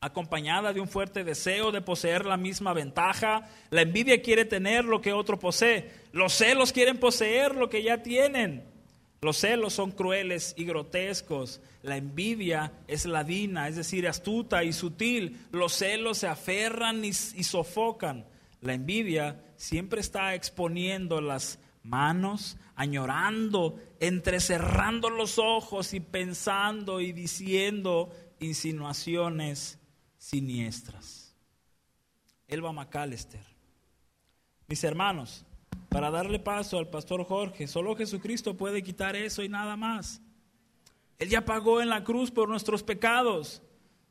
acompañada 0.00 0.72
de 0.72 0.80
un 0.80 0.88
fuerte 0.88 1.24
deseo 1.24 1.72
de 1.72 1.80
poseer 1.80 2.24
la 2.24 2.36
misma 2.36 2.72
ventaja. 2.72 3.48
La 3.70 3.82
envidia 3.82 4.22
quiere 4.22 4.44
tener 4.44 4.84
lo 4.84 5.00
que 5.00 5.12
otro 5.12 5.38
posee. 5.38 5.90
Los 6.12 6.34
celos 6.34 6.72
quieren 6.72 6.98
poseer 6.98 7.56
lo 7.56 7.68
que 7.68 7.82
ya 7.82 8.02
tienen. 8.02 8.64
Los 9.20 9.38
celos 9.38 9.72
son 9.72 9.90
crueles 9.90 10.54
y 10.56 10.64
grotescos. 10.64 11.60
La 11.82 11.96
envidia 11.96 12.72
es 12.86 13.06
ladina, 13.06 13.66
es 13.66 13.74
decir, 13.74 14.06
astuta 14.06 14.62
y 14.62 14.72
sutil. 14.72 15.38
Los 15.50 15.72
celos 15.72 16.18
se 16.18 16.28
aferran 16.28 17.04
y, 17.04 17.08
y 17.08 17.12
sofocan. 17.12 18.26
La 18.60 18.74
envidia 18.74 19.42
siempre 19.56 20.00
está 20.00 20.34
exponiendo 20.34 21.20
las 21.20 21.58
manos, 21.82 22.56
añorando, 22.78 23.76
entrecerrando 23.98 25.10
los 25.10 25.38
ojos 25.38 25.92
y 25.94 26.00
pensando 26.00 27.00
y 27.00 27.12
diciendo 27.12 28.08
insinuaciones 28.38 29.80
siniestras. 30.16 31.34
Elba 32.46 32.72
McAllister. 32.72 33.44
Mis 34.68 34.84
hermanos, 34.84 35.44
para 35.88 36.12
darle 36.12 36.38
paso 36.38 36.78
al 36.78 36.88
pastor 36.88 37.24
Jorge, 37.24 37.66
solo 37.66 37.96
Jesucristo 37.96 38.56
puede 38.56 38.84
quitar 38.84 39.16
eso 39.16 39.42
y 39.42 39.48
nada 39.48 39.76
más. 39.76 40.22
Él 41.18 41.28
ya 41.28 41.44
pagó 41.44 41.82
en 41.82 41.88
la 41.88 42.04
cruz 42.04 42.30
por 42.30 42.48
nuestros 42.48 42.84
pecados. 42.84 43.60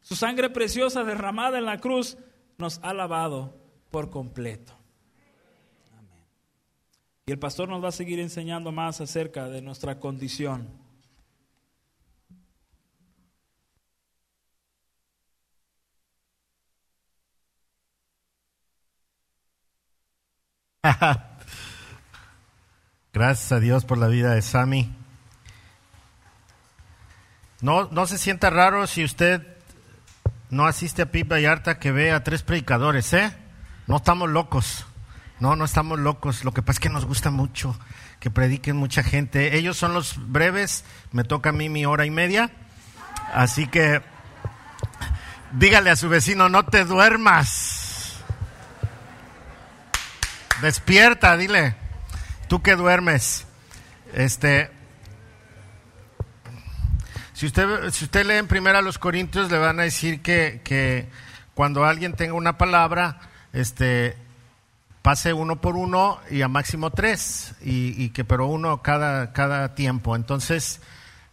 Su 0.01 0.17
sangre 0.17 0.49
preciosa 0.49 1.05
derramada 1.05 1.57
en 1.57 1.65
la 1.65 1.79
cruz 1.79 2.17
nos 2.57 2.79
ha 2.83 2.93
lavado 2.93 3.57
por 3.91 4.09
completo. 4.09 4.76
Y 7.29 7.33
el 7.33 7.39
pastor 7.39 7.67
nos 7.67 7.83
va 7.83 7.89
a 7.89 7.91
seguir 7.91 8.21
enseñando 8.21 8.71
más 8.71 9.01
acerca 9.01 9.49
de 9.49 9.61
nuestra 9.61 9.99
condición. 9.99 10.69
Gracias 23.11 23.51
a 23.51 23.59
Dios 23.59 23.83
por 23.83 23.97
la 23.97 24.07
vida 24.07 24.33
de 24.33 24.41
Sammy. 24.41 24.89
No, 27.59 27.89
no 27.91 28.07
se 28.07 28.17
sienta 28.17 28.49
raro 28.49 28.87
si 28.87 29.03
usted 29.03 29.45
no 30.49 30.65
asiste 30.65 31.01
a 31.01 31.11
Pip 31.11 31.29
Vallarta 31.29 31.77
que 31.77 31.91
ve 31.91 32.13
a 32.13 32.23
tres 32.23 32.41
predicadores, 32.43 33.11
¿eh? 33.11 33.35
No 33.85 33.97
estamos 33.97 34.29
locos. 34.29 34.86
No, 35.39 35.55
no 35.55 35.65
estamos 35.65 35.99
locos. 35.99 36.43
Lo 36.43 36.53
que 36.53 36.61
pasa 36.61 36.77
es 36.77 36.79
que 36.79 36.89
nos 36.89 37.05
gusta 37.05 37.31
mucho 37.31 37.77
que 38.19 38.31
prediquen 38.31 38.75
mucha 38.75 39.03
gente. 39.03 39.57
Ellos 39.57 39.77
son 39.77 39.93
los 39.93 40.15
breves, 40.31 40.83
me 41.11 41.23
toca 41.23 41.49
a 41.49 41.53
mí 41.53 41.69
mi 41.69 41.85
hora 41.85 42.05
y 42.05 42.11
media. 42.11 42.51
Así 43.33 43.67
que 43.67 44.01
dígale 45.51 45.89
a 45.89 45.95
su 45.95 46.09
vecino, 46.09 46.49
no 46.49 46.65
te 46.65 46.85
duermas. 46.85 48.17
Despierta, 50.61 51.37
dile. 51.37 51.75
Tú 52.47 52.61
que 52.61 52.75
duermes. 52.75 53.45
Este 54.13 54.71
si 57.37 57.45
usted, 57.45 57.91
si 57.91 58.05
usted 58.05 58.25
lee 58.25 58.33
en 58.33 58.47
primera 58.47 58.81
los 58.81 58.97
Corintios, 58.97 59.51
le 59.51 59.59
van 59.59 59.79
a 59.79 59.83
decir 59.83 60.23
que, 60.23 60.61
que 60.63 61.07
cuando 61.53 61.85
alguien 61.85 62.13
tenga 62.13 62.33
una 62.33 62.57
palabra, 62.57 63.19
este, 63.53 64.17
pase 65.07 65.31
uno 65.31 65.61
por 65.61 65.77
uno 65.77 66.19
y 66.29 66.41
a 66.41 66.49
máximo 66.49 66.91
tres, 66.91 67.55
y, 67.61 68.09
que 68.09 68.25
pero 68.25 68.47
uno 68.47 68.81
cada, 68.81 69.31
cada 69.31 69.73
tiempo. 69.73 70.17
Entonces, 70.17 70.81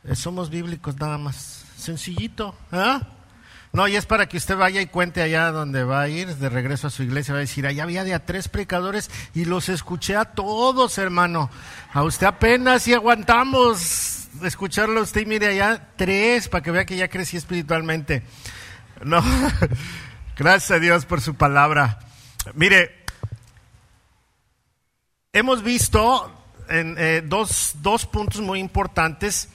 Eh, 0.04 0.14
somos 0.14 0.48
bíblicos 0.48 0.96
nada 1.00 1.18
más. 1.18 1.64
Sencillito. 1.76 2.54
¿ah? 2.70 3.00
No, 3.72 3.88
y 3.88 3.96
es 3.96 4.06
para 4.06 4.28
que 4.28 4.36
usted 4.36 4.56
vaya 4.56 4.80
y 4.80 4.86
cuente 4.86 5.22
allá 5.22 5.50
donde 5.50 5.82
va 5.82 6.02
a 6.02 6.08
ir, 6.08 6.36
de 6.36 6.48
regreso 6.50 6.86
a 6.86 6.90
su 6.90 7.02
iglesia, 7.02 7.34
va 7.34 7.38
a 7.38 7.40
decir, 7.40 7.66
allá 7.66 7.82
había 7.82 8.04
de 8.04 8.14
a 8.14 8.24
tres 8.24 8.48
predicadores 8.48 9.10
y 9.34 9.44
los 9.44 9.68
escuché 9.68 10.14
a 10.14 10.26
todos, 10.26 10.96
hermano. 10.98 11.50
A 11.92 12.04
usted 12.04 12.28
apenas 12.28 12.86
y 12.86 12.94
aguantamos 12.94 14.28
escucharlo 14.44 15.00
a 15.00 15.02
usted 15.02 15.22
y 15.22 15.26
mire 15.26 15.48
allá 15.48 15.88
tres, 15.96 16.48
para 16.48 16.62
que 16.62 16.70
vea 16.70 16.86
que 16.86 16.96
ya 16.96 17.08
crecí 17.08 17.36
espiritualmente. 17.36 18.22
No, 19.02 19.20
gracias 20.36 20.70
a 20.70 20.78
Dios 20.78 21.06
por 21.06 21.20
su 21.20 21.34
palabra. 21.34 21.98
Mire, 22.54 23.03
hemos 25.34 25.62
visto 25.62 26.32
eh, 26.70 27.22
dos, 27.26 27.74
dos 27.82 28.06
puntos 28.06 28.40
muy 28.40 28.58
importantes 28.58 29.50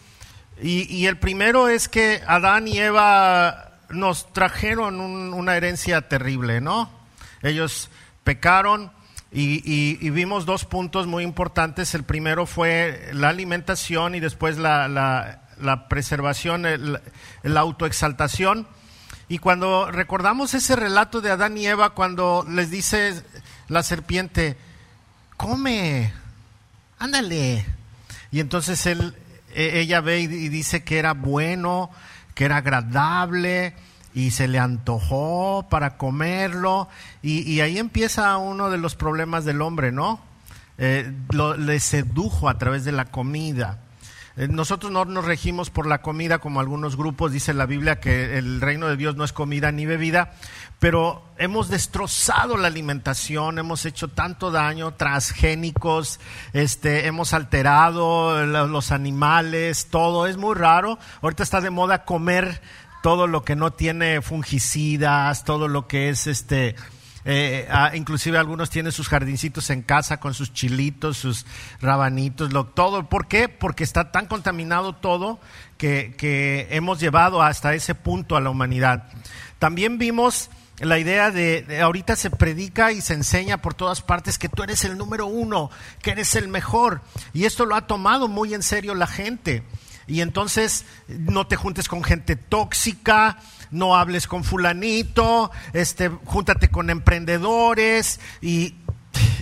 y 0.61 1.05
el 1.05 1.17
primero 1.17 1.69
es 1.69 1.87
que 1.87 2.21
Adán 2.27 2.67
y 2.67 2.77
Eva 2.77 3.79
nos 3.89 4.31
trajeron 4.33 4.99
una 4.99 5.55
herencia 5.55 6.07
terrible, 6.07 6.61
¿no? 6.61 6.89
Ellos 7.41 7.89
pecaron 8.23 8.91
y, 9.31 10.09
vimos 10.09 10.45
dos 10.45 10.65
puntos 10.65 11.07
muy 11.07 11.23
importantes. 11.23 11.93
El 11.95 12.03
primero 12.03 12.45
fue 12.45 13.09
la 13.13 13.29
alimentación 13.29 14.15
y 14.15 14.19
después 14.19 14.57
la, 14.57 15.41
preservación, 15.89 16.65
la 17.43 17.59
autoexaltación. 17.59 18.67
Y 19.27 19.37
cuando 19.37 19.91
recordamos 19.91 20.55
ese 20.55 20.75
relato 20.75 21.21
de 21.21 21.31
Adán 21.31 21.57
y 21.57 21.67
Eva, 21.67 21.91
cuando 21.91 22.45
les 22.49 22.71
dice 22.71 23.23
la 23.67 23.83
serpiente, 23.83 24.57
come, 25.39 26.11
ándale. 26.99 27.65
Y 28.29 28.41
entonces 28.41 28.85
él, 28.85 29.15
e, 29.55 29.79
ella 29.79 30.01
ve 30.01 30.19
y 30.19 30.27
dice 30.49 30.83
que 30.83 30.99
era 30.99 31.13
bueno, 31.13 31.89
que 32.35 32.43
era 32.43 32.57
agradable 32.57 33.73
y 34.13 34.31
se 34.31 34.49
le 34.49 34.59
antojó 34.59 35.67
para 35.69 35.95
comerlo 35.95 36.89
y, 37.21 37.61
ahí 37.61 37.77
empieza 37.77 38.35
uno 38.37 38.69
de 38.69 38.77
los 38.77 38.95
problemas 38.95 39.45
del 39.45 39.61
hombre, 39.61 39.93
¿no? 39.93 40.19
Eh, 40.77 41.09
le 41.57 41.79
sedujo 41.79 42.49
a 42.49 42.57
través 42.57 42.83
de 42.83 42.91
la 42.91 43.05
comida. 43.05 43.79
Eh, 44.35 44.47
nosotros 44.49 44.91
no 44.91 45.05
nos 45.05 45.23
regimos 45.23 45.69
por 45.69 45.87
la 45.87 46.01
comida 46.01 46.39
como 46.39 46.59
algunos 46.59 46.97
grupos, 46.97 47.31
dice 47.31 47.53
la 47.53 47.65
Biblia 47.65 48.01
que 48.01 48.37
el 48.37 48.59
reino 48.59 48.87
de 48.87 48.97
Dios 48.97 49.15
no 49.15 49.23
es 49.23 49.31
comida 49.31 49.71
ni 49.71 49.85
bebida, 49.85 50.33
pero 50.79 51.23
hemos 51.37 51.67
destrozado 51.67 52.55
la 52.55 52.67
alimentación, 52.67 53.59
hemos 53.59 53.85
hecho 53.85 54.07
tanto 54.07 54.49
daño, 54.49 54.93
transgénicos, 54.93 56.19
este, 56.53 57.05
hemos 57.07 57.33
alterado 57.33 58.45
los 58.45 58.91
animales, 58.91 59.87
todo 59.89 60.25
es 60.25 60.37
muy 60.37 60.55
raro. 60.55 60.97
Ahorita 61.21 61.43
está 61.43 61.59
de 61.59 61.69
moda 61.69 62.05
comer 62.05 62.61
todo 63.03 63.27
lo 63.27 63.43
que 63.43 63.55
no 63.55 63.71
tiene 63.71 64.21
fungicidas, 64.21 65.43
todo 65.43 65.67
lo 65.67 65.87
que 65.87 66.09
es 66.09 66.27
este 66.27 66.75
eh, 67.25 67.67
ah, 67.69 67.91
inclusive 67.95 68.37
algunos 68.37 68.69
tienen 68.69 68.93
sus 68.93 69.09
jardincitos 69.09 69.69
en 69.69 69.81
casa 69.81 70.19
con 70.19 70.33
sus 70.33 70.53
chilitos, 70.53 71.17
sus 71.17 71.45
rabanitos, 71.81 72.53
lo, 72.53 72.65
todo. 72.65 73.09
¿Por 73.09 73.27
qué? 73.27 73.49
Porque 73.49 73.83
está 73.83 74.11
tan 74.11 74.25
contaminado 74.25 74.95
todo 74.95 75.39
que, 75.77 76.15
que 76.17 76.67
hemos 76.71 76.99
llevado 76.99 77.41
hasta 77.41 77.73
ese 77.73 77.93
punto 77.93 78.37
a 78.37 78.41
la 78.41 78.49
humanidad. 78.49 79.09
También 79.59 79.97
vimos 79.97 80.49
la 80.79 80.97
idea 80.97 81.31
de, 81.31 81.79
ahorita 81.81 82.15
se 82.15 82.29
predica 82.29 82.91
y 82.91 83.01
se 83.01 83.13
enseña 83.13 83.61
por 83.61 83.73
todas 83.73 84.01
partes 84.01 84.37
que 84.37 84.49
tú 84.49 84.63
eres 84.63 84.85
el 84.85 84.97
número 84.97 85.25
uno, 85.25 85.69
que 86.01 86.11
eres 86.11 86.35
el 86.35 86.47
mejor. 86.47 87.01
Y 87.33 87.45
esto 87.45 87.65
lo 87.65 87.75
ha 87.75 87.87
tomado 87.87 88.27
muy 88.27 88.53
en 88.53 88.63
serio 88.63 88.95
la 88.95 89.07
gente. 89.07 89.63
Y 90.07 90.21
entonces 90.21 90.85
no 91.07 91.47
te 91.47 91.55
juntes 91.55 91.87
con 91.87 92.03
gente 92.03 92.35
tóxica, 92.35 93.37
no 93.71 93.95
hables 93.95 94.25
con 94.25 94.43
fulanito, 94.43 95.51
este, 95.73 96.09
júntate 96.09 96.69
con 96.69 96.89
emprendedores 96.89 98.19
y, 98.41 98.75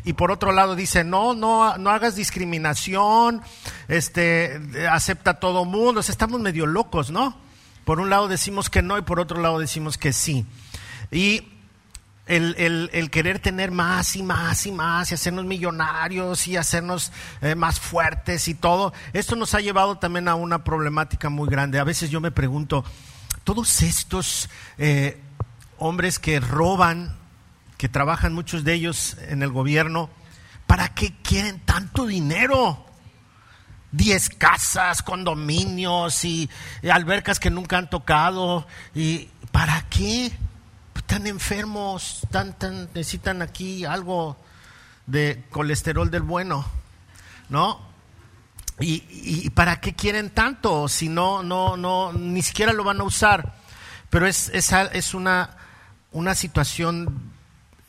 y 0.03 0.13
por 0.13 0.31
otro 0.31 0.51
lado 0.51 0.75
dice, 0.75 1.03
no, 1.03 1.33
no, 1.33 1.77
no 1.77 1.89
hagas 1.89 2.15
discriminación, 2.15 3.41
este, 3.87 4.59
acepta 4.89 5.39
todo 5.39 5.63
mundo, 5.63 6.01
estamos 6.01 6.41
medio 6.41 6.65
locos, 6.65 7.11
¿no? 7.11 7.37
Por 7.85 8.01
un 8.01 8.09
lado 8.09 8.27
decimos 8.27 8.69
que 8.69 8.81
no 8.81 8.97
y 8.97 9.01
por 9.03 9.21
otro 9.21 9.39
lado 9.39 9.59
decimos 9.59 9.97
que 9.97 10.11
sí. 10.11 10.45
Y 11.11 11.47
el, 12.27 12.89
el, 12.91 13.09
querer 13.09 13.39
tener 13.39 13.71
más 13.71 14.15
y 14.15 14.23
más 14.23 14.65
y 14.65 14.71
más 14.71 15.11
y 15.11 15.13
hacernos 15.13 15.45
millonarios 15.45 16.47
y 16.47 16.57
hacernos 16.57 17.11
eh, 17.41 17.55
más 17.55 17.79
fuertes 17.79 18.47
y 18.47 18.53
todo, 18.53 18.93
esto 19.13 19.35
nos 19.35 19.53
ha 19.53 19.61
llevado 19.61 19.97
también 19.97 20.27
a 20.27 20.35
una 20.35 20.63
problemática 20.63 21.29
muy 21.29 21.47
grande. 21.49 21.79
A 21.79 21.85
veces 21.85 22.09
yo 22.09 22.19
me 22.19 22.31
pregunto, 22.31 22.83
todos 23.43 23.81
estos 23.81 24.49
eh, 24.77 25.21
hombres 25.77 26.19
que 26.19 26.39
roban, 26.39 27.15
que 27.77 27.87
trabajan 27.87 28.33
muchos 28.33 28.63
de 28.63 28.73
ellos 28.73 29.17
en 29.29 29.41
el 29.41 29.51
gobierno, 29.51 30.09
¿para 30.65 30.93
qué 30.93 31.13
quieren 31.23 31.61
tanto 31.61 32.05
dinero? 32.05 32.85
Diez 33.91 34.27
casas, 34.29 35.01
condominios 35.01 36.25
y, 36.25 36.49
albercas 36.91 37.39
que 37.39 37.49
nunca 37.49 37.77
han 37.77 37.89
tocado. 37.89 38.67
¿Y 38.93 39.29
para 39.53 39.85
qué? 39.89 40.33
Están 41.07 41.25
enfermos, 41.25 42.27
tan, 42.31 42.51
tan, 42.59 42.89
necesitan 42.93 43.41
aquí 43.41 43.85
algo 43.85 44.35
de 45.05 45.45
colesterol 45.51 46.11
del 46.11 46.21
bueno, 46.21 46.65
¿no? 47.47 47.79
¿Y, 48.81 49.49
para 49.51 49.79
qué 49.79 49.93
quieren 49.93 50.31
tanto 50.31 50.89
si 50.89 51.07
no, 51.07 51.43
no, 51.43 51.77
no, 51.77 52.11
ni 52.11 52.41
siquiera 52.41 52.73
lo 52.73 52.83
van 52.83 52.99
a 52.99 53.05
usar? 53.05 53.53
Pero 54.09 54.27
es, 54.27 54.49
es, 54.49 54.73
es 54.91 55.13
una, 55.13 55.51
una 56.11 56.35
situación 56.35 57.31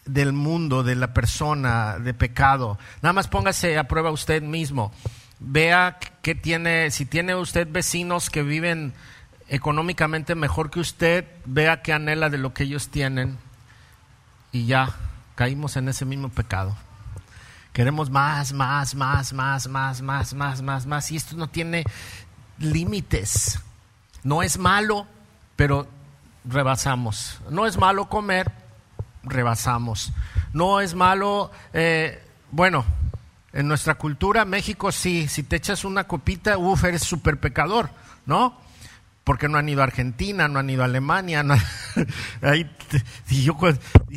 del 0.04 0.32
mundo, 0.32 0.84
de 0.84 0.94
la 0.94 1.12
persona, 1.12 1.98
de 1.98 2.14
pecado. 2.14 2.78
Nada 3.02 3.14
más 3.14 3.26
póngase 3.26 3.78
a 3.78 3.88
prueba 3.88 4.12
usted 4.12 4.42
mismo. 4.42 4.92
Vea 5.40 5.98
que 6.22 6.36
tiene, 6.36 6.92
si 6.92 7.04
tiene 7.04 7.34
usted 7.34 7.66
vecinos 7.68 8.30
que 8.30 8.44
viven 8.44 8.94
económicamente 9.48 10.34
mejor 10.34 10.70
que 10.70 10.80
usted, 10.80 11.24
vea 11.44 11.82
que 11.82 11.92
anhela 11.92 12.30
de 12.30 12.38
lo 12.38 12.52
que 12.54 12.64
ellos 12.64 12.88
tienen 12.88 13.38
y 14.52 14.66
ya 14.66 14.94
caímos 15.34 15.76
en 15.76 15.88
ese 15.88 16.04
mismo 16.04 16.28
pecado. 16.28 16.76
Queremos 17.72 18.10
más, 18.10 18.52
más, 18.52 18.94
más, 18.94 19.32
más, 19.32 19.68
más, 19.68 20.02
más, 20.02 20.34
más, 20.34 20.62
más, 20.62 20.86
más. 20.86 21.12
Y 21.12 21.16
esto 21.16 21.36
no 21.36 21.48
tiene 21.48 21.84
límites. 22.58 23.60
No 24.24 24.42
es 24.42 24.58
malo, 24.58 25.06
pero 25.54 25.86
rebasamos. 26.44 27.40
No 27.50 27.66
es 27.66 27.78
malo 27.78 28.08
comer, 28.08 28.50
rebasamos. 29.22 30.12
No 30.52 30.80
es 30.80 30.94
malo, 30.94 31.52
eh, 31.72 32.22
bueno, 32.50 32.84
en 33.52 33.68
nuestra 33.68 33.94
cultura, 33.94 34.44
México 34.44 34.90
sí, 34.92 35.28
si 35.28 35.42
te 35.42 35.56
echas 35.56 35.84
una 35.84 36.04
copita, 36.04 36.58
uff, 36.58 36.84
eres 36.84 37.02
súper 37.02 37.38
pecador, 37.38 37.90
¿no? 38.26 38.58
Porque 39.28 39.46
no 39.46 39.58
han 39.58 39.68
ido 39.68 39.82
a 39.82 39.84
Argentina, 39.84 40.48
no 40.48 40.58
han 40.58 40.70
ido 40.70 40.80
a 40.80 40.86
Alemania. 40.86 41.42
No, 41.42 41.54
ahí, 42.40 42.66
y 43.28 43.44
yo, 43.44 43.58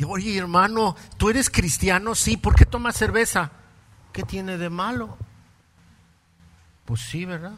oye 0.08 0.38
hermano, 0.38 0.96
¿tú 1.18 1.28
eres 1.28 1.50
cristiano? 1.50 2.14
Sí, 2.14 2.38
¿por 2.38 2.54
qué 2.54 2.64
tomas 2.64 2.96
cerveza? 2.96 3.50
¿Qué 4.10 4.22
tiene 4.22 4.56
de 4.56 4.70
malo? 4.70 5.18
Pues 6.86 7.02
sí, 7.02 7.26
¿verdad? 7.26 7.52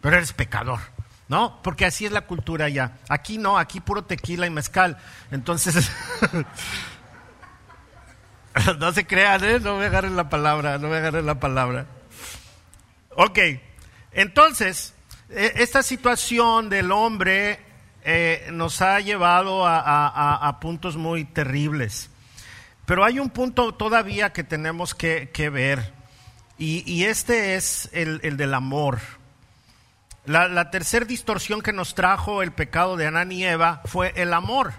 Pero 0.00 0.16
eres 0.16 0.32
pecador, 0.32 0.78
¿no? 1.26 1.60
Porque 1.60 1.84
así 1.84 2.06
es 2.06 2.12
la 2.12 2.20
cultura 2.20 2.68
ya. 2.68 2.98
Aquí 3.08 3.36
no, 3.36 3.58
aquí 3.58 3.80
puro 3.80 4.04
tequila 4.04 4.46
y 4.46 4.50
mezcal. 4.50 4.96
Entonces, 5.32 5.90
no 8.78 8.92
se 8.92 9.08
crean, 9.08 9.42
¿eh? 9.42 9.58
No 9.58 9.76
me 9.76 9.86
agarren 9.86 10.14
la 10.14 10.28
palabra, 10.28 10.78
no 10.78 10.86
me 10.86 10.98
agarren 10.98 11.26
la 11.26 11.40
palabra. 11.40 11.86
Ok, 13.16 13.40
entonces, 14.12 14.94
esta 15.30 15.82
situación 15.82 16.70
del 16.70 16.90
hombre 16.90 17.58
eh, 18.04 18.48
nos 18.52 18.80
ha 18.80 19.00
llevado 19.00 19.66
a, 19.66 20.58
puntos 20.60 20.96
muy 20.96 21.24
terribles. 21.24 22.10
Pero 22.86 23.04
hay 23.04 23.18
un 23.18 23.28
punto 23.28 23.74
todavía 23.74 24.32
que 24.32 24.44
tenemos 24.44 24.94
que, 24.94 25.50
ver, 25.52 25.92
y, 26.56 27.04
este 27.04 27.56
es 27.56 27.90
el, 27.92 28.36
del 28.36 28.54
amor. 28.54 28.98
La, 30.24 30.48
la 30.48 30.70
tercera 30.70 31.04
distorsión 31.04 31.60
que 31.60 31.72
nos 31.72 31.94
trajo 31.94 32.42
el 32.42 32.52
pecado 32.52 32.96
de 32.96 33.06
Anán 33.06 33.32
y 33.32 33.44
Eva 33.44 33.82
fue 33.84 34.12
el 34.16 34.32
amor. 34.32 34.72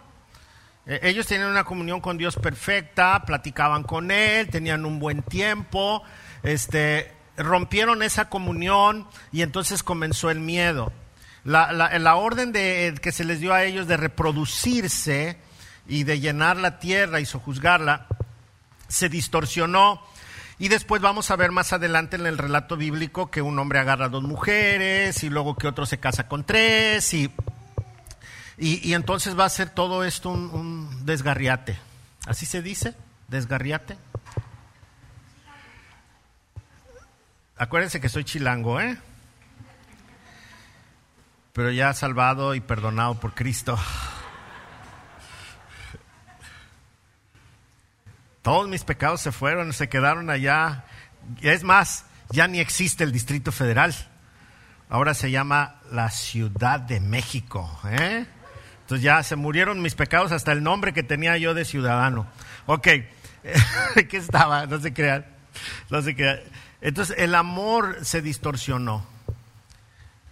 E, 0.85 0.99
ellos 1.03 1.27
tenían 1.27 1.51
una 1.51 1.63
comunión 1.63 2.01
con 2.01 2.17
Dios 2.17 2.35
perfecta, 2.35 3.23
platicaban 3.25 3.83
con 3.83 4.09
Él, 4.09 4.49
tenían 4.49 4.85
un 4.85 4.97
buen 4.97 5.21
tiempo, 5.21 6.01
este, 6.41 7.11
rompieron 7.39 8.03
esa 8.03 8.29
comunión 8.29 9.07
y 9.31 9.41
entonces 9.41 9.81
comenzó 9.83 10.29
el 10.29 10.39
miedo. 10.39 10.91
La, 11.45 12.15
orden 12.15 12.51
de, 12.51 12.95
que 13.01 13.11
se 13.11 13.23
les 13.23 13.39
dio 13.39 13.53
a 13.53 13.63
ellos 13.63 13.87
de 13.87 13.97
reproducirse 13.97 15.37
y 15.87 16.03
de 16.03 16.19
llenar 16.19 16.57
la 16.57 16.79
tierra 16.79 17.19
y 17.19 17.25
sojuzgarla 17.25 18.07
se 18.87 19.07
distorsionó 19.07 20.01
Y 20.59 20.67
después 20.67 21.01
vamos 21.01 21.31
a 21.31 21.35
ver 21.37 21.51
más 21.51 21.71
adelante 21.71 22.17
en 22.17 22.25
el 22.25 22.37
relato 22.37 22.75
bíblico 22.75 23.31
que 23.31 23.41
un 23.41 23.57
hombre 23.57 23.79
agarra 23.79 24.05
a 24.05 24.09
dos 24.09 24.23
mujeres 24.23 25.23
y 25.23 25.29
luego 25.29 25.55
que 25.55 25.67
otro 25.67 25.85
se 25.85 25.99
casa 25.99 26.27
con 26.27 26.43
tres 26.43 27.13
y, 27.13 27.31
y, 28.57 28.93
entonces 28.93 29.39
va 29.39 29.45
a 29.45 29.49
ser 29.49 29.69
todo 29.69 30.03
esto 30.03 30.29
un 30.29 31.05
desgarriate. 31.05 31.79
¿Así 32.27 32.45
se 32.45 32.61
dice? 32.61 32.93
¿Desgarriate? 33.29 33.97
Acuérdense 37.59 37.99
que 37.99 38.07
soy 38.07 38.23
chilango, 38.23 38.79
¿eh? 38.79 38.97
Pero 41.51 41.71
ya 41.71 41.93
salvado 41.93 42.55
y 42.55 42.61
perdonado 42.61 43.19
por 43.19 43.35
Cristo. 43.35 43.77
Todos 48.41 48.69
mis 48.69 48.85
pecados 48.85 49.19
se 49.19 49.33
fueron, 49.33 49.73
se 49.73 49.89
quedaron 49.89 50.29
allá. 50.29 50.85
Es 51.41 51.65
más, 51.65 52.05
ya 52.29 52.47
ni 52.47 52.61
existe 52.61 53.03
el 53.03 53.11
Distrito 53.11 53.51
Federal. 53.51 53.93
Ahora 54.89 55.13
se 55.13 55.29
llama 55.29 55.81
la 55.91 56.11
Ciudad 56.11 56.79
de 56.79 57.01
México. 57.01 57.77
¿eh? 57.89 58.25
Entonces 58.83 59.03
ya 59.03 59.21
se 59.21 59.35
murieron 59.35 59.81
mis 59.81 59.95
pecados 59.95 60.31
hasta 60.31 60.53
el 60.53 60.63
nombre 60.63 60.93
que 60.93 61.03
tenía 61.03 61.35
yo 61.35 61.53
de 61.53 61.65
ciudadano. 61.65 62.25
Ok, 62.67 62.83
¿qué 64.09 64.17
estaba? 64.17 64.65
No 64.65 64.79
se 64.79 64.93
crean. 64.93 65.25
No 65.89 66.01
se 66.01 66.15
crean. 66.15 66.39
Entonces 66.81 67.15
el 67.17 67.35
amor 67.35 68.05
se 68.05 68.21
distorsionó. 68.21 69.05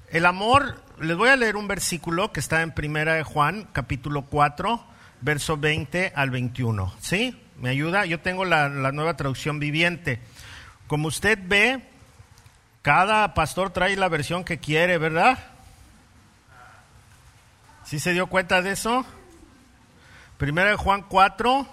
El 0.10 0.26
amor, 0.26 0.82
les 1.00 1.18
voy 1.18 1.30
a 1.30 1.36
leer 1.36 1.58
un 1.58 1.68
versículo 1.68 2.32
que 2.32 2.40
está 2.40 2.62
en 2.62 2.72
Primera 2.72 3.16
de 3.16 3.24
Juan, 3.24 3.68
capítulo 3.74 4.24
4, 4.24 4.82
verso 5.22 5.58
20 5.58 6.14
al 6.16 6.30
21. 6.30 6.94
¿Sí? 7.02 7.38
¿Me 7.58 7.70
ayuda? 7.70 8.06
Yo 8.06 8.22
tengo 8.22 8.46
la, 8.46 8.70
la 8.70 8.92
nueva 8.94 9.18
traducción 9.18 9.60
viviente. 9.60 10.20
Como 10.88 11.10
usted 11.10 11.38
ve, 11.44 11.82
cada 12.82 13.34
pastor 13.34 13.72
trae 13.72 13.98
la 13.98 14.08
versión 14.08 14.46
que 14.46 14.60
quiere, 14.60 14.98
¿verdad? 14.98 15.40
¿Sí 17.84 18.00
se 18.00 18.14
dio 18.14 18.28
cuenta 18.28 18.62
de 18.62 18.72
eso? 18.72 19.06
Primera 20.38 20.70
de 20.70 20.76
Juan 20.78 21.04
4, 21.10 21.68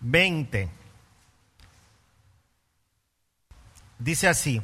20. 0.00 0.81
Dice 4.02 4.26
así, 4.26 4.60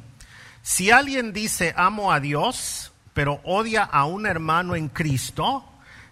si 0.63 0.91
alguien 0.91 1.33
dice 1.33 1.73
amo 1.77 2.13
a 2.13 2.19
Dios, 2.19 2.93
pero 3.15 3.41
odia 3.45 3.85
a 3.85 4.05
un 4.05 4.27
hermano 4.27 4.75
en 4.75 4.89
Cristo, 4.89 5.65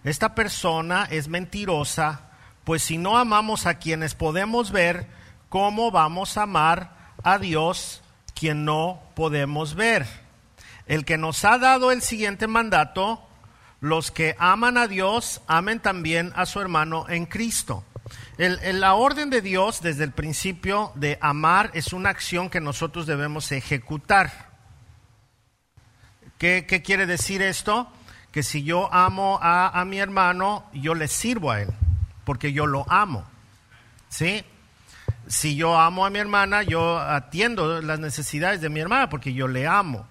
esta 0.05 0.33
persona 0.33 1.05
es 1.11 1.27
mentirosa, 1.27 2.21
pues 2.63 2.83
si 2.83 2.97
no 2.97 3.17
amamos 3.17 3.65
a 3.65 3.79
quienes 3.79 4.15
podemos 4.15 4.71
ver, 4.71 5.07
¿cómo 5.49 5.91
vamos 5.91 6.37
a 6.37 6.43
amar 6.43 7.13
a 7.21 7.37
Dios 7.37 8.01
quien 8.33 8.63
no 8.63 9.01
podemos 9.13 9.75
ver? 9.75 10.07
El 10.85 11.03
que 11.03 11.17
nos 11.17 11.43
ha 11.43 11.57
dado 11.57 11.91
el 11.91 12.01
siguiente 12.01 12.47
mandato, 12.47 13.27
los 13.81 14.09
que 14.09 14.37
aman 14.39 14.77
a 14.77 14.87
Dios, 14.87 15.41
amen 15.47 15.81
también 15.81 16.31
a 16.37 16.45
su 16.45 16.61
hermano 16.61 17.09
en 17.09 17.25
Cristo 17.25 17.83
la 18.37 18.93
orden 18.93 19.29
de 19.29 19.41
Dios 19.41 19.81
desde 19.81 20.03
el 20.03 20.11
principio 20.11 20.91
de 20.95 21.17
amar 21.21 21.71
es 21.73 21.91
una 21.91 22.09
acción 22.09 22.49
que 22.49 22.61
nosotros 22.61 23.07
debemos 23.07 23.51
ejecutar. 23.51 24.47
¿Qué, 26.37 26.65
quiere 26.85 27.07
decir 27.07 27.41
esto? 27.41 27.91
Que 28.31 28.43
si 28.43 28.63
yo 28.63 28.93
amo 28.93 29.39
a, 29.41 29.83
mi 29.85 29.97
hermano, 29.97 30.65
yo 30.71 30.93
le 30.93 31.07
sirvo 31.07 31.49
a 31.49 31.61
él, 31.61 31.69
porque 32.25 32.53
yo 32.53 32.67
lo 32.67 32.85
amo. 32.89 33.25
¿Sí? 34.09 34.43
Si 35.25 35.55
yo 35.55 35.79
amo 35.79 36.05
a 36.05 36.11
mi 36.11 36.19
hermana, 36.19 36.61
yo 36.61 36.99
atiendo 36.99 37.81
las 37.81 37.99
necesidades 37.99 38.61
de 38.61 38.69
mi 38.69 38.79
hermana, 38.79 39.09
porque 39.09 39.33
yo 39.33 39.47
le 39.47 39.65
amo. 39.65 40.07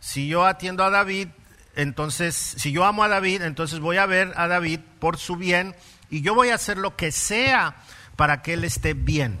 Si 0.00 0.26
yo 0.26 0.44
atiendo 0.44 0.82
a 0.82 0.90
David, 0.90 1.28
entonces, 1.76 2.34
si 2.34 2.72
yo 2.72 2.84
amo 2.84 3.04
a 3.04 3.08
David, 3.08 3.42
entonces 3.42 3.78
voy 3.78 3.98
a 3.98 4.06
ver 4.06 4.32
a 4.34 4.48
David 4.48 4.80
por 4.98 5.16
su 5.16 5.36
bien 5.36 5.76
y 6.10 6.22
yo 6.22 6.34
voy 6.34 6.50
a 6.50 6.54
hacer 6.54 6.78
lo 6.78 6.96
que 6.96 7.12
sea 7.12 7.76
para 8.16 8.42
que 8.42 8.54
Él 8.54 8.64
esté 8.64 8.94
bien. 8.94 9.38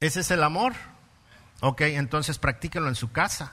¿Ese 0.00 0.20
es 0.20 0.30
el 0.30 0.42
amor? 0.42 0.74
Ok, 1.60 1.80
entonces 1.82 2.38
practíquenlo 2.38 2.88
en 2.88 2.94
su 2.94 3.12
casa. 3.12 3.52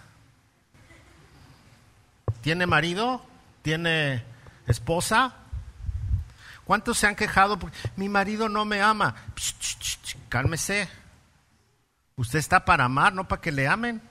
¿Tiene 2.41 2.67
marido? 2.67 3.25
¿Tiene 3.61 4.23
esposa? 4.67 5.35
¿Cuántos 6.65 6.97
se 6.97 7.07
han 7.07 7.15
quejado? 7.15 7.57
Mi 7.95 8.09
marido 8.09 8.49
no 8.49 8.65
me 8.65 8.81
ama. 8.81 9.15
cálmese. 10.29 10.89
Usted 12.15 12.39
está 12.39 12.63
para 12.65 12.85
amar, 12.85 13.13
no 13.13 13.27
para 13.27 13.41
que 13.41 13.51
le 13.51 13.67
amen. 13.67 14.01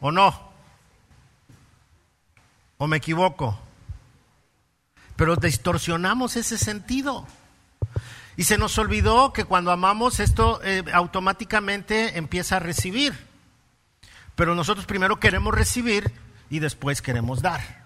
¿O 0.00 0.10
no? 0.10 0.52
¿O 2.78 2.86
me 2.86 2.96
equivoco? 2.96 3.60
Pero 5.16 5.36
distorsionamos 5.36 6.36
ese 6.36 6.58
sentido. 6.58 7.26
Y 8.36 8.44
se 8.44 8.58
nos 8.58 8.78
olvidó 8.78 9.32
que 9.32 9.44
cuando 9.44 9.70
amamos 9.70 10.20
esto 10.20 10.60
eh, 10.64 10.84
automáticamente 10.92 12.16
empieza 12.18 12.56
a 12.56 12.60
recibir. 12.60 13.14
Pero 14.34 14.54
nosotros 14.54 14.86
primero 14.86 15.20
queremos 15.20 15.54
recibir 15.54 16.10
y 16.48 16.58
después 16.58 17.02
queremos 17.02 17.42
dar. 17.42 17.82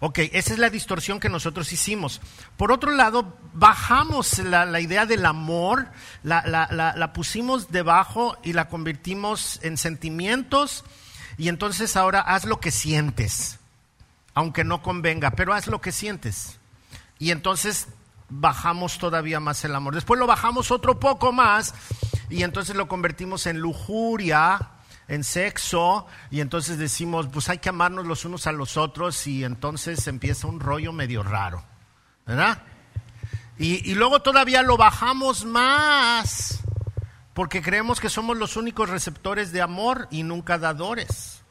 Ok, 0.00 0.18
esa 0.32 0.52
es 0.52 0.58
la 0.58 0.68
distorsión 0.68 1.20
que 1.20 1.30
nosotros 1.30 1.72
hicimos. 1.72 2.20
Por 2.56 2.70
otro 2.70 2.90
lado, 2.90 3.38
bajamos 3.54 4.38
la, 4.38 4.80
idea 4.80 5.06
del 5.06 5.24
amor, 5.24 5.88
la, 6.22 6.42
la, 6.46 7.12
pusimos 7.14 7.70
debajo 7.70 8.36
y 8.42 8.52
la 8.52 8.68
convertimos 8.68 9.58
en 9.62 9.78
sentimientos 9.78 10.84
y 11.38 11.48
entonces 11.48 11.96
ahora 11.96 12.20
haz 12.20 12.44
lo 12.44 12.60
que 12.60 12.70
sientes 12.70 13.58
aunque 14.36 14.64
no 14.64 14.82
convenga, 14.82 15.30
pero 15.30 15.54
haz 15.54 15.66
lo 15.66 15.80
que 15.80 15.90
sientes. 15.90 16.60
Y 17.18 17.30
entonces 17.30 17.88
bajamos 18.28 18.98
todavía 18.98 19.40
más 19.40 19.64
el 19.64 19.74
amor. 19.74 19.94
Después 19.94 20.20
lo 20.20 20.26
bajamos 20.26 20.70
otro 20.70 21.00
poco 21.00 21.32
más 21.32 21.74
y 22.28 22.42
entonces 22.42 22.76
lo 22.76 22.86
convertimos 22.86 23.46
en 23.46 23.58
lujuria, 23.58 24.72
en 25.08 25.24
sexo, 25.24 26.06
y 26.30 26.40
entonces 26.40 26.76
decimos, 26.76 27.28
pues 27.32 27.48
hay 27.48 27.58
que 27.58 27.70
amarnos 27.70 28.06
los 28.06 28.26
unos 28.26 28.46
a 28.46 28.52
los 28.52 28.76
otros 28.76 29.26
y 29.26 29.42
entonces 29.42 30.06
empieza 30.06 30.46
un 30.46 30.60
rollo 30.60 30.92
medio 30.92 31.22
raro, 31.22 31.64
¿verdad? 32.26 32.62
Y, 33.56 33.90
y 33.90 33.94
luego 33.94 34.20
todavía 34.20 34.60
lo 34.60 34.76
bajamos 34.76 35.46
más 35.46 36.60
porque 37.32 37.62
creemos 37.62 38.00
que 38.00 38.10
somos 38.10 38.36
los 38.36 38.58
únicos 38.58 38.90
receptores 38.90 39.50
de 39.50 39.62
amor 39.62 40.08
y 40.10 40.24
nunca 40.24 40.58
dadores. 40.58 41.42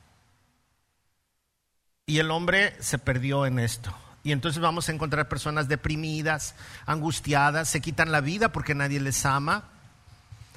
Y 2.07 2.19
el 2.19 2.29
hombre 2.29 2.75
se 2.81 2.99
perdió 2.99 3.47
en 3.47 3.57
esto. 3.57 3.91
Y 4.23 4.31
entonces 4.31 4.61
vamos 4.61 4.87
a 4.87 4.91
encontrar 4.91 5.27
personas 5.27 5.67
deprimidas, 5.67 6.53
angustiadas, 6.85 7.67
se 7.67 7.81
quitan 7.81 8.11
la 8.11 8.21
vida 8.21 8.51
porque 8.51 8.75
nadie 8.75 8.99
les 8.99 9.25
ama, 9.25 9.63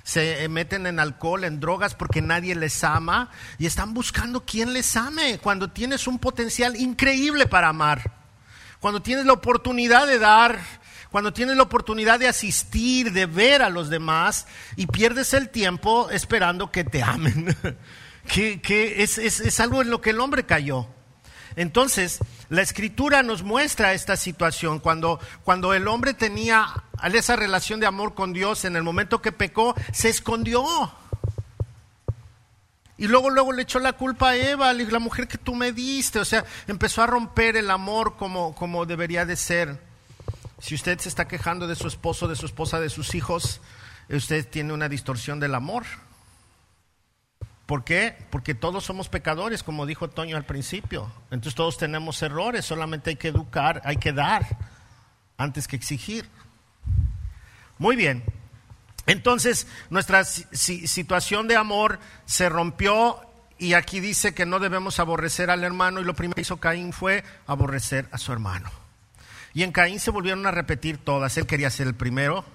se 0.05 0.47
meten 0.49 0.87
en 0.87 1.01
alcohol, 1.01 1.45
en 1.45 1.59
drogas 1.59 1.95
porque 1.95 2.21
nadie 2.21 2.55
les 2.55 2.85
ama 2.85 3.31
y 3.59 3.65
están 3.65 3.95
buscando 3.95 4.45
quien 4.45 4.75
les 4.75 4.95
ame 4.95 5.39
cuando 5.39 5.71
tienes 5.71 6.07
un 6.07 6.19
potencial 6.19 6.77
increíble 6.77 7.47
para 7.47 7.69
amar, 7.69 8.13
cuando 8.79 9.01
tienes 9.01 9.25
la 9.25 9.33
oportunidad 9.33 10.07
de 10.07 10.19
dar, 10.19 10.59
cuando 11.11 11.33
tienes 11.33 11.57
la 11.57 11.63
oportunidad 11.63 12.19
de 12.19 12.29
asistir, 12.29 13.13
de 13.13 13.25
ver 13.25 13.63
a 13.63 13.71
los 13.71 13.89
demás 13.89 14.47
y 14.77 14.87
pierdes 14.87 15.33
el 15.33 15.49
tiempo 15.49 16.11
esperando 16.11 16.71
que 16.71 16.85
te 16.85 17.03
amen, 17.03 17.57
que, 18.27 19.03
es, 19.03 19.17
es 19.17 19.61
algo 19.61 19.81
en 19.81 19.89
lo 19.89 20.03
que 20.03 20.11
el 20.11 20.21
hombre 20.21 20.45
cayó. 20.45 20.89
Entonces, 21.59 22.21
la 22.51 22.63
escritura 22.63 23.25
nos 23.25 23.43
muestra 23.43 23.93
esta 23.93 24.17
situación. 24.17 24.79
Cuando, 24.79 25.19
cuando 25.43 25.75
el 25.75 25.89
hombre 25.89 26.15
tenía 26.15 26.85
esa 27.13 27.35
relación 27.35 27.81
de 27.81 27.87
amor 27.87 28.15
con 28.15 28.33
Dios, 28.33 28.65
en 28.65 28.77
el 28.77 28.85
momento 28.85 29.21
que 29.21 29.33
pecó, 29.33 29.75
se 29.93 30.09
escondió. 30.09 30.65
Y 32.97 33.09
luego, 33.09 33.31
luego 33.31 33.53
le 33.53 33.63
echó 33.63 33.81
la 33.81 33.95
culpa 33.95 34.31
a 34.31 34.37
Eva, 34.37 34.73
la 34.73 34.99
mujer 35.01 35.27
que 35.27 35.37
tú 35.37 35.57
me 35.57 35.73
diste. 35.73 36.21
O 36.21 36.25
sea, 36.25 36.45
empezó 36.69 37.03
a 37.03 37.09
romper 37.09 37.57
el 37.57 37.73
amor 37.73 38.17
como, 38.17 38.55
como 38.55 38.87
debería 38.87 39.27
de 39.27 39.35
ser. 39.35 39.81
Si 40.61 40.77
usted 40.77 41.01
se 41.01 41.09
está 41.09 41.27
quejando 41.27 41.67
de 41.67 41.75
su 41.75 41.89
esposo, 41.89 42.29
de 42.29 42.37
su 42.37 42.47
esposa, 42.47 42.79
de 42.79 42.89
sus 42.89 43.17
hijos, 43.17 43.61
usted 44.09 44.49
tiene 44.49 44.73
una 44.73 44.89
distorsión 44.89 45.41
del 45.41 45.57
amor. 45.57 45.83
¿Por 47.69 47.85
qué? 47.85 48.17
Porque 48.31 48.55
todos 48.55 48.83
somos 48.83 49.11
pecadores, 49.11 49.63
como 49.63 49.85
dijo 49.85 50.09
Toño 50.09 50.39
al 50.39 50.47
principio. 50.47 51.13
Entonces 51.25 51.55
todos 51.55 51.77
tenemos 51.77 52.23
errores, 52.23 52.65
solamente 52.65 53.11
hay 53.11 53.17
que 53.17 53.29
educar, 53.29 53.83
hay 53.85 53.99
que 53.99 54.15
dar 54.15 54.47
antes 55.37 55.69
que 55.69 55.77
exigir. 55.77 56.27
Muy 57.77 57.95
bien. 57.95 58.25
Entonces 59.05 59.67
nuestra 59.91 60.25
situación 60.25 61.47
de 61.47 61.57
amor 61.57 61.99
se 62.25 62.49
rompió 62.49 63.21
y 63.59 63.75
aquí 63.75 64.01
dice 64.01 64.33
que 64.33 64.47
no 64.47 64.61
debemos 64.61 64.99
aborrecer 64.99 65.51
al 65.51 65.63
hermano 65.63 66.01
y 66.01 66.05
lo 66.05 66.15
primero 66.15 66.37
que 66.37 66.41
hizo 66.41 66.57
Caín 66.57 66.95
fue 66.95 67.23
aborrecer 67.47 68.09
a 68.13 68.17
su 68.17 68.33
hermano. 68.33 68.71
Y 69.53 69.63
en 69.63 69.73
Caín 69.73 70.01
se 70.01 70.11
volvieron 70.11 70.47
a 70.47 70.53
repetir 70.53 70.97
todas. 70.97 71.37
Él 71.37 71.47
quería 71.47 71.69
ser 71.69 71.87
el 71.87 71.95
primero, 71.95 72.47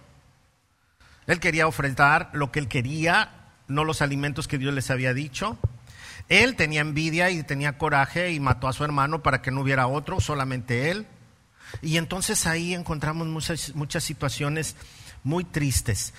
Él 1.27 1.39
quería 1.39 1.67
ofrendar 1.67 2.31
lo 2.33 2.51
que 2.51 2.57
él 2.57 2.67
quería, 2.67 3.42
no 3.73 3.83
los 3.83 4.01
alimentos 4.01 4.47
que 4.47 4.57
Dios 4.57 4.73
les 4.73 4.89
había 4.89 5.13
dicho. 5.13 5.57
Él 6.29 6.55
tenía 6.55 6.81
envidia 6.81 7.29
y 7.29 7.43
tenía 7.43 7.77
coraje 7.77 8.31
y 8.31 8.39
mató 8.39 8.67
a 8.67 8.73
su 8.73 8.83
hermano 8.83 9.21
para 9.21 9.41
que 9.41 9.51
no 9.51 9.61
hubiera 9.61 9.87
otro, 9.87 10.19
solamente 10.21 10.89
él. 10.89 11.05
Y 11.81 11.97
entonces 11.97 12.47
ahí 12.47 12.73
encontramos 12.73 13.27
muchas, 13.27 13.75
muchas 13.75 14.03
situaciones 14.03 14.75
muy 15.23 15.43
tristes. 15.43 16.13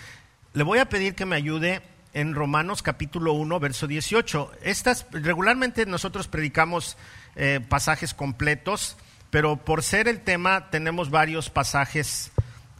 Le 0.52 0.62
voy 0.62 0.78
a 0.78 0.88
pedir 0.88 1.14
que 1.14 1.26
me 1.26 1.36
ayude 1.36 1.82
en 2.12 2.34
Romanos 2.34 2.82
capítulo 2.82 3.32
1, 3.32 3.60
verso 3.60 3.86
18. 3.86 4.52
Estas, 4.62 5.06
regularmente 5.10 5.86
nosotros 5.86 6.28
predicamos 6.28 6.96
eh, 7.36 7.60
pasajes 7.68 8.14
completos, 8.14 8.96
pero 9.30 9.56
por 9.56 9.82
ser 9.82 10.06
el 10.06 10.20
tema 10.20 10.70
tenemos 10.70 11.10
varios 11.10 11.50
pasajes 11.50 12.30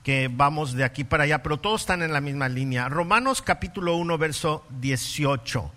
que 0.05 0.29
vamos 0.31 0.75
de 0.75 0.85
aquí 0.85 1.03
para 1.03 1.25
allá, 1.25 1.43
pero 1.43 1.59
todos 1.59 1.81
están 1.81 2.03
en 2.03 2.13
la 2.13 2.21
misma 2.21 2.49
línea. 2.49 2.89
Romanos 2.89 3.43
capítulo 3.43 3.97
1, 3.97 4.19
verso 4.19 4.65
18. 4.69 5.73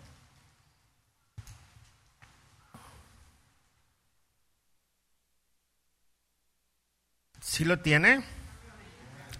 ¿Sí 7.40 7.64
lo 7.64 7.80
tiene? 7.80 8.24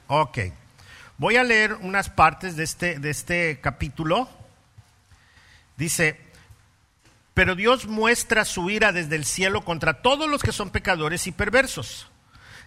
Ok. 0.08 0.40
Voy 1.18 1.36
a 1.36 1.44
leer 1.44 1.74
unas 1.74 2.10
partes 2.10 2.56
de 2.56 2.64
este, 2.64 2.98
de 3.00 3.10
este 3.10 3.60
capítulo. 3.60 4.30
Dice, 5.76 6.20
pero 7.34 7.56
Dios 7.56 7.88
muestra 7.88 8.46
su 8.46 8.70
ira 8.70 8.94
desde 8.94 9.18
el 9.18 9.26
cielo 9.26 9.66
contra 9.66 10.02
todos 10.02 10.30
los 10.30 10.42
que 10.42 10.54
son 10.54 10.70
pecadores 10.70 11.28
y 11.28 11.34
perversos, 11.34 12.10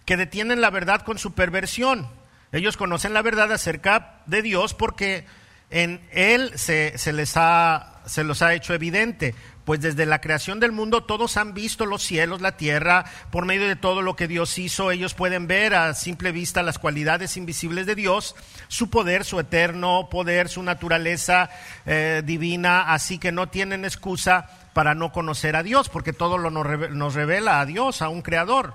que 0.05 0.17
detienen 0.17 0.61
la 0.61 0.71
verdad 0.71 1.03
con 1.03 1.19
su 1.19 1.33
perversión. 1.33 2.09
Ellos 2.53 2.77
conocen 2.77 3.15
la 3.15 3.23
verdad 3.23 3.53
acerca 3.53 4.21
de 4.27 4.43
Dios 4.43 4.75
porque 4.75 5.25
en 5.71 6.01
Él 6.11 6.53
se, 6.57 6.99
se 6.99 7.13
les 7.13 7.37
ha, 7.37 8.03
se 8.07 8.25
los 8.25 8.43
ha 8.43 8.55
hecho 8.55 8.75
evidente 8.75 9.35
pues 9.71 9.81
desde 9.81 10.05
la 10.05 10.21
creación 10.21 10.59
del 10.59 10.73
mundo 10.73 11.05
todos 11.05 11.37
han 11.37 11.55
visto 11.55 11.87
los 11.87 12.03
cielos, 12.03 12.41
la 12.41 12.57
tierra, 12.57 13.05
por 13.31 13.47
medio 13.47 13.69
de 13.69 13.77
todo 13.77 14.03
lo 14.03 14.17
que 14.17 14.27
Dios 14.27 14.59
hizo, 14.59 14.91
ellos 14.91 15.15
pueden 15.15 15.47
ver 15.47 15.75
a 15.75 15.95
simple 15.95 16.33
vista 16.33 16.65
las 16.65 16.81
cualidades 16.81 17.37
invisibles 17.37 17.87
de 17.87 17.95
Dios, 17.95 18.35
su 18.67 18.91
poder, 18.91 19.25
su 19.25 19.39
eterno 19.39 20.09
poder, 20.11 20.49
su 20.49 20.65
naturaleza 20.65 21.51
eh, 21.87 22.23
divina, 22.25 22.93
así 22.93 23.19
que 23.19 23.31
no 23.31 23.49
tienen 23.49 23.85
excusa 23.85 24.51
para 24.73 24.97
no 24.97 25.13
conocer 25.13 25.55
a 25.55 25.63
Dios, 25.63 25.89
porque 25.89 26.13
todo 26.13 26.37
lo 26.37 26.51
nos 26.51 27.15
revela 27.15 27.61
a 27.61 27.67
Dios, 27.67 28.03
a 28.03 28.09
un 28.09 28.23
creador. 28.23 28.75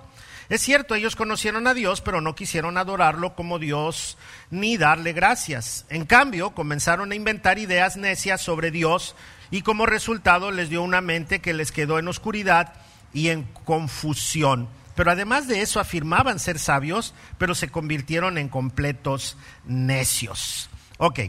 Es 0.50 0.62
cierto, 0.62 0.94
ellos 0.96 1.16
conocieron 1.16 1.66
a 1.68 1.74
Dios, 1.74 2.02
pero 2.02 2.22
no 2.22 2.36
quisieron 2.36 2.78
adorarlo 2.78 3.36
como 3.36 3.58
Dios 3.58 4.18
ni 4.52 4.78
darle 4.78 5.14
gracias. 5.14 5.86
En 5.90 6.06
cambio, 6.06 6.52
comenzaron 6.52 7.12
a 7.12 7.16
inventar 7.16 7.58
ideas 7.58 7.98
necias 7.98 8.42
sobre 8.42 8.70
Dios 8.70 9.16
y 9.50 9.64
como 9.64 9.86
resultado 9.86 10.52
les 10.52 10.70
dio 10.70 10.84
una 10.84 11.02
mente 11.02 11.40
que 11.40 11.54
les 11.54 11.72
quedó 11.72 11.98
en 11.98 12.08
oscuridad 12.08 12.74
y 13.14 13.30
en 13.30 13.44
confusión. 13.66 14.68
Pero 14.96 15.12
además 15.12 15.48
de 15.48 15.62
eso 15.62 15.80
afirmaban 15.80 16.40
ser 16.40 16.60
sabios, 16.60 17.14
pero 17.38 17.56
se 17.56 17.70
convirtieron 17.70 18.38
en 18.38 18.48
completos 18.48 19.38
necios. 19.66 20.70
Ok, 20.98 21.20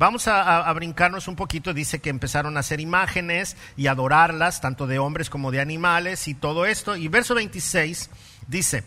vamos 0.00 0.26
a, 0.28 0.72
brincarnos 0.72 1.28
un 1.28 1.36
poquito. 1.36 1.74
Dice 1.74 2.00
que 2.00 2.08
empezaron 2.08 2.56
a 2.56 2.60
hacer 2.60 2.80
imágenes 2.80 3.56
y 3.76 3.86
adorarlas, 3.86 4.62
tanto 4.62 4.86
de 4.86 4.98
hombres 4.98 5.28
como 5.28 5.50
de 5.50 5.60
animales 5.60 6.26
y 6.26 6.34
todo 6.34 6.64
esto. 6.64 6.96
Y 6.96 7.08
verso 7.08 7.34
26 7.34 8.08
dice, 8.48 8.82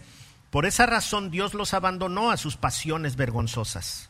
por 0.49 0.66
esa 0.66 0.88
razón 0.88 1.30
Dios 1.30 1.53
los 1.53 1.76
abandonó 1.76 2.32
a 2.32 2.38
sus 2.38 2.57
pasiones 2.57 3.16
vergonzosas 3.16 4.09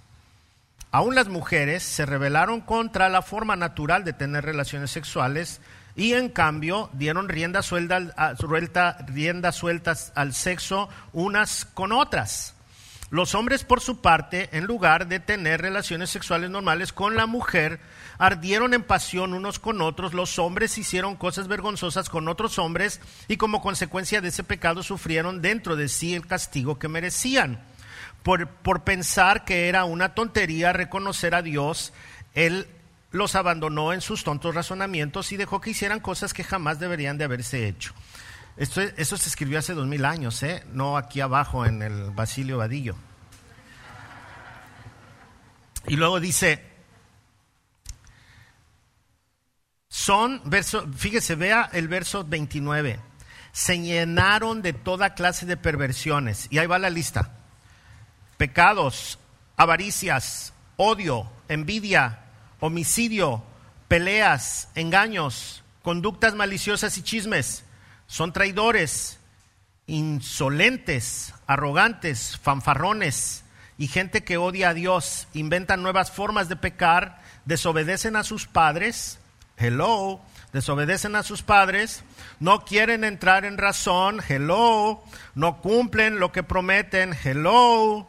Aún 0.91 1.15
las 1.15 1.27
mujeres 1.27 1.83
se 1.83 2.05
rebelaron 2.05 2.61
contra 2.61 3.09
la 3.09 3.21
forma 3.21 3.55
natural 3.57 4.05
de 4.05 4.13
tener 4.13 4.45
relaciones 4.45 4.91
sexuales 4.91 5.59
y 5.95 6.13
en 6.13 6.29
cambio 6.29 6.89
dieron 6.93 7.27
rienda 7.27 7.63
suelta, 7.63 8.95
rienda 9.07 9.51
sueltas 9.51 10.13
al 10.15 10.33
sexo 10.33 10.87
unas 11.11 11.65
con 11.65 11.91
otras. 11.91 12.53
Los 13.13 13.35
hombres, 13.35 13.63
por 13.63 13.79
su 13.79 14.01
parte, 14.01 14.49
en 14.53 14.65
lugar 14.65 15.05
de 15.05 15.19
tener 15.19 15.61
relaciones 15.61 16.09
sexuales 16.09 16.49
normales 16.49 16.91
con 16.91 17.15
la 17.15 17.27
mujer, 17.27 17.79
ardieron 18.17 18.73
en 18.73 18.81
pasión 18.81 19.35
unos 19.35 19.59
con 19.59 19.83
otros. 19.83 20.15
Los 20.15 20.39
hombres 20.39 20.79
hicieron 20.79 21.15
cosas 21.15 21.47
vergonzosas 21.47 22.09
con 22.09 22.27
otros 22.27 22.57
hombres 22.57 23.01
y 23.27 23.37
como 23.37 23.61
consecuencia 23.61 24.19
de 24.19 24.29
ese 24.29 24.43
pecado 24.43 24.81
sufrieron 24.81 25.43
dentro 25.43 25.75
de 25.75 25.89
sí 25.89 26.15
el 26.15 26.25
castigo 26.25 26.79
que 26.79 26.87
merecían 26.87 27.63
por, 28.23 28.83
pensar 28.83 29.45
que 29.45 29.69
era 29.69 29.85
una 29.85 30.15
tontería 30.15 30.73
reconocer 30.73 31.35
a 31.35 31.43
Dios, 31.43 31.93
Él 32.33 32.65
los 33.11 33.35
abandonó 33.35 33.93
en 33.93 34.01
sus 34.01 34.23
tontos 34.23 34.55
razonamientos 34.55 35.31
y 35.31 35.37
dejó 35.37 35.61
que 35.61 35.69
hicieran 35.69 35.99
cosas 35.99 36.33
que 36.33 36.43
jamás 36.43 36.79
deberían 36.79 37.19
de 37.19 37.25
haberse 37.25 37.67
hecho. 37.67 37.93
Esto, 38.57 38.81
eso 38.81 39.17
se 39.17 39.29
escribió 39.29 39.59
hace 39.59 39.73
dos 39.73 39.87
mil 39.87 40.05
años, 40.05 40.41
¿eh? 40.43 40.63
no 40.71 40.97
aquí 40.97 41.21
abajo 41.21 41.65
en 41.65 41.81
el 41.81 42.11
Basilio 42.11 42.57
Vadillo. 42.59 42.95
Y 45.87 45.95
luego 45.95 46.19
dice, 46.19 46.63
son, 49.89 50.41
verso, 50.45 50.87
fíjese, 50.95 51.35
vea 51.35 51.69
el 51.73 51.87
verso 51.87 52.23
29, 52.23 52.99
se 53.51 53.79
llenaron 53.79 54.61
de 54.61 54.73
toda 54.73 55.13
clase 55.13 55.45
de 55.45 55.57
perversiones. 55.57 56.47
Y 56.51 56.59
ahí 56.59 56.67
va 56.67 56.79
la 56.79 56.89
lista 56.89 57.31
pecados, 58.43 59.19
avaricias, 59.55 60.53
odio, 60.75 61.31
envidia, 61.47 62.19
homicidio, 62.59 63.41
peleas, 63.87 64.67
engaños, 64.75 65.63
conductas 65.81 66.35
maliciosas 66.35 66.97
y 66.97 67.03
chismes. 67.03 67.63
Son 68.07 68.33
traidores, 68.33 69.19
insolentes, 69.87 71.33
arrogantes, 71.47 72.37
fanfarrones 72.37 73.43
y 73.77 73.87
gente 73.87 74.23
que 74.23 74.37
odia 74.37 74.69
a 74.69 74.73
Dios, 74.73 75.27
inventan 75.33 75.81
nuevas 75.81 76.11
formas 76.11 76.49
de 76.49 76.55
pecar, 76.55 77.21
desobedecen 77.45 78.15
a 78.15 78.23
sus 78.23 78.47
padres. 78.47 79.19
Hello, 79.57 80.21
desobedecen 80.51 81.15
a 81.15 81.23
sus 81.23 81.41
padres, 81.41 82.03
no 82.39 82.65
quieren 82.65 83.03
entrar 83.03 83.45
en 83.45 83.57
razón, 83.57 84.21
hello, 84.27 85.03
no 85.35 85.61
cumplen 85.61 86.19
lo 86.19 86.31
que 86.31 86.43
prometen, 86.43 87.15
hello, 87.23 88.07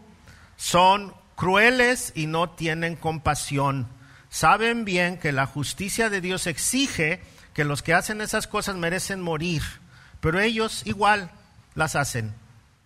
son 0.57 1.15
crueles 1.35 2.13
y 2.15 2.27
no 2.27 2.51
tienen 2.51 2.97
compasión. 2.97 3.89
Saben 4.31 4.85
bien 4.85 5.19
que 5.19 5.33
la 5.33 5.47
justicia 5.47 6.11
de 6.11 6.21
Dios 6.21 6.47
exige 6.47 7.23
que 7.53 7.65
los 7.65 7.83
que 7.83 7.95
hacen 7.95 8.21
esas 8.21 8.47
cosas 8.47 8.77
merecen 8.77 9.21
morir, 9.21 9.63
pero 10.25 10.41
ellos 10.41 10.81
igual 10.87 11.31
las 11.75 11.97
hacen. 11.97 12.35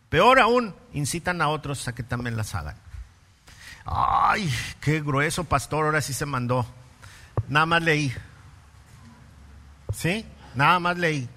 Peor 0.09 0.41
aún, 0.41 0.75
incitan 0.93 1.41
a 1.41 1.47
otros 1.47 1.87
a 1.87 1.95
que 1.95 2.03
también 2.03 2.37
las 2.37 2.53
hagan. 2.57 2.75
Ay, 3.85 4.53
qué 4.81 5.01
grueso 5.01 5.45
pastor, 5.45 5.85
ahora 5.85 6.01
sí 6.01 6.13
se 6.13 6.27
mandó. 6.27 6.67
Nada 7.49 7.65
más 7.65 7.83
leí. 7.85 8.13
¿Sí? 9.95 10.27
Nada 10.57 10.81
más 10.81 10.99
leí. 10.99 11.29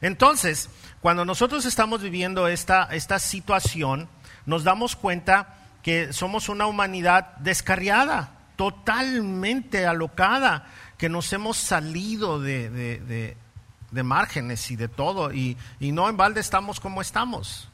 Entonces, 0.00 0.68
cuando 1.00 1.24
nosotros 1.24 1.64
estamos 1.64 2.02
viviendo 2.02 2.48
esta, 2.48 2.88
esta 2.90 3.20
situación, 3.20 4.08
nos 4.46 4.64
damos 4.64 4.96
cuenta 4.96 5.58
que 5.80 6.12
somos 6.12 6.48
una 6.48 6.66
humanidad 6.66 7.36
descarriada, 7.36 8.32
totalmente 8.56 9.86
alocada, 9.86 10.66
que 10.98 11.08
nos 11.08 11.32
hemos 11.32 11.56
salido 11.56 12.40
de, 12.40 13.36
márgenes 14.02 14.70
y 14.70 14.76
de 14.76 14.88
todo, 14.88 15.32
y, 15.32 15.56
y 15.80 15.92
no 15.92 16.08
en 16.08 16.16
balde 16.16 16.40
estamos 16.40 16.80
como 16.80 17.00
estamos. 17.00 17.68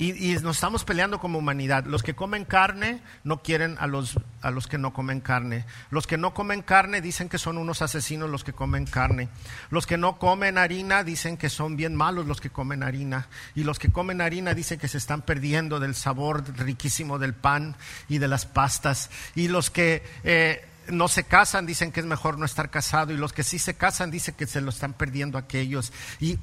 Y, 0.00 0.32
nos 0.38 0.56
estamos 0.56 0.84
peleando 0.84 1.20
como 1.20 1.38
humanidad. 1.38 1.84
Los 1.84 2.02
que 2.02 2.14
comen 2.14 2.46
carne 2.46 3.02
no 3.22 3.42
quieren 3.42 3.76
a 3.78 3.86
los, 3.86 4.18
a 4.40 4.50
los 4.50 4.66
que 4.66 4.78
no 4.78 4.94
comen 4.94 5.20
carne. 5.20 5.66
Los 5.90 6.06
que 6.06 6.16
no 6.16 6.32
comen 6.32 6.62
carne 6.62 7.02
dicen 7.02 7.28
que 7.28 7.36
son 7.36 7.58
unos 7.58 7.82
asesinos 7.82 8.30
los 8.30 8.42
que 8.42 8.54
comen 8.54 8.86
carne. 8.86 9.28
Los 9.68 9.86
que 9.86 9.98
no 9.98 10.18
comen 10.18 10.56
harina 10.56 11.04
dicen 11.04 11.36
que 11.36 11.50
son 11.50 11.76
bien 11.76 11.94
malos 11.94 12.24
los 12.24 12.40
que 12.40 12.48
comen 12.48 12.82
harina. 12.82 13.28
Y 13.54 13.64
los 13.64 13.78
que 13.78 13.92
comen 13.92 14.22
harina 14.22 14.54
dicen 14.54 14.78
que 14.78 14.88
se 14.88 14.96
están 14.96 15.20
perdiendo 15.20 15.80
del 15.80 15.94
sabor 15.94 16.44
riquísimo 16.56 17.18
del 17.18 17.34
pan 17.34 17.76
y 18.08 18.16
de 18.16 18.28
las 18.28 18.46
pastas. 18.46 19.10
Y 19.34 19.48
los 19.48 19.70
que... 19.70 20.02
Eh, 20.24 20.66
no 20.90 21.08
se 21.08 21.24
casan, 21.24 21.66
dicen 21.66 21.92
que 21.92 22.00
es 22.00 22.06
mejor 22.06 22.38
no 22.38 22.44
estar 22.44 22.70
casado, 22.70 23.12
y 23.12 23.16
los 23.16 23.32
que 23.32 23.42
sí 23.42 23.58
se 23.58 23.74
casan 23.74 24.10
dicen 24.10 24.34
que 24.34 24.46
se 24.46 24.60
lo 24.60 24.70
están 24.70 24.92
perdiendo 24.92 25.38
aquellos. 25.38 25.92
Y 26.20 26.38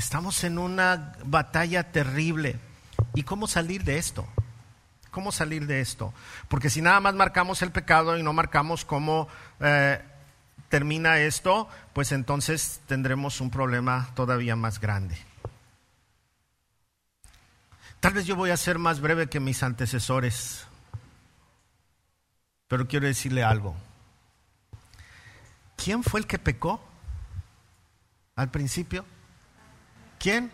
Estamos 0.00 0.44
en 0.44 0.56
una 0.56 1.12
batalla 1.24 1.92
terrible. 1.92 2.58
¿Y 3.12 3.22
cómo 3.22 3.46
salir 3.46 3.84
de 3.84 3.98
esto? 3.98 4.26
¿Cómo 5.10 5.30
salir 5.30 5.66
de 5.66 5.82
esto? 5.82 6.14
Porque 6.48 6.70
si 6.70 6.80
nada 6.80 7.00
más 7.00 7.14
marcamos 7.14 7.60
el 7.60 7.70
pecado 7.70 8.16
y 8.16 8.22
no 8.22 8.32
marcamos 8.32 8.86
cómo 8.86 9.28
eh, 9.60 10.00
termina 10.70 11.18
esto, 11.18 11.68
pues 11.92 12.12
entonces 12.12 12.80
tendremos 12.86 13.42
un 13.42 13.50
problema 13.50 14.08
todavía 14.14 14.56
más 14.56 14.80
grande. 14.80 15.18
Tal 18.00 18.14
vez 18.14 18.24
yo 18.24 18.36
voy 18.36 18.52
a 18.52 18.56
ser 18.56 18.78
más 18.78 19.00
breve 19.00 19.28
que 19.28 19.38
mis 19.38 19.62
antecesores, 19.62 20.64
pero 22.70 22.86
quiero 22.86 23.08
decirle 23.08 23.42
algo. 23.42 23.74
¿Quién 25.76 26.04
fue 26.04 26.20
el 26.20 26.28
que 26.28 26.38
pecó 26.38 26.80
al 28.36 28.48
principio? 28.52 29.04
¿Quién? 30.20 30.52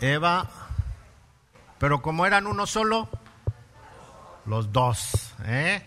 Eva, 0.00 0.50
pero 1.78 2.02
como 2.02 2.26
eran 2.26 2.48
uno 2.48 2.66
solo, 2.66 3.08
los 4.44 4.72
dos. 4.72 5.34
¿eh? 5.44 5.86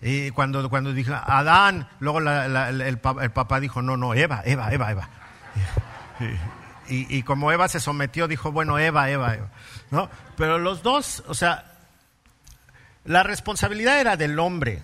Y 0.00 0.30
cuando, 0.30 0.70
cuando 0.70 0.92
dijo 0.92 1.12
Adán, 1.12 1.88
luego 1.98 2.20
el, 2.20 2.98
papá 3.00 3.58
dijo, 3.58 3.82
no, 3.82 3.96
no, 3.96 4.14
Eva, 4.14 4.42
Eva, 4.44 4.72
Eva, 4.72 4.92
Eva. 4.92 5.08
Y, 6.88 7.22
como 7.22 7.52
Eva 7.52 7.68
se 7.68 7.80
sometió, 7.80 8.28
dijo, 8.28 8.52
bueno, 8.52 8.78
Eva, 8.78 9.10
Eva, 9.10 9.34
Eva. 9.34 9.48
¿no? 9.90 10.08
Pero 10.36 10.58
los 10.58 10.82
dos, 10.82 11.24
o 11.26 11.34
sea, 11.34 11.72
la 13.04 13.22
responsabilidad 13.22 14.00
era 14.00 14.16
del 14.16 14.38
hombre. 14.38 14.82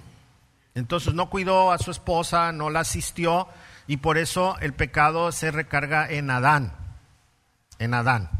Entonces 0.74 1.14
no 1.14 1.30
cuidó 1.30 1.72
a 1.72 1.78
su 1.78 1.90
esposa, 1.90 2.52
no 2.52 2.70
la 2.70 2.80
asistió 2.80 3.48
y 3.86 3.98
por 3.98 4.18
eso 4.18 4.56
el 4.60 4.72
pecado 4.72 5.32
se 5.32 5.50
recarga 5.50 6.08
en 6.08 6.30
Adán. 6.30 6.72
En 7.78 7.94
Adán. 7.94 8.30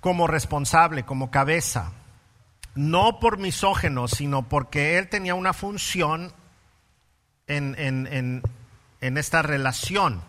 Como 0.00 0.26
responsable, 0.26 1.04
como 1.04 1.30
cabeza 1.30 1.92
no 2.78 3.18
por 3.18 3.38
misógeno, 3.38 4.06
sino 4.06 4.48
porque 4.48 4.98
él 4.98 5.08
tenía 5.08 5.34
una 5.34 5.52
función 5.52 6.32
en, 7.48 8.42
esta 9.00 9.42
relación. 9.42 10.22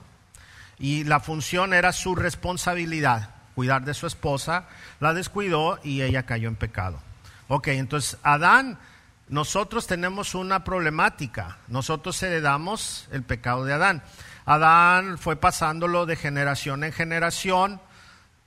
Y 0.79 1.03
la 1.03 1.19
función 1.19 1.73
era 1.73 1.91
su 1.91 2.15
responsabilidad, 2.15 3.35
cuidar 3.55 3.83
de 3.83 3.93
su 3.93 4.07
esposa, 4.07 4.67
la 4.99 5.13
descuidó 5.13 5.79
y 5.83 6.01
ella 6.01 6.25
cayó 6.25 6.47
en 6.47 6.55
pecado. 6.55 7.01
Ok, 7.49 7.67
entonces 7.69 8.17
Adán, 8.23 8.79
nosotros 9.27 9.87
tenemos 9.87 10.35
una 10.35 10.63
problemática, 10.63 11.57
nosotros 11.67 12.21
heredamos 12.23 13.07
el 13.11 13.23
pecado 13.23 13.65
de 13.65 13.73
Adán. 13.73 14.03
Adán 14.45 15.17
fue 15.17 15.35
pasándolo 15.35 16.05
de 16.05 16.15
generación 16.15 16.83
en 16.83 16.93
generación 16.93 17.81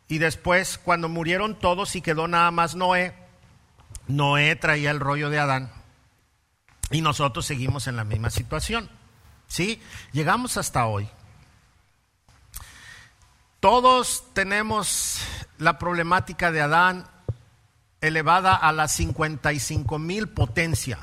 y 0.08 0.18
después 0.18 0.78
cuando 0.78 1.08
murieron 1.08 1.58
todos 1.58 1.94
y 1.96 2.00
quedó 2.00 2.28
nada 2.28 2.50
más 2.50 2.74
Noé, 2.74 3.14
Noé 4.08 4.56
traía 4.56 4.90
el 4.90 5.00
rollo 5.00 5.30
de 5.30 5.38
Adán 5.38 5.70
y 6.90 7.00
nosotros 7.00 7.46
seguimos 7.46 7.86
en 7.86 7.96
la 7.96 8.04
misma 8.04 8.30
situación. 8.30 8.90
¿Sí? 9.46 9.82
Llegamos 10.12 10.56
hasta 10.56 10.86
hoy. 10.86 11.08
Todos 13.62 14.24
tenemos 14.34 15.20
la 15.58 15.78
problemática 15.78 16.50
de 16.50 16.62
Adán 16.62 17.06
elevada 18.00 18.56
a 18.56 18.72
las 18.72 18.90
55 18.90 20.00
mil 20.00 20.28
potencia. 20.28 20.98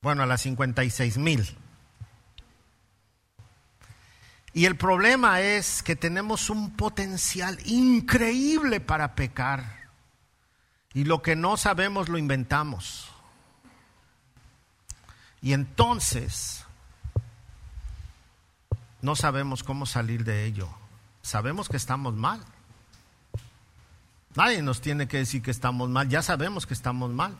Bueno, 0.00 0.22
a 0.22 0.26
las 0.26 0.40
56 0.40 1.18
mil. 1.18 1.58
Y 4.54 4.64
el 4.64 4.76
problema 4.78 5.42
es 5.42 5.82
que 5.82 5.94
tenemos 5.94 6.48
un 6.48 6.74
potencial 6.74 7.58
increíble 7.66 8.80
para 8.80 9.14
pecar. 9.14 9.90
Y 10.94 11.04
lo 11.04 11.20
que 11.20 11.36
no 11.36 11.58
sabemos 11.58 12.08
lo 12.08 12.16
inventamos. 12.16 13.10
Y 15.42 15.52
entonces 15.52 16.65
no 19.02 19.16
sabemos 19.16 19.62
cómo 19.62 19.86
salir 19.86 20.24
de 20.24 20.44
ello. 20.44 20.68
Sabemos 21.22 21.68
que 21.68 21.76
estamos 21.76 22.14
mal. 22.14 22.40
Nadie 24.34 24.62
nos 24.62 24.80
tiene 24.80 25.08
que 25.08 25.18
decir 25.18 25.42
que 25.42 25.50
estamos 25.50 25.88
mal. 25.88 26.08
Ya 26.08 26.22
sabemos 26.22 26.66
que 26.66 26.74
estamos 26.74 27.10
mal. 27.10 27.36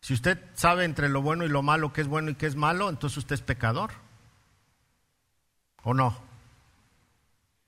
Si 0.00 0.14
usted 0.14 0.38
sabe 0.54 0.84
entre 0.84 1.08
lo 1.08 1.22
bueno 1.22 1.44
y 1.44 1.48
lo 1.48 1.62
malo 1.62 1.92
qué 1.92 2.02
es 2.02 2.06
bueno 2.06 2.30
y 2.30 2.34
qué 2.34 2.46
es 2.46 2.56
malo, 2.56 2.88
entonces 2.88 3.18
usted 3.18 3.34
es 3.34 3.42
pecador. 3.42 3.90
¿O 5.82 5.94
no? 5.94 6.16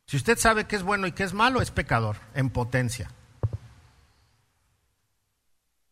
Si 0.06 0.16
usted 0.16 0.38
sabe 0.38 0.66
qué 0.66 0.76
es 0.76 0.82
bueno 0.82 1.06
y 1.06 1.12
qué 1.12 1.22
es 1.22 1.32
malo, 1.32 1.62
es 1.62 1.70
pecador, 1.70 2.16
en 2.34 2.50
potencia. 2.50 3.10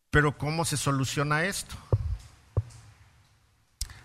Pero 0.09 0.37
¿cómo 0.37 0.65
se 0.65 0.77
soluciona 0.77 1.45
esto? 1.45 1.75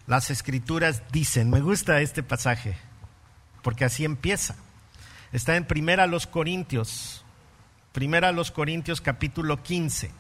Las 0.07 0.31
escrituras 0.31 1.03
dicen, 1.11 1.49
me 1.51 1.61
gusta 1.61 2.01
este 2.01 2.23
pasaje, 2.23 2.77
porque 3.63 3.85
así 3.85 4.05
empieza. 4.05 4.57
Está 5.33 5.57
en 5.57 5.65
Primera 5.65 6.07
los 6.07 6.27
Corintios, 6.27 7.25
Primera 7.93 8.33
los 8.33 8.51
Corintios 8.51 9.01
capítulo 9.01 9.63
15. 9.63 10.11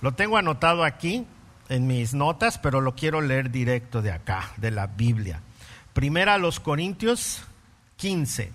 Lo 0.00 0.12
tengo 0.14 0.36
anotado 0.36 0.84
aquí, 0.84 1.26
en 1.68 1.86
mis 1.86 2.14
notas, 2.14 2.58
pero 2.58 2.80
lo 2.80 2.94
quiero 2.94 3.20
leer 3.20 3.50
directo 3.50 4.02
de 4.02 4.12
acá, 4.12 4.52
de 4.56 4.70
la 4.70 4.86
Biblia. 4.86 5.40
Primera 5.92 6.38
los 6.38 6.60
Corintios 6.60 7.42
15. 7.96 8.52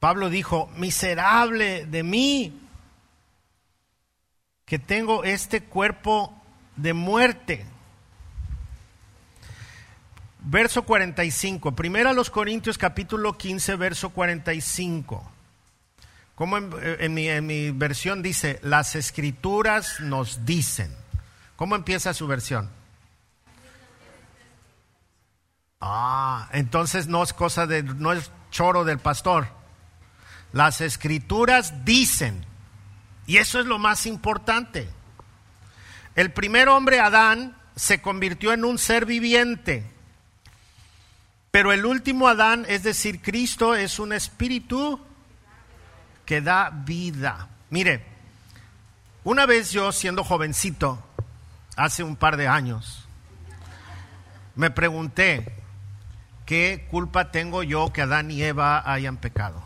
Pablo 0.00 0.30
dijo, 0.30 0.70
miserable 0.76 1.86
de 1.86 2.02
mí, 2.02 2.59
que 4.70 4.78
tengo 4.78 5.24
este 5.24 5.64
cuerpo 5.64 6.32
de 6.76 6.92
muerte. 6.92 7.66
Verso 10.38 10.84
45, 10.84 11.74
primera 11.74 12.12
los 12.12 12.30
Corintios 12.30 12.78
capítulo 12.78 13.36
15, 13.36 13.74
verso 13.74 14.10
45. 14.10 15.28
Como 16.36 16.56
en, 16.56 17.14
mi, 17.14 17.70
versión 17.72 18.22
dice, 18.22 18.60
las 18.62 18.94
escrituras 18.94 19.98
nos 19.98 20.46
dicen. 20.46 20.94
¿Cómo 21.56 21.74
empieza 21.74 22.14
su 22.14 22.28
versión? 22.28 22.70
Ah, 25.80 26.48
entonces 26.52 27.08
no 27.08 27.24
es 27.24 27.32
cosa 27.32 27.66
de, 27.66 27.82
no 27.82 28.12
es 28.12 28.30
choro 28.52 28.84
del 28.84 29.00
pastor. 29.00 29.48
Las 30.52 30.80
escrituras 30.80 31.84
dicen. 31.84 32.48
Y 33.30 33.36
eso 33.36 33.60
es 33.60 33.66
lo 33.66 33.78
más 33.78 34.06
importante. 34.06 34.88
El 36.16 36.32
primer 36.32 36.68
hombre, 36.68 36.98
Adán, 36.98 37.54
se 37.76 38.02
convirtió 38.02 38.52
en 38.52 38.64
un 38.64 38.76
ser 38.76 39.06
viviente. 39.06 39.88
Pero 41.52 41.72
el 41.72 41.86
último 41.86 42.26
Adán, 42.26 42.66
es 42.68 42.82
decir, 42.82 43.22
Cristo, 43.22 43.76
es 43.76 44.00
un 44.00 44.12
espíritu 44.12 44.98
que 46.26 46.40
da 46.40 46.70
vida. 46.70 47.46
Mire, 47.70 48.04
una 49.22 49.46
vez 49.46 49.70
yo 49.70 49.92
siendo 49.92 50.24
jovencito, 50.24 51.00
hace 51.76 52.02
un 52.02 52.16
par 52.16 52.36
de 52.36 52.48
años, 52.48 53.06
me 54.56 54.72
pregunté, 54.72 55.54
¿qué 56.46 56.88
culpa 56.90 57.30
tengo 57.30 57.62
yo 57.62 57.92
que 57.92 58.02
Adán 58.02 58.32
y 58.32 58.42
Eva 58.42 58.82
hayan 58.92 59.18
pecado? 59.18 59.62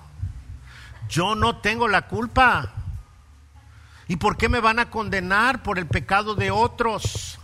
Yo 1.09 1.34
no 1.34 1.62
tengo 1.62 1.89
la 1.89 2.02
culpa. 2.09 2.84
¿Y 4.09 4.16
por 4.16 4.36
qué 4.36 4.48
me 4.48 4.60
van 4.60 4.78
a 4.78 4.90
condenar 4.90 5.62
por 5.62 5.78
el 5.78 5.86
pecado 5.86 6.35
de 6.35 6.51
otros? 6.51 7.39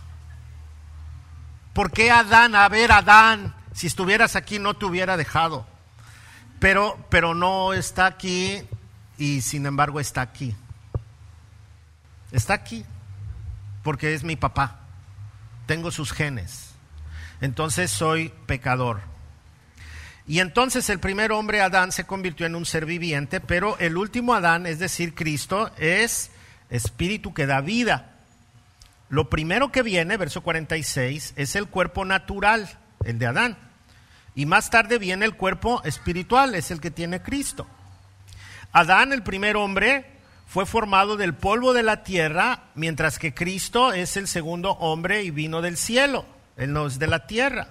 ¿Por 1.73 1.91
qué 1.91 2.11
Adán? 2.11 2.55
A 2.55 2.67
ver, 2.69 2.91
Adán, 2.91 3.55
si 3.73 3.87
estuvieras 3.87 4.35
aquí 4.35 4.59
no 4.59 4.75
te 4.75 4.85
hubiera 4.85 5.17
dejado. 5.17 5.65
Pero, 6.59 7.03
pero 7.09 7.33
no 7.33 7.73
está 7.73 8.05
aquí 8.05 8.61
y 9.17 9.41
sin 9.41 9.65
embargo 9.65 9.99
está 9.99 10.21
aquí. 10.21 10.55
Está 12.31 12.53
aquí 12.53 12.85
porque 13.83 14.13
es 14.13 14.23
mi 14.23 14.35
papá. 14.35 14.79
Tengo 15.65 15.91
sus 15.91 16.11
genes. 16.11 16.71
Entonces 17.39 17.89
soy 17.89 18.31
pecador. 18.45 19.01
Y 20.27 20.39
entonces 20.39 20.89
el 20.89 20.99
primer 20.99 21.31
hombre, 21.31 21.61
Adán, 21.61 21.91
se 21.91 22.05
convirtió 22.05 22.45
en 22.45 22.55
un 22.55 22.65
ser 22.65 22.85
viviente, 22.85 23.39
pero 23.39 23.77
el 23.79 23.97
último 23.97 24.35
Adán, 24.35 24.67
es 24.67 24.77
decir, 24.77 25.15
Cristo, 25.15 25.71
es 25.77 26.29
espíritu 26.71 27.33
que 27.33 27.45
da 27.45 27.61
vida. 27.61 28.09
Lo 29.09 29.29
primero 29.29 29.71
que 29.71 29.83
viene, 29.83 30.17
verso 30.17 30.41
46, 30.41 31.33
es 31.35 31.55
el 31.55 31.67
cuerpo 31.67 32.05
natural, 32.05 32.69
el 33.03 33.19
de 33.19 33.27
Adán. 33.27 33.57
Y 34.33 34.45
más 34.45 34.69
tarde 34.69 34.97
viene 34.97 35.25
el 35.25 35.35
cuerpo 35.35 35.83
espiritual, 35.83 36.55
es 36.55 36.71
el 36.71 36.81
que 36.81 36.89
tiene 36.89 37.21
Cristo. 37.21 37.67
Adán, 38.71 39.11
el 39.11 39.21
primer 39.21 39.57
hombre, 39.57 40.05
fue 40.47 40.65
formado 40.65 41.17
del 41.17 41.33
polvo 41.33 41.73
de 41.73 41.83
la 41.83 42.03
tierra, 42.03 42.63
mientras 42.73 43.19
que 43.19 43.33
Cristo 43.33 43.91
es 43.93 44.15
el 44.17 44.27
segundo 44.27 44.71
hombre 44.71 45.23
y 45.23 45.31
vino 45.31 45.61
del 45.61 45.77
cielo. 45.77 46.25
Él 46.55 46.71
no 46.73 46.87
es 46.87 46.97
de 46.97 47.07
la 47.07 47.27
tierra. 47.27 47.67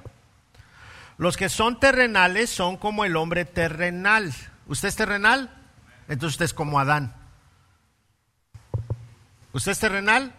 Los 1.16 1.36
que 1.36 1.48
son 1.48 1.80
terrenales 1.80 2.50
son 2.50 2.76
como 2.76 3.04
el 3.04 3.16
hombre 3.16 3.44
terrenal. 3.44 4.32
¿Usted 4.66 4.88
es 4.88 4.96
terrenal? 4.96 5.50
Entonces 6.08 6.34
usted 6.34 6.44
es 6.46 6.54
como 6.54 6.80
Adán. 6.80 7.14
¿Usted 9.52 9.72
es 9.72 9.78
terrenal? 9.78 10.32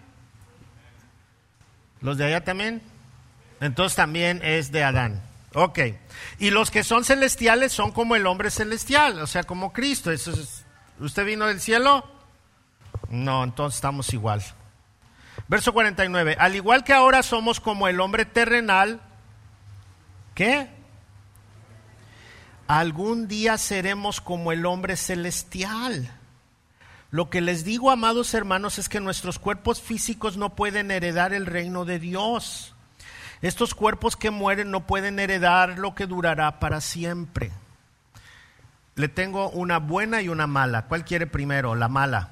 ¿Los 2.01 2.17
de 2.17 2.25
allá 2.25 2.43
también? 2.43 2.81
Entonces 3.59 3.95
también 3.95 4.41
es 4.43 4.71
de 4.71 4.83
Adán. 4.83 5.21
Ok. 5.53 5.79
Y 6.39 6.49
los 6.49 6.71
que 6.71 6.83
son 6.83 7.03
celestiales 7.03 7.73
son 7.73 7.91
como 7.91 8.15
el 8.15 8.25
hombre 8.25 8.49
celestial, 8.49 9.19
o 9.19 9.27
sea, 9.27 9.43
como 9.43 9.73
Cristo. 9.73 10.11
¿Usted 10.99 11.25
vino 11.25 11.47
del 11.47 11.59
cielo? 11.59 12.09
No, 13.09 13.43
entonces 13.43 13.75
estamos 13.75 14.13
igual. 14.13 14.43
Verso 15.47 15.73
49. 15.73 16.37
Al 16.39 16.55
igual 16.55 16.83
que 16.83 16.93
ahora 16.93 17.23
somos 17.23 17.59
como 17.59 17.87
el 17.87 17.99
hombre 17.99 18.25
terrenal, 18.25 19.01
¿qué? 20.33 20.69
Algún 22.67 23.27
día 23.27 23.57
seremos 23.57 24.21
como 24.21 24.53
el 24.53 24.65
hombre 24.65 24.95
celestial. 24.95 26.09
Lo 27.11 27.29
que 27.29 27.41
les 27.41 27.65
digo, 27.65 27.91
amados 27.91 28.33
hermanos, 28.33 28.79
es 28.79 28.87
que 28.87 29.01
nuestros 29.01 29.37
cuerpos 29.37 29.81
físicos 29.81 30.37
no 30.37 30.55
pueden 30.55 30.91
heredar 30.91 31.33
el 31.33 31.45
reino 31.45 31.83
de 31.83 31.99
Dios. 31.99 32.73
Estos 33.41 33.75
cuerpos 33.75 34.15
que 34.15 34.31
mueren 34.31 34.71
no 34.71 34.87
pueden 34.87 35.19
heredar 35.19 35.77
lo 35.77 35.93
que 35.93 36.07
durará 36.07 36.59
para 36.59 36.79
siempre. 36.79 37.51
Le 38.95 39.09
tengo 39.09 39.49
una 39.49 39.79
buena 39.79 40.21
y 40.21 40.29
una 40.29 40.47
mala. 40.47 40.85
¿Cuál 40.85 41.03
quiere 41.03 41.27
primero? 41.27 41.75
La 41.75 41.89
mala. 41.89 42.29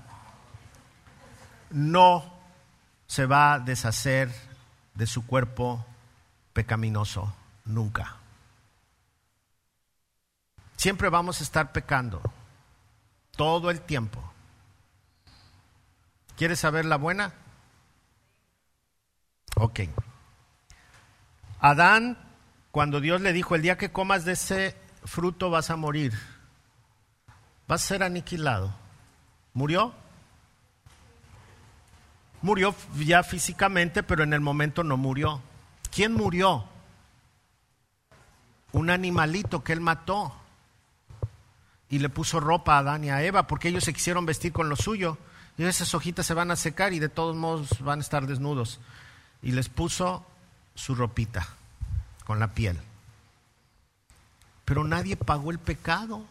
No 1.72 2.34
se 3.06 3.26
va 3.26 3.56
a 3.56 3.60
deshacer 3.60 4.34
de 4.94 5.08
su 5.08 5.26
cuerpo 5.26 5.86
pecaminoso, 6.54 7.34
nunca. 7.66 8.16
Siempre 10.78 11.10
vamos 11.10 11.42
a 11.42 11.44
estar 11.44 11.74
pecando, 11.74 12.22
todo 13.36 13.70
el 13.70 13.82
tiempo. 13.82 14.29
¿Quieres 16.40 16.62
saber 16.62 16.86
la 16.86 16.96
buena? 16.96 17.34
Ok. 19.56 19.82
Adán, 21.60 22.18
cuando 22.72 23.02
Dios 23.02 23.20
le 23.20 23.34
dijo, 23.34 23.56
el 23.56 23.62
día 23.62 23.78
que 23.78 23.92
comas 23.92 24.24
de 24.24 24.32
ese 24.32 24.78
fruto 25.04 25.50
vas 25.50 25.70
a 25.70 25.76
morir, 25.76 26.14
vas 27.68 27.84
a 27.84 27.88
ser 27.90 28.04
aniquilado. 28.04 28.74
¿Murió? 29.52 29.94
Murió 32.42 32.74
ya 32.96 33.22
físicamente, 33.24 34.02
pero 34.02 34.24
en 34.24 34.32
el 34.32 34.40
momento 34.40 34.82
no 34.86 34.96
murió. 34.96 35.42
¿Quién 35.94 36.14
murió? 36.14 36.64
Un 38.72 38.90
animalito 38.90 39.62
que 39.62 39.74
él 39.74 39.82
mató 39.82 40.34
y 41.90 42.00
le 42.00 42.08
puso 42.08 42.40
ropa 42.40 42.76
a 42.76 42.80
Adán 42.80 43.04
y 43.04 43.10
a 43.10 43.22
Eva 43.24 43.46
porque 43.46 43.68
ellos 43.68 43.84
se 43.84 43.92
quisieron 43.92 44.26
vestir 44.26 44.54
con 44.54 44.70
lo 44.70 44.78
suyo. 44.78 45.18
Y 45.60 45.66
esas 45.66 45.94
hojitas 45.94 46.26
se 46.26 46.34
van 46.34 46.52
a 46.52 46.56
secar 46.56 46.94
y 46.94 47.00
de 47.00 47.10
todos 47.10 47.36
modos 47.36 47.82
van 47.82 48.00
a 48.00 48.02
estar 48.02 48.26
desnudos. 48.26 48.80
Y 49.42 49.52
les 49.52 49.68
puso 49.68 50.26
su 50.74 50.96
ropita 50.96 51.50
con 52.24 52.40
la 52.40 52.54
piel. 52.54 52.80
Pero 54.64 54.86
nadie 54.86 55.18
pagó 55.18 55.52
el 55.52 55.60
pecado. 55.60 56.24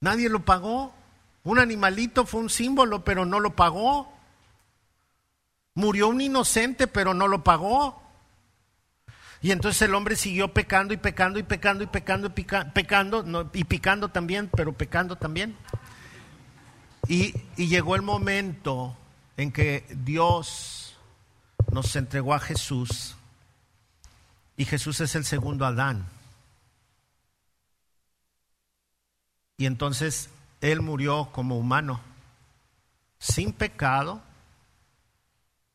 Nadie 0.00 0.28
lo 0.28 0.44
pagó. 0.44 0.94
Un 1.42 1.58
animalito 1.58 2.24
fue 2.24 2.40
un 2.40 2.50
símbolo, 2.50 3.02
pero 3.02 3.26
no 3.26 3.40
lo 3.40 3.56
pagó. 3.56 4.12
Murió 5.74 6.06
un 6.06 6.20
inocente, 6.20 6.86
pero 6.86 7.14
no 7.14 7.26
lo 7.26 7.42
pagó. 7.42 8.00
Y 9.42 9.50
entonces 9.50 9.82
el 9.82 9.94
hombre 9.96 10.14
siguió 10.14 10.54
pecando 10.54 10.94
y 10.94 10.98
pecando 10.98 11.40
y 11.40 11.42
pecando 11.42 11.82
y 11.82 11.88
pecando 11.88 12.28
y 12.28 12.30
pecando 12.30 13.50
y 13.52 13.64
picando 13.64 14.08
también, 14.08 14.48
pero 14.54 14.72
pecando 14.72 15.16
también. 15.16 15.56
Y, 17.08 17.34
llegó 17.56 17.94
el 17.94 18.02
momento 18.02 18.96
en 19.36 19.52
que 19.52 19.86
Dios 20.04 20.96
nos 21.70 21.94
entregó 21.94 22.34
a 22.34 22.40
Jesús 22.40 23.16
y 24.56 24.64
Jesús 24.64 25.00
es 25.00 25.14
el 25.14 25.24
segundo 25.24 25.66
Adán. 25.66 26.06
Y 29.56 29.66
entonces 29.66 30.30
Él 30.60 30.80
murió 30.80 31.30
como 31.32 31.56
humano, 31.58 32.00
sin 33.18 33.52
pecado, 33.52 34.20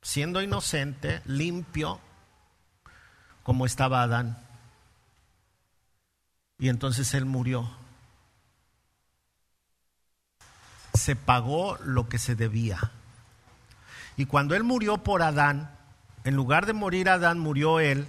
siendo 0.02 0.42
inocente, 0.42 1.22
limpio, 1.26 2.00
como 3.44 3.66
estaba 3.66 4.04
Adán. 4.04 4.38
Y 6.60 6.70
entonces 6.70 7.14
Él 7.14 7.26
murió. 7.26 7.81
Se 10.94 11.16
pagó 11.16 11.78
lo 11.84 12.10
que 12.10 12.18
se 12.18 12.36
debía. 12.36 12.92
Y 14.18 14.26
cuando 14.26 14.56
Él 14.56 14.64
murió 14.64 14.98
por 15.00 15.22
Adán, 15.22 15.72
en 16.24 16.36
lugar 16.36 16.66
de 16.66 16.74
morir 16.74 17.10
Adán, 17.10 17.40
murió 17.40 17.80
Él, 17.80 18.08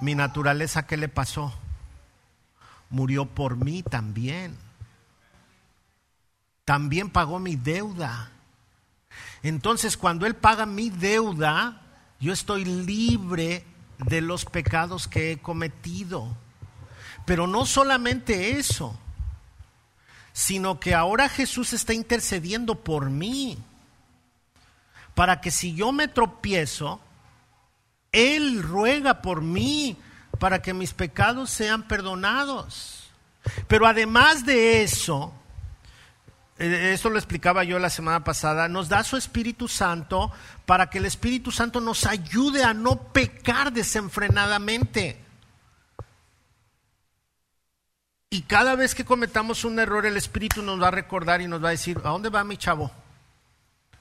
mi 0.00 0.14
naturaleza, 0.14 0.86
¿qué 0.86 0.96
le 0.96 1.08
pasó? 1.08 1.52
Murió 2.90 3.26
por 3.26 3.56
mí 3.56 3.82
también. 3.82 4.56
También 6.64 7.10
pagó 7.10 7.38
mi 7.38 7.56
deuda. 7.56 8.30
Entonces, 9.42 9.96
cuando 9.96 10.26
Él 10.26 10.34
paga 10.34 10.66
mi 10.66 10.90
deuda, 10.90 11.82
yo 12.20 12.32
estoy 12.32 12.64
libre 12.64 13.64
de 13.98 14.20
los 14.20 14.44
pecados 14.44 15.08
que 15.08 15.32
he 15.32 15.38
cometido. 15.38 16.36
Pero 17.26 17.46
no 17.46 17.66
solamente 17.66 18.58
eso, 18.58 18.98
sino 20.32 20.80
que 20.80 20.94
ahora 20.94 21.28
Jesús 21.28 21.72
está 21.72 21.94
intercediendo 21.94 22.76
por 22.76 23.10
mí. 23.10 23.58
Para 25.14 25.40
que 25.40 25.50
si 25.50 25.74
yo 25.74 25.92
me 25.92 26.08
tropiezo, 26.08 27.00
Él 28.12 28.62
ruega 28.62 29.20
por 29.20 29.42
mí 29.42 29.96
para 30.38 30.62
que 30.62 30.74
mis 30.74 30.92
pecados 30.92 31.50
sean 31.50 31.82
perdonados. 31.84 33.10
Pero 33.68 33.86
además 33.86 34.46
de 34.46 34.82
eso, 34.82 35.32
eh, 36.58 36.92
esto 36.94 37.10
lo 37.10 37.18
explicaba 37.18 37.64
yo 37.64 37.78
la 37.78 37.90
semana 37.90 38.24
pasada, 38.24 38.68
nos 38.68 38.88
da 38.88 39.04
su 39.04 39.16
Espíritu 39.16 39.68
Santo 39.68 40.32
para 40.64 40.90
que 40.90 40.98
el 40.98 41.06
Espíritu 41.06 41.50
Santo 41.50 41.80
nos 41.80 42.06
ayude 42.06 42.64
a 42.64 42.74
no 42.74 43.02
pecar 43.12 43.72
desenfrenadamente. 43.72 45.20
Y 48.32 48.40
cada 48.40 48.76
vez 48.76 48.94
que 48.94 49.04
cometamos 49.04 49.62
un 49.62 49.78
error, 49.78 50.06
el 50.06 50.16
Espíritu 50.16 50.62
nos 50.62 50.80
va 50.80 50.88
a 50.88 50.90
recordar 50.90 51.42
y 51.42 51.48
nos 51.48 51.62
va 51.62 51.68
a 51.68 51.72
decir, 51.72 52.00
¿a 52.02 52.08
dónde 52.08 52.30
va 52.30 52.42
mi 52.44 52.56
chavo? 52.56 52.90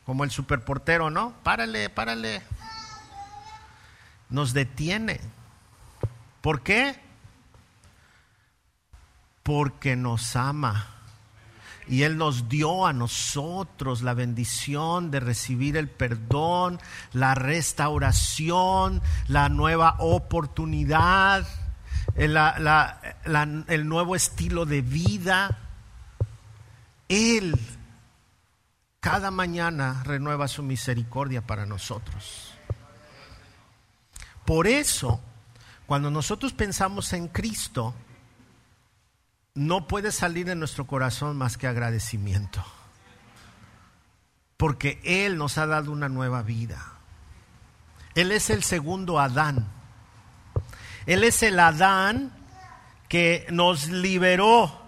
Como 0.05 0.23
el 0.23 0.31
superportero, 0.31 1.09
¿no? 1.09 1.33
Párale, 1.43 1.89
párale. 1.89 2.41
Nos 4.29 4.53
detiene. 4.53 5.19
¿Por 6.39 6.61
qué? 6.61 6.95
Porque 9.43 9.97
nos 9.97 10.37
ama. 10.37 10.87
Y 11.89 12.03
Él 12.03 12.17
nos 12.17 12.47
dio 12.47 12.85
a 12.85 12.93
nosotros 12.93 14.01
la 14.01 14.13
bendición 14.13 15.11
de 15.11 15.19
recibir 15.19 15.75
el 15.75 15.89
perdón, 15.89 16.79
la 17.11 17.35
restauración, 17.35 19.01
la 19.27 19.49
nueva 19.49 19.97
oportunidad, 19.99 21.45
la- 22.15 22.59
la- 22.59 22.99
la- 23.25 23.63
el 23.67 23.87
nuevo 23.87 24.15
estilo 24.15 24.65
de 24.65 24.81
vida. 24.81 25.57
Él 27.09 27.59
cada 28.99 29.31
mañana 29.31 30.03
renueva 30.05 30.47
su 30.47 30.61
misericordia 30.63 31.41
para 31.41 31.65
nosotros. 31.65 32.53
Por 34.45 34.67
eso, 34.67 35.21
cuando 35.87 36.11
nosotros 36.11 36.53
pensamos 36.53 37.11
en 37.13 37.27
Cristo, 37.27 37.95
no 39.55 39.87
puede 39.87 40.11
salir 40.11 40.45
de 40.45 40.55
nuestro 40.55 40.85
corazón 40.87 41.37
más 41.37 41.57
que 41.57 41.67
agradecimiento. 41.67 42.63
Porque 44.57 45.01
Él 45.03 45.37
nos 45.37 45.57
ha 45.57 45.65
dado 45.65 45.91
una 45.91 46.07
nueva 46.07 46.43
vida. 46.43 46.93
Él 48.13 48.31
es 48.31 48.49
el 48.49 48.63
segundo 48.63 49.19
Adán. 49.19 49.67
Él 51.05 51.23
es 51.23 51.43
el 51.43 51.59
Adán 51.59 52.31
que 53.07 53.45
nos 53.49 53.89
liberó 53.89 54.81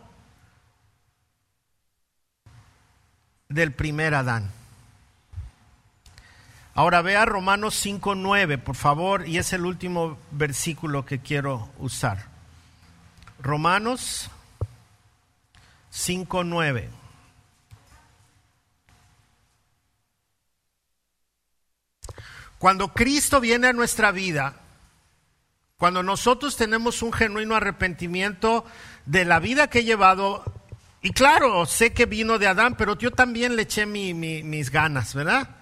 del 3.49 3.73
primer 3.73 4.15
Adán. 4.15 4.51
Ahora 6.75 7.01
vea 7.03 7.25
Romanos 7.25 7.85
5.9, 7.85 8.57
por 8.57 8.75
favor, 8.75 9.27
y 9.27 9.37
es 9.37 9.53
el 9.53 9.65
último 9.65 10.17
versículo 10.31 11.05
que 11.05 11.19
quiero 11.19 11.69
usar. 11.77 12.25
Romanos 13.39 14.31
5.9. 15.91 16.89
Cuando 22.57 22.93
Cristo 22.93 23.39
viene 23.39 23.67
a 23.67 23.73
nuestra 23.73 24.11
vida, 24.11 24.62
cuando 25.83 26.01
nosotros 26.01 26.55
tenemos 26.55 27.01
un 27.01 27.11
genuino 27.11 27.57
arrepentimiento 27.57 28.63
de 29.05 29.25
la 29.25 29.41
vida 29.41 29.69
que 29.69 29.79
he 29.79 29.83
llevado 29.83 30.45
y 31.01 31.11
claro, 31.11 31.65
sé 31.65 31.91
que 31.91 32.05
vino 32.05 32.39
de 32.39 32.47
Adán, 32.47 32.77
pero 32.77 32.97
yo 32.97 33.11
también 33.11 33.57
le 33.57 33.63
eché 33.63 33.85
mis 33.85 34.71
ganas, 34.71 35.13
¿verdad? 35.13 35.57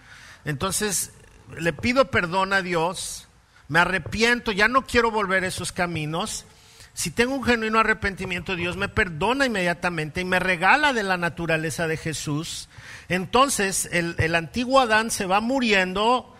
Entonces, 0.45 1.11
le 1.57 1.73
pido 1.73 2.11
perdón 2.11 2.53
a 2.53 2.61
Dios, 2.61 3.29
me 3.67 3.79
arrepiento, 3.79 4.51
ya 4.51 4.67
no 4.67 4.85
quiero 4.85 5.09
volver 5.09 5.43
a 5.43 5.47
esos 5.47 5.71
caminos. 5.71 6.45
Si 6.93 7.09
tengo 7.09 7.33
un 7.33 7.43
genuino 7.43 7.79
arrepentimiento, 7.79 8.55
Dios 8.55 8.77
me 8.77 8.89
perdona 8.89 9.47
inmediatamente 9.47 10.21
y 10.21 10.25
me 10.25 10.39
regala 10.39 10.93
de 10.93 11.01
la 11.01 11.17
naturaleza 11.17 11.87
de 11.87 11.97
Jesús. 11.97 12.69
Entonces, 13.09 13.89
el 13.91 14.35
antiguo 14.35 14.81
Adán 14.81 15.09
se 15.09 15.25
va 15.25 15.41
muriendo, 15.41 16.30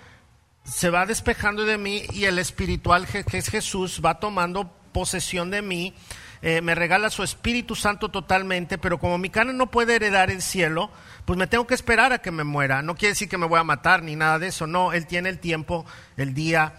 se 0.64 0.90
va 0.90 1.06
despejando 1.06 1.66
de 1.66 1.78
mí 1.78 2.04
y 2.14 2.26
el 2.26 2.40
espiritual 2.40 3.08
que 3.08 3.38
es 3.38 3.50
Jesús 3.50 4.02
va 4.04 4.20
tomando 4.20 4.72
posesión 4.92 5.50
de 5.52 5.62
mí, 5.62 5.94
eh, 6.42 6.62
me 6.62 6.74
regala 6.74 7.12
su 7.12 7.22
Espíritu 7.22 7.76
Santo 7.76 8.10
totalmente, 8.10 8.78
pero 8.78 9.00
como 9.00 9.18
mi 9.18 9.30
carne 9.30 9.54
no 9.54 9.70
puede 9.70 9.96
heredar 9.96 10.32
el 10.32 10.42
cielo, 10.42 10.90
pues 11.26 11.38
me 11.38 11.46
tengo 11.46 11.68
que 11.68 11.76
esperar 11.76 12.14
a 12.14 12.20
que 12.20 12.32
me 12.32 12.44
muera. 12.44 12.82
No 12.82 12.96
quiere 12.96 13.12
decir 13.12 13.30
que 13.30 13.38
me 13.38 13.46
voy 13.46 13.60
a 13.60 13.64
matar 13.64 14.02
ni 14.02 14.16
nada 14.16 14.40
de 14.40 14.48
eso, 14.48 14.66
no, 14.66 14.92
Él 14.92 15.06
tiene 15.06 15.30
el 15.30 15.40
tiempo, 15.40 15.86
el 16.18 16.34
día, 16.34 16.74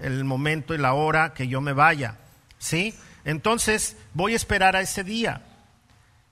el 0.00 0.24
momento 0.24 0.74
y 0.74 0.78
la 0.78 0.92
hora 0.92 1.32
que 1.32 1.48
yo 1.48 1.60
me 1.60 1.72
vaya. 1.72 2.18
¿Sí? 2.58 2.94
Entonces 3.24 3.96
voy 4.12 4.34
a 4.34 4.36
esperar 4.36 4.76
a 4.76 4.82
ese 4.82 5.02
día. 5.02 5.42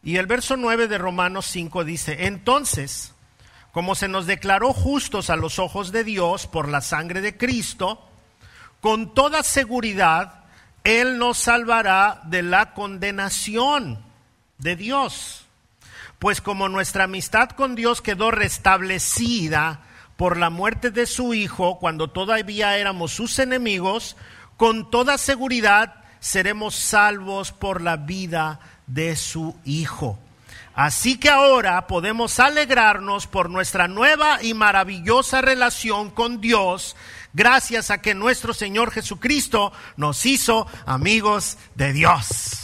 Y 0.02 0.16
el 0.18 0.26
verso 0.26 0.58
9 0.58 0.86
de 0.86 0.98
Romanos 0.98 1.46
5 1.46 1.84
dice, 1.84 2.26
entonces, 2.26 3.13
como 3.74 3.96
se 3.96 4.06
nos 4.06 4.26
declaró 4.26 4.72
justos 4.72 5.30
a 5.30 5.36
los 5.36 5.58
ojos 5.58 5.90
de 5.90 6.04
Dios 6.04 6.46
por 6.46 6.68
la 6.68 6.80
sangre 6.80 7.20
de 7.20 7.36
Cristo, 7.36 8.00
con 8.80 9.14
toda 9.14 9.42
seguridad 9.42 10.44
Él 10.84 11.18
nos 11.18 11.38
salvará 11.38 12.20
de 12.26 12.44
la 12.44 12.72
condenación 12.72 13.98
de 14.58 14.76
Dios. 14.76 15.46
Pues 16.20 16.40
como 16.40 16.68
nuestra 16.68 17.04
amistad 17.04 17.50
con 17.50 17.74
Dios 17.74 18.00
quedó 18.00 18.30
restablecida 18.30 19.80
por 20.16 20.36
la 20.36 20.50
muerte 20.50 20.92
de 20.92 21.06
su 21.06 21.34
Hijo 21.34 21.80
cuando 21.80 22.10
todavía 22.10 22.78
éramos 22.78 23.10
sus 23.10 23.40
enemigos, 23.40 24.16
con 24.56 24.88
toda 24.88 25.18
seguridad 25.18 25.96
seremos 26.20 26.76
salvos 26.76 27.50
por 27.50 27.82
la 27.82 27.96
vida 27.96 28.60
de 28.86 29.16
su 29.16 29.56
Hijo. 29.64 30.16
Así 30.74 31.18
que 31.18 31.30
ahora 31.30 31.86
podemos 31.86 32.40
alegrarnos 32.40 33.28
por 33.28 33.48
nuestra 33.48 33.86
nueva 33.86 34.42
y 34.42 34.54
maravillosa 34.54 35.40
relación 35.40 36.10
con 36.10 36.40
Dios, 36.40 36.96
gracias 37.32 37.92
a 37.92 38.02
que 38.02 38.14
nuestro 38.14 38.52
Señor 38.52 38.90
Jesucristo 38.90 39.72
nos 39.96 40.26
hizo 40.26 40.66
amigos 40.84 41.58
de 41.76 41.92
Dios. 41.92 42.58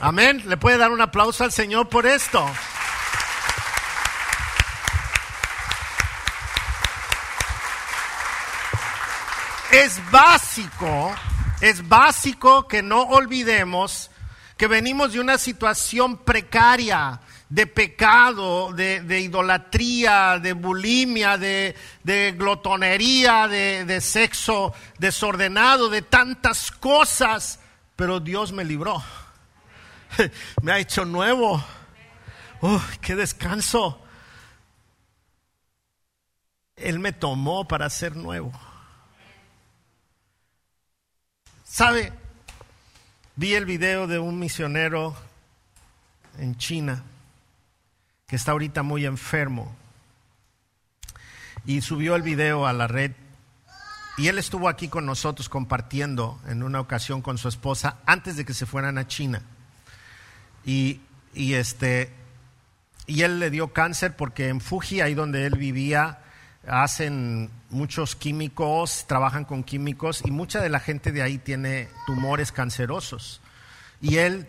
Amén. 0.00 0.42
¿Le 0.46 0.58
puede 0.58 0.76
dar 0.76 0.90
un 0.90 1.00
aplauso 1.00 1.44
al 1.44 1.52
Señor 1.52 1.88
por 1.88 2.04
esto? 2.06 2.46
Es 9.72 9.98
básico, 10.10 11.14
es 11.62 11.88
básico 11.88 12.68
que 12.68 12.82
no 12.82 13.02
olvidemos 13.02 14.10
que 14.56 14.66
venimos 14.66 15.12
de 15.12 15.20
una 15.20 15.38
situación 15.38 16.16
precaria, 16.16 17.20
de 17.48 17.66
pecado, 17.66 18.72
de, 18.72 19.20
idolatría, 19.20 20.38
de 20.40 20.52
bulimia, 20.52 21.38
de, 21.38 21.74
glotonería, 22.36 23.46
de, 23.46 23.84
de, 23.84 24.00
sexo 24.00 24.74
desordenado, 24.98 25.88
de 25.88 26.02
tantas 26.02 26.70
cosas. 26.70 27.60
Pero 27.94 28.20
Dios 28.20 28.52
me 28.52 28.64
libró. 28.64 29.02
me 30.62 30.72
ha 30.72 30.78
hecho 30.78 31.04
nuevo. 31.04 31.62
¡Uy, 32.60 32.80
¡Qué 33.00 33.14
descanso! 33.14 34.02
Él 36.74 36.98
me 36.98 37.12
tomó 37.12 37.66
para 37.66 37.88
ser 37.88 38.16
nuevo. 38.16 38.52
¿Sabe? 41.64 42.12
Vi 43.36 43.54
el 43.54 43.66
video 43.66 44.06
de 44.06 44.18
un 44.18 44.38
misionero 44.38 45.14
en 46.38 46.56
China 46.56 47.02
que 48.26 48.36
está 48.36 48.52
ahorita 48.52 48.82
muy 48.82 49.06
enfermo. 49.06 49.74
Y 51.64 51.80
subió 51.80 52.16
el 52.16 52.22
video 52.22 52.66
a 52.66 52.72
la 52.72 52.86
red. 52.86 53.12
Y 54.18 54.28
él 54.28 54.38
estuvo 54.38 54.68
aquí 54.68 54.88
con 54.88 55.06
nosotros 55.06 55.48
compartiendo 55.48 56.40
en 56.48 56.62
una 56.62 56.80
ocasión 56.80 57.22
con 57.22 57.38
su 57.38 57.48
esposa 57.48 57.98
antes 58.06 58.36
de 58.36 58.44
que 58.44 58.54
se 58.54 58.66
fueran 58.66 58.98
a 58.98 59.06
China. 59.06 59.42
Y, 60.64 61.00
y 61.34 61.54
este, 61.54 62.10
y 63.06 63.22
él 63.22 63.38
le 63.38 63.50
dio 63.50 63.72
cáncer 63.72 64.16
porque 64.16 64.48
en 64.48 64.60
Fuji, 64.60 65.00
ahí 65.00 65.14
donde 65.14 65.46
él 65.46 65.56
vivía, 65.56 66.20
hacen 66.66 67.50
muchos 67.70 68.16
químicos, 68.16 69.04
trabajan 69.06 69.44
con 69.44 69.62
químicos 69.62 70.22
y 70.24 70.30
mucha 70.30 70.60
de 70.60 70.68
la 70.68 70.80
gente 70.80 71.12
de 71.12 71.22
ahí 71.22 71.38
tiene 71.38 71.88
tumores 72.06 72.52
cancerosos. 72.52 73.40
Y 74.00 74.16
él 74.16 74.48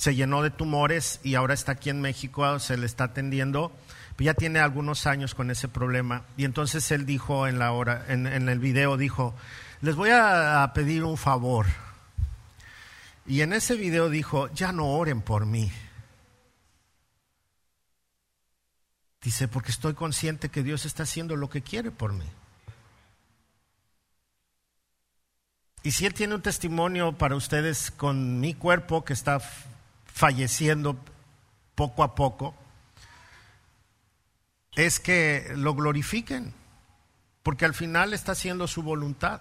se 0.00 0.14
llenó 0.14 0.40
de 0.40 0.48
tumores 0.48 1.20
y 1.22 1.34
ahora 1.34 1.52
está 1.52 1.72
aquí 1.72 1.90
en 1.90 2.00
México, 2.00 2.58
se 2.58 2.78
le 2.78 2.86
está 2.86 3.04
atendiendo. 3.04 3.70
Ya 4.16 4.32
tiene 4.32 4.58
algunos 4.58 5.06
años 5.06 5.34
con 5.34 5.50
ese 5.50 5.68
problema. 5.68 6.24
Y 6.38 6.46
entonces 6.46 6.90
él 6.90 7.04
dijo 7.04 7.46
en, 7.46 7.58
la 7.58 7.72
hora, 7.72 8.06
en, 8.08 8.26
el 8.26 8.58
video, 8.60 8.96
dijo, 8.96 9.34
les 9.82 9.96
voy 9.96 10.08
a, 10.08 10.72
pedir 10.74 11.04
un 11.04 11.18
favor. 11.18 11.66
Y 13.26 13.42
en 13.42 13.52
ese 13.52 13.76
video 13.76 14.08
dijo, 14.08 14.48
ya 14.54 14.72
no 14.72 14.86
oren 14.86 15.20
por 15.20 15.44
mí. 15.44 15.70
Dice, 19.20 19.48
porque 19.48 19.70
estoy 19.70 19.92
consciente 19.92 20.48
que 20.48 20.62
Dios 20.62 20.86
está 20.86 21.02
haciendo 21.02 21.36
lo 21.36 21.50
que 21.50 21.60
quiere 21.60 21.90
por 21.90 22.14
mí. 22.14 22.24
Y 25.82 25.90
si 25.90 26.06
Él 26.06 26.14
tiene 26.14 26.36
un 26.36 26.42
testimonio 26.42 27.12
para 27.18 27.36
ustedes 27.36 27.90
con 27.90 28.40
mi 28.40 28.54
cuerpo 28.54 29.04
que 29.04 29.12
está 29.12 29.42
falleciendo 30.20 30.98
poco 31.74 32.02
a 32.02 32.14
poco, 32.14 32.54
es 34.76 35.00
que 35.00 35.50
lo 35.56 35.74
glorifiquen, 35.74 36.52
porque 37.42 37.64
al 37.64 37.72
final 37.72 38.12
está 38.12 38.32
haciendo 38.32 38.68
su 38.68 38.82
voluntad. 38.82 39.40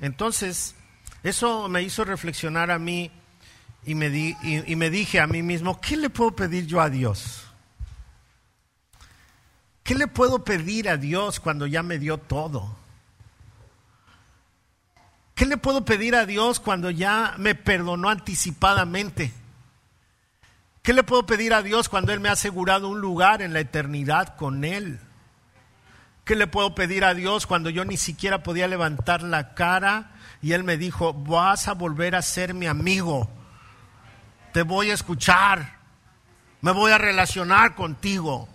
Entonces, 0.00 0.74
eso 1.22 1.70
me 1.70 1.80
hizo 1.82 2.04
reflexionar 2.04 2.70
a 2.70 2.78
mí 2.78 3.10
y 3.86 3.94
me, 3.94 4.10
di, 4.10 4.36
y 4.42 4.76
me 4.76 4.90
dije 4.90 5.18
a 5.18 5.26
mí 5.26 5.42
mismo, 5.42 5.80
¿qué 5.80 5.96
le 5.96 6.10
puedo 6.10 6.36
pedir 6.36 6.66
yo 6.66 6.82
a 6.82 6.90
Dios? 6.90 7.46
¿Qué 9.82 9.94
le 9.94 10.08
puedo 10.08 10.44
pedir 10.44 10.90
a 10.90 10.98
Dios 10.98 11.40
cuando 11.40 11.66
ya 11.66 11.82
me 11.82 11.98
dio 11.98 12.18
todo? 12.18 12.76
¿Qué 15.36 15.44
le 15.44 15.58
puedo 15.58 15.84
pedir 15.84 16.16
a 16.16 16.24
Dios 16.24 16.60
cuando 16.60 16.90
ya 16.90 17.34
me 17.36 17.54
perdonó 17.54 18.08
anticipadamente? 18.08 19.34
¿Qué 20.80 20.94
le 20.94 21.02
puedo 21.02 21.26
pedir 21.26 21.52
a 21.52 21.62
Dios 21.62 21.90
cuando 21.90 22.14
Él 22.14 22.20
me 22.20 22.30
ha 22.30 22.32
asegurado 22.32 22.88
un 22.88 23.02
lugar 23.02 23.42
en 23.42 23.52
la 23.52 23.60
eternidad 23.60 24.34
con 24.36 24.64
Él? 24.64 24.98
¿Qué 26.24 26.36
le 26.36 26.46
puedo 26.46 26.74
pedir 26.74 27.04
a 27.04 27.12
Dios 27.12 27.46
cuando 27.46 27.68
yo 27.68 27.84
ni 27.84 27.98
siquiera 27.98 28.42
podía 28.42 28.66
levantar 28.66 29.22
la 29.22 29.52
cara 29.52 30.12
y 30.40 30.52
Él 30.52 30.64
me 30.64 30.78
dijo, 30.78 31.12
vas 31.12 31.68
a 31.68 31.74
volver 31.74 32.16
a 32.16 32.22
ser 32.22 32.54
mi 32.54 32.66
amigo, 32.66 33.28
te 34.54 34.62
voy 34.62 34.90
a 34.90 34.94
escuchar, 34.94 35.80
me 36.62 36.72
voy 36.72 36.92
a 36.92 36.98
relacionar 36.98 37.74
contigo? 37.74 38.48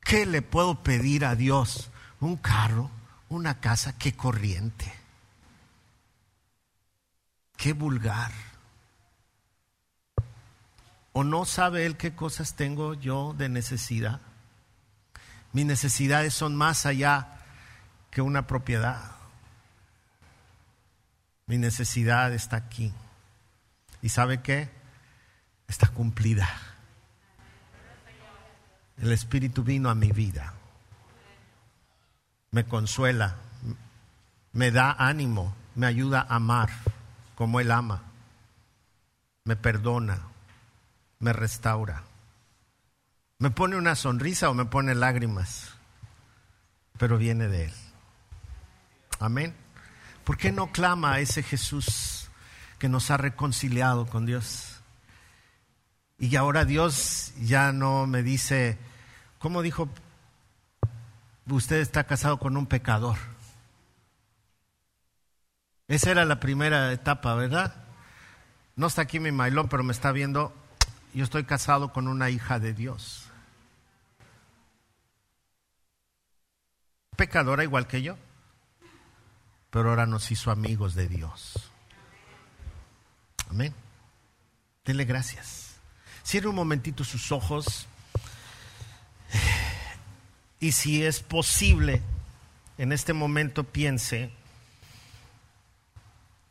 ¿Qué 0.00 0.26
le 0.26 0.42
puedo 0.42 0.82
pedir 0.82 1.24
a 1.24 1.34
Dios? 1.34 1.90
Un 2.20 2.36
carro, 2.36 2.90
una 3.30 3.58
casa, 3.58 3.96
qué 3.96 4.14
corriente. 4.14 4.95
Qué 7.56 7.72
vulgar. 7.72 8.30
¿O 11.12 11.24
no 11.24 11.46
sabe 11.46 11.86
él 11.86 11.96
qué 11.96 12.14
cosas 12.14 12.54
tengo 12.56 12.92
yo 12.94 13.34
de 13.36 13.48
necesidad? 13.48 14.20
Mis 15.52 15.64
necesidades 15.64 16.34
son 16.34 16.54
más 16.54 16.84
allá 16.84 17.40
que 18.10 18.20
una 18.20 18.46
propiedad. 18.46 19.12
Mi 21.46 21.56
necesidad 21.56 22.34
está 22.34 22.56
aquí. 22.56 22.92
¿Y 24.02 24.10
sabe 24.10 24.42
qué? 24.42 24.68
Está 25.68 25.88
cumplida. 25.88 26.48
El 28.98 29.12
Espíritu 29.12 29.62
vino 29.62 29.88
a 29.88 29.94
mi 29.94 30.12
vida. 30.12 30.52
Me 32.50 32.66
consuela, 32.66 33.36
me 34.52 34.70
da 34.70 34.92
ánimo, 34.92 35.54
me 35.74 35.86
ayuda 35.86 36.26
a 36.28 36.36
amar 36.36 36.70
como 37.36 37.60
Él 37.60 37.70
ama, 37.70 38.02
me 39.44 39.54
perdona, 39.54 40.22
me 41.20 41.32
restaura, 41.32 42.02
me 43.38 43.50
pone 43.50 43.76
una 43.76 43.94
sonrisa 43.94 44.50
o 44.50 44.54
me 44.54 44.64
pone 44.64 44.94
lágrimas, 44.94 45.70
pero 46.98 47.18
viene 47.18 47.46
de 47.46 47.66
Él. 47.66 47.72
Amén. 49.20 49.54
¿Por 50.24 50.38
qué 50.38 50.50
no 50.50 50.72
clama 50.72 51.12
a 51.12 51.20
ese 51.20 51.42
Jesús 51.42 52.28
que 52.78 52.88
nos 52.88 53.10
ha 53.10 53.16
reconciliado 53.16 54.06
con 54.06 54.26
Dios? 54.26 54.80
Y 56.18 56.34
ahora 56.36 56.64
Dios 56.64 57.32
ya 57.38 57.70
no 57.70 58.06
me 58.06 58.22
dice, 58.22 58.78
¿cómo 59.38 59.62
dijo? 59.62 59.88
Usted 61.48 61.76
está 61.76 62.04
casado 62.04 62.38
con 62.38 62.56
un 62.56 62.66
pecador. 62.66 63.18
Esa 65.88 66.10
era 66.10 66.24
la 66.24 66.40
primera 66.40 66.92
etapa, 66.92 67.34
¿verdad? 67.34 67.74
No 68.74 68.88
está 68.88 69.02
aquí 69.02 69.20
mi 69.20 69.30
mailón, 69.30 69.68
pero 69.68 69.84
me 69.84 69.92
está 69.92 70.10
viendo. 70.12 70.52
Yo 71.14 71.24
estoy 71.24 71.44
casado 71.44 71.92
con 71.92 72.08
una 72.08 72.28
hija 72.28 72.58
de 72.58 72.74
Dios. 72.74 73.30
Pecadora 77.16 77.62
igual 77.62 77.86
que 77.86 78.02
yo, 78.02 78.18
pero 79.70 79.90
ahora 79.90 80.06
nos 80.06 80.30
hizo 80.30 80.50
amigos 80.50 80.94
de 80.94 81.08
Dios. 81.08 81.70
Amén. 83.48 83.72
Dele 84.84 85.04
gracias. 85.04 85.76
Cierre 86.22 86.48
un 86.48 86.56
momentito 86.56 87.04
sus 87.04 87.32
ojos. 87.32 87.86
Y 90.58 90.72
si 90.72 91.04
es 91.04 91.20
posible, 91.20 92.02
en 92.76 92.92
este 92.92 93.12
momento 93.12 93.64
piense 93.64 94.30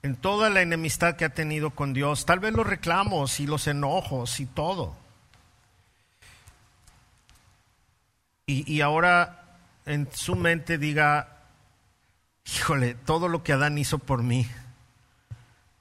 en 0.05 0.15
toda 0.15 0.51
la 0.51 0.61
enemistad 0.61 1.15
que 1.15 1.25
ha 1.25 1.33
tenido 1.33 1.71
con 1.71 1.91
Dios, 1.93 2.27
tal 2.27 2.39
vez 2.39 2.53
los 2.53 2.67
reclamos 2.67 3.39
y 3.39 3.47
los 3.47 3.65
enojos 3.65 4.39
y 4.39 4.45
todo. 4.45 4.95
Y, 8.45 8.71
y 8.71 8.81
ahora 8.81 9.57
en 9.87 10.07
su 10.13 10.35
mente 10.35 10.77
diga, 10.77 11.39
híjole, 12.45 12.93
todo 12.93 13.27
lo 13.27 13.41
que 13.41 13.53
Adán 13.53 13.79
hizo 13.79 13.97
por 13.97 14.21
mí, 14.21 14.47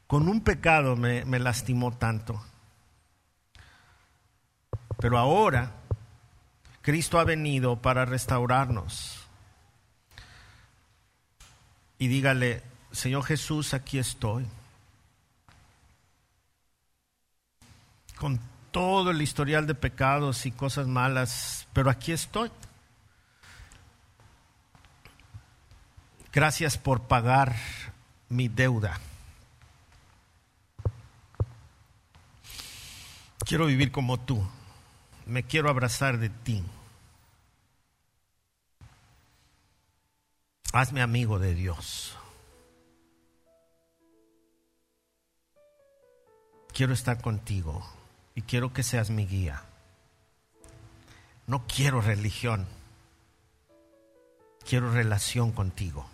con 0.07 0.27
un 0.27 0.41
pecado 0.41 0.97
me, 0.97 1.27
me 1.27 1.39
lastimó 1.39 1.95
tanto. 1.95 2.43
Pero 5.01 5.19
ahora 5.19 5.71
Cristo 6.81 7.19
ha 7.19 7.25
venido 7.25 7.77
para 7.77 8.07
restaurarnos. 8.07 9.23
Y 11.99 12.09
dígale, 12.09 12.63
Señor 12.95 13.25
Jesús, 13.25 13.75
aquí 13.75 13.99
estoy. 13.99 14.47
Con 18.17 18.41
todo 18.71 19.11
el 19.11 19.21
historial 19.21 19.67
de 19.67 19.75
pecados 19.75 20.47
y 20.47 20.53
cosas 20.53 20.87
malas, 20.87 21.67
pero 21.73 21.91
aquí 21.91 22.13
estoy. 22.13 22.51
Gracias 26.33 26.79
por 26.79 27.03
pagar 27.03 27.57
mi 28.29 28.47
deuda. 28.49 29.01
Quiero 33.41 33.67
vivir 33.67 33.91
como 33.91 34.21
tú. 34.21 34.45
Me 35.27 35.43
quiero 35.43 35.69
abrazar 35.69 36.19
de 36.19 36.29
ti. 36.29 36.65
Hazme 40.73 41.03
amigo 41.03 41.39
de 41.39 41.55
Dios. 41.55 42.17
Quiero 46.75 46.93
estar 46.93 47.23
contigo 47.23 47.87
y 48.35 48.43
quiero 48.43 48.73
que 48.73 48.83
seas 48.83 49.09
mi 49.09 49.27
guía. 49.27 49.63
No 51.47 51.67
quiero 51.67 52.01
religión, 52.01 52.67
quiero 54.69 54.91
relación 54.91 55.53
contigo. 55.53 56.07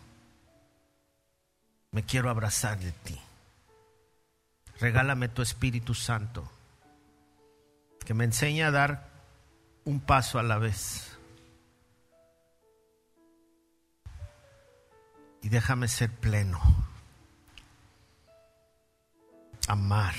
Me 1.93 2.05
quiero 2.05 2.31
abrazar 2.31 2.78
de 2.78 2.93
ti. 2.93 3.19
Regálame 4.78 5.28
tu 5.28 5.43
Espíritu 5.43 5.95
Santo, 5.95 6.49
que 8.05 8.15
me 8.15 8.24
enseñe 8.24 8.62
a 8.62 8.70
dar 8.70 9.09
un 9.85 10.01
paso 10.01 10.39
a 10.39 10.43
la 10.43 10.59
vez. 10.59 11.16
Y 15.43 15.49
déjame 15.49 15.89
ser 15.89 16.11
pleno. 16.11 16.61
Amar 19.69 20.15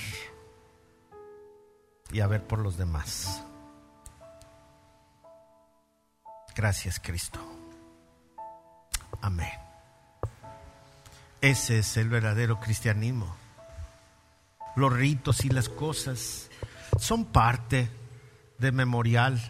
y 2.12 2.20
a 2.20 2.28
ver 2.28 2.46
por 2.46 2.60
los 2.60 2.78
demás. 2.78 3.44
Gracias 6.56 7.00
Cristo. 7.00 7.40
Amén. 9.22 9.52
Ese 11.42 11.80
es 11.80 11.98
el 11.98 12.10
verdadero 12.10 12.60
cristianismo. 12.60 13.36
Los 14.76 14.94
ritos 14.94 15.44
y 15.44 15.50
las 15.50 15.70
cosas 15.70 16.50
son 17.00 17.26
parte 17.26 17.90
de 18.58 18.72
memorial, 18.72 19.42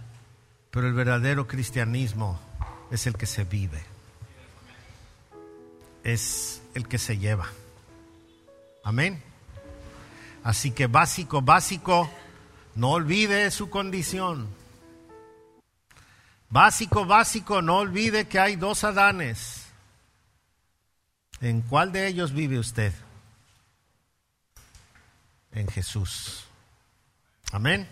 pero 0.71 0.87
el 0.87 0.93
verdadero 0.93 1.47
cristianismo 1.47 2.39
es 2.91 3.07
el 3.07 3.15
que 3.15 3.25
se 3.25 3.43
vive, 3.43 3.83
es 6.03 6.61
el 6.73 6.87
que 6.87 6.97
se 6.97 7.17
lleva. 7.17 7.47
Amén. 8.83 9.21
Así 10.43 10.71
que 10.71 10.87
básico, 10.87 11.41
básico, 11.41 12.09
no 12.75 12.91
olvide 12.91 13.51
su 13.51 13.69
condición. 13.69 14.47
Básico, 16.49 17.05
básico, 17.05 17.61
no 17.61 17.77
olvide 17.77 18.27
que 18.27 18.39
hay 18.39 18.55
dos 18.55 18.83
Adanes. 18.83 19.67
¿En 21.39 21.61
cuál 21.61 21.91
de 21.91 22.07
ellos 22.07 22.33
vive 22.33 22.59
usted? 22.59 22.93
En 25.53 25.67
Jesús. 25.67 26.45
Amén. 27.51 27.87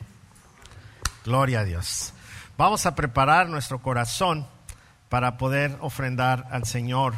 Gloria 1.26 1.62
a 1.62 1.64
Dios. 1.64 2.14
Vamos 2.58 2.86
a 2.86 2.96
preparar 2.96 3.50
nuestro 3.50 3.82
corazón 3.82 4.46
para 5.10 5.38
poder 5.38 5.78
ofrendar 5.82 6.48
al 6.52 6.66
Señor. 6.66 7.16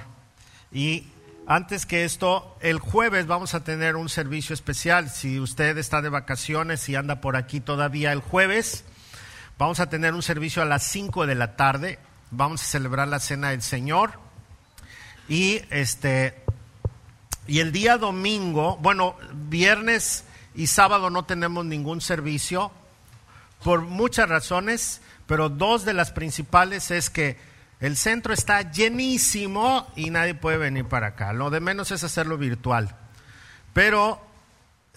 Y 0.71 1.07
antes 1.47 1.85
que 1.85 2.05
esto, 2.05 2.55
el 2.61 2.80
jueves 2.80 3.27
vamos 3.27 3.53
a 3.53 3.63
tener 3.63 3.95
un 3.95 4.09
servicio 4.09 4.53
especial. 4.53 5.09
Si 5.09 5.39
usted 5.39 5.77
está 5.77 6.01
de 6.01 6.09
vacaciones 6.09 6.88
y 6.88 6.95
anda 6.95 7.22
por 7.22 7.35
aquí 7.35 7.59
todavía 7.59 8.11
el 8.11 8.22
jueves, 8.22 8.84
vamos 9.57 9.80
a 9.80 9.89
tener 9.89 10.13
un 10.13 10.22
servicio 10.22 10.61
a 10.61 10.65
las 10.65 10.84
5 10.84 11.26
de 11.26 11.35
la 11.35 11.55
tarde. 11.55 11.99
Vamos 12.30 12.61
a 12.61 12.65
celebrar 12.65 13.07
la 13.07 13.19
cena 13.19 13.49
del 13.49 13.61
Señor. 13.61 14.19
Y 15.27 15.61
este 15.69 16.41
y 17.47 17.59
el 17.59 17.72
día 17.72 17.97
domingo, 17.97 18.77
bueno, 18.77 19.15
viernes 19.34 20.26
y 20.55 20.68
sábado 20.68 21.09
no 21.09 21.26
tenemos 21.26 21.65
ningún 21.65 22.01
servicio 22.01 22.72
por 23.63 23.81
muchas 23.81 24.30
razones, 24.30 25.01
pero 25.26 25.49
dos 25.49 25.84
de 25.84 25.93
las 25.93 26.11
principales 26.11 26.91
es 26.91 27.09
que 27.09 27.38
el 27.82 27.98
centro 27.98 28.32
está 28.34 28.72
llenísimo 28.72 29.91
y 29.95 30.12
nadie 30.12 30.36
puede 30.36 30.58
venir 30.58 30.86
para 30.86 31.08
acá. 31.08 31.34
Lo 31.34 31.49
de 31.49 31.60
menos 31.60 31.90
es 31.90 32.03
hacerlo 32.03 32.38
virtual. 32.38 32.95
Pero 33.74 34.24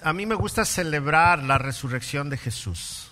a 0.02 0.12
mí 0.12 0.26
me 0.26 0.34
gusta 0.34 0.66
celebrar 0.66 1.42
la 1.42 1.56
resurrección 1.56 2.28
de 2.28 2.36
Jesús. 2.36 3.08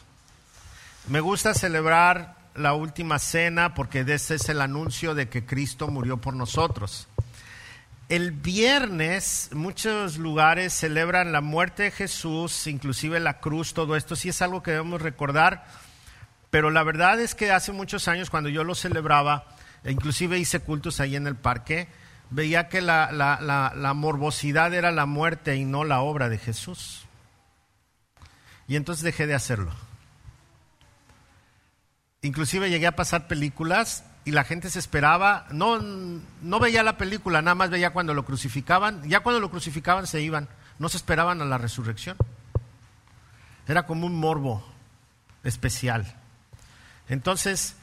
Me 1.08 1.20
gusta 1.20 1.54
celebrar 1.54 2.36
la 2.54 2.74
última 2.74 3.18
cena 3.18 3.72
porque 3.72 4.04
ese 4.06 4.34
es 4.34 4.48
el 4.50 4.60
anuncio 4.60 5.14
de 5.14 5.30
que 5.30 5.46
Cristo 5.46 5.88
murió 5.88 6.18
por 6.18 6.34
nosotros. 6.34 7.08
El 8.10 8.32
viernes 8.32 9.48
muchos 9.54 10.18
lugares 10.18 10.74
celebran 10.74 11.32
la 11.32 11.40
muerte 11.40 11.84
de 11.84 11.90
Jesús, 11.92 12.66
inclusive 12.66 13.20
la 13.20 13.40
cruz, 13.40 13.72
todo 13.72 13.96
esto 13.96 14.16
sí 14.16 14.28
es 14.28 14.42
algo 14.42 14.62
que 14.62 14.72
debemos 14.72 15.00
recordar, 15.00 15.64
pero 16.50 16.70
la 16.70 16.82
verdad 16.82 17.18
es 17.20 17.34
que 17.34 17.52
hace 17.52 17.72
muchos 17.72 18.08
años 18.08 18.28
cuando 18.28 18.50
yo 18.50 18.64
lo 18.64 18.74
celebraba, 18.74 19.46
inclusive 19.90 20.38
hice 20.38 20.60
cultos 20.60 21.00
ahí 21.00 21.16
en 21.16 21.26
el 21.26 21.36
parque, 21.36 21.88
veía 22.30 22.68
que 22.68 22.80
la, 22.80 23.12
la, 23.12 23.94
morbosidad 23.94 24.72
era 24.74 24.90
la 24.90 25.06
muerte 25.06 25.56
y 25.56 25.64
no 25.64 25.84
la 25.84 26.00
obra 26.00 26.28
de 26.28 26.38
Jesús. 26.38 27.04
Y 28.68 28.76
entonces 28.76 29.04
dejé 29.04 29.26
de 29.26 29.34
hacerlo. 29.34 29.72
Inclusive 32.22 32.70
llegué 32.70 32.86
a 32.86 32.96
pasar 32.96 33.26
películas 33.26 34.04
y 34.24 34.30
la 34.30 34.44
gente 34.44 34.70
se 34.70 34.78
esperaba, 34.78 35.46
no, 35.50 35.80
no 35.80 36.60
veía 36.60 36.84
la 36.84 36.96
película, 36.96 37.42
nada 37.42 37.56
más 37.56 37.70
veía 37.70 37.92
cuando 37.92 38.14
lo 38.14 38.24
crucificaban, 38.24 39.08
ya 39.08 39.20
cuando 39.20 39.40
lo 39.40 39.50
crucificaban 39.50 40.06
se 40.06 40.22
iban, 40.22 40.48
no 40.78 40.88
se 40.88 40.96
esperaban 40.96 41.42
a 41.42 41.44
la 41.44 41.58
resurrección. 41.58 42.16
Era 43.66 43.86
como 43.86 44.06
un 44.06 44.14
morbo 44.14 44.64
especial. 45.42 46.14
Entonces, 47.08 47.76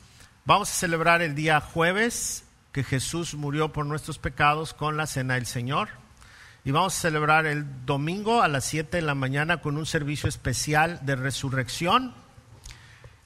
Vamos 0.45 0.69
a 0.69 0.73
celebrar 0.73 1.21
el 1.21 1.35
día 1.35 1.59
jueves 1.61 2.45
que 2.71 2.83
Jesús 2.83 3.35
murió 3.35 3.71
por 3.73 3.85
nuestros 3.85 4.17
pecados 4.17 4.73
con 4.73 4.97
la 4.97 5.07
cena 5.07 5.35
del 5.35 5.45
Señor. 5.45 5.89
Y 6.63 6.71
vamos 6.71 6.97
a 6.97 7.01
celebrar 7.01 7.45
el 7.45 7.85
domingo 7.85 8.41
a 8.41 8.47
las 8.47 8.65
7 8.65 8.97
de 8.97 9.01
la 9.01 9.15
mañana 9.15 9.61
con 9.61 9.77
un 9.77 9.85
servicio 9.85 10.27
especial 10.27 10.99
de 11.03 11.15
resurrección. 11.15 12.13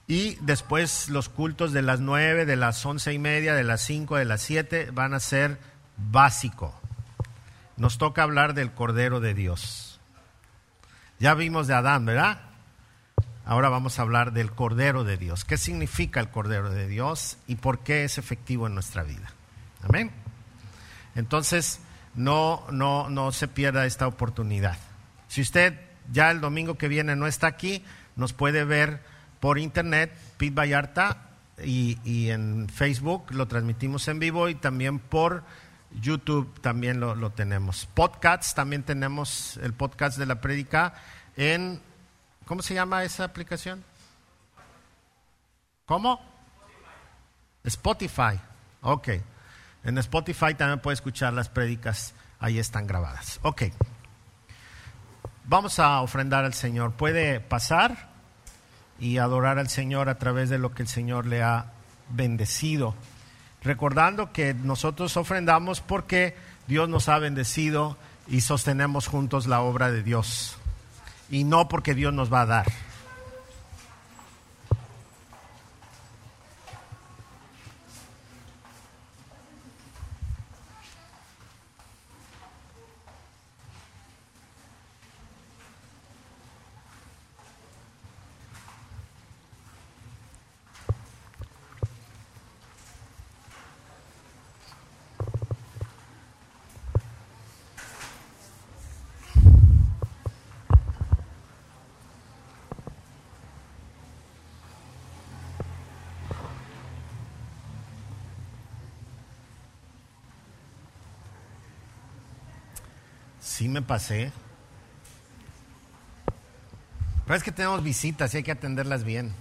Y 0.07 0.35
después 0.41 1.09
los 1.09 1.29
cultos 1.29 1.71
de 1.71 1.81
las 1.81 1.99
9, 1.99 2.45
de 2.45 2.55
las 2.55 2.85
once 2.85 3.13
y 3.13 3.19
media, 3.19 3.55
de 3.55 3.63
las 3.63 3.81
5, 3.81 4.17
de 4.17 4.25
las 4.25 4.41
7 4.41 4.91
van 4.91 5.13
a 5.13 5.19
ser 5.19 5.59
básico. 5.97 6.79
Nos 7.77 7.97
toca 7.97 8.23
hablar 8.23 8.53
del 8.53 8.71
Cordero 8.71 9.19
de 9.19 9.33
Dios. 9.33 9.99
Ya 11.19 11.33
vimos 11.33 11.67
de 11.67 11.73
Adán, 11.73 12.05
¿verdad? 12.05 12.52
Ahora 13.45 13.69
vamos 13.69 13.99
a 13.99 14.03
hablar 14.03 14.31
del 14.31 14.51
Cordero 14.51 15.03
de 15.03 15.17
Dios. 15.17 15.43
¿Qué 15.43 15.57
significa 15.57 16.21
el 16.21 16.29
Cordero 16.29 16.69
de 16.69 16.87
Dios 16.87 17.37
y 17.45 17.55
por 17.55 17.79
qué 17.79 18.05
es 18.05 18.17
efectivo 18.17 18.67
en 18.67 18.73
nuestra 18.73 19.03
vida? 19.03 19.33
Amén. 19.81 20.11
Entonces, 21.15 21.81
no, 22.15 22.63
no, 22.71 23.09
no 23.09 23.31
se 23.33 23.49
pierda 23.49 23.85
esta 23.85 24.07
oportunidad. 24.07 24.77
Si 25.27 25.41
usted 25.41 25.77
ya 26.11 26.31
el 26.31 26.39
domingo 26.39 26.77
que 26.77 26.87
viene 26.87 27.15
no 27.17 27.27
está 27.27 27.47
aquí, 27.47 27.83
nos 28.15 28.31
puede 28.31 28.63
ver 28.63 29.01
por 29.41 29.59
internet, 29.59 30.15
Pete 30.37 30.55
Vallarta, 30.55 31.29
y, 31.61 31.99
y 32.03 32.29
en 32.29 32.67
Facebook 32.69 33.31
lo 33.31 33.47
transmitimos 33.47 34.07
en 34.07 34.19
vivo 34.19 34.49
y 34.49 34.55
también 34.55 34.99
por 34.99 35.43
YouTube 36.01 36.59
también 36.61 36.99
lo, 36.99 37.13
lo 37.13 37.31
tenemos. 37.31 37.87
Podcasts, 37.93 38.55
también 38.55 38.83
tenemos 38.83 39.57
el 39.57 39.73
podcast 39.73 40.17
de 40.17 40.25
la 40.25 40.41
prédica 40.41 40.95
en 41.35 41.81
¿Cómo 42.45 42.61
se 42.61 42.73
llama 42.73 43.03
esa 43.03 43.23
aplicación? 43.23 43.83
¿Cómo? 45.85 46.19
Spotify. 47.63 48.39
Ok. 48.81 49.09
En 49.83 49.97
Spotify 49.97 50.53
también 50.55 50.79
puede 50.79 50.95
escuchar 50.95 51.33
las 51.33 51.49
prédicas, 51.49 52.13
ahí 52.39 52.59
están 52.59 52.87
grabadas. 52.87 53.39
Ok. 53.43 53.63
Vamos 55.45 55.79
a 55.79 56.01
ofrendar 56.01 56.45
al 56.45 56.53
Señor. 56.53 56.93
Puede 56.93 57.39
pasar 57.39 58.09
y 58.99 59.17
adorar 59.17 59.59
al 59.59 59.69
Señor 59.69 60.09
a 60.09 60.17
través 60.17 60.49
de 60.49 60.57
lo 60.57 60.73
que 60.73 60.83
el 60.83 60.87
Señor 60.87 61.25
le 61.25 61.43
ha 61.43 61.71
bendecido. 62.09 62.95
Recordando 63.61 64.33
que 64.33 64.53
nosotros 64.53 65.15
ofrendamos 65.15 65.81
porque 65.81 66.35
Dios 66.67 66.89
nos 66.89 67.07
ha 67.07 67.19
bendecido 67.19 67.97
y 68.27 68.41
sostenemos 68.41 69.07
juntos 69.07 69.47
la 69.47 69.61
obra 69.61 69.91
de 69.91 70.03
Dios 70.03 70.57
y 71.29 71.43
no 71.43 71.67
porque 71.67 71.93
Dios 71.93 72.13
nos 72.13 72.31
va 72.31 72.41
a 72.41 72.45
dar. 72.45 72.65
Sí 113.53 113.69
me 113.69 113.72
pasé. 113.83 114.31
Pero 117.25 117.35
es 117.35 117.43
que 117.43 117.51
tenemos 117.51 117.83
visitas 117.83 118.33
y 118.33 118.37
hay 118.37 118.43
que 118.43 118.51
atenderlas 118.51 119.03
bien. 119.03 119.33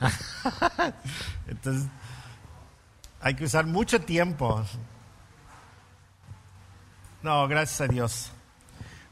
Entonces, 1.46 1.88
hay 3.20 3.34
que 3.34 3.44
usar 3.44 3.66
mucho 3.66 4.00
tiempo. 4.00 4.64
No, 7.22 7.48
gracias 7.48 7.80
a 7.80 7.88
Dios. 7.88 8.32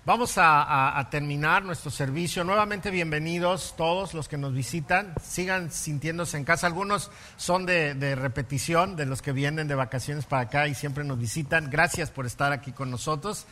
Vamos 0.07 0.35
a, 0.37 1.05
terminar 1.11 1.65
nuestro 1.65 1.91
servicio. 1.91 2.45
Nuevamente 2.45 2.93
bienvenidos 2.93 3.75
todos 3.77 4.15
los 4.15 4.29
que 4.29 4.39
nos 4.39 4.55
visitan. 4.55 5.13
Sigan 5.21 5.73
sintiéndose 5.73 6.37
en 6.37 6.45
casa. 6.45 6.69
Algunos 6.69 7.11
son 7.37 7.67
de, 7.67 8.15
repetición, 8.15 8.95
de 8.95 9.05
los 9.05 9.21
que 9.21 9.33
vienen 9.33 9.67
de 9.67 9.75
vacaciones 9.75 10.25
para 10.25 10.43
acá 10.43 10.69
y 10.69 10.77
siempre 10.77 11.03
nos 11.03 11.19
visitan. 11.19 11.71
Gracias 11.71 12.13
por 12.13 12.25
estar 12.25 12.53
aquí 12.53 12.71
con 12.71 12.89
nosotros. 12.89 13.47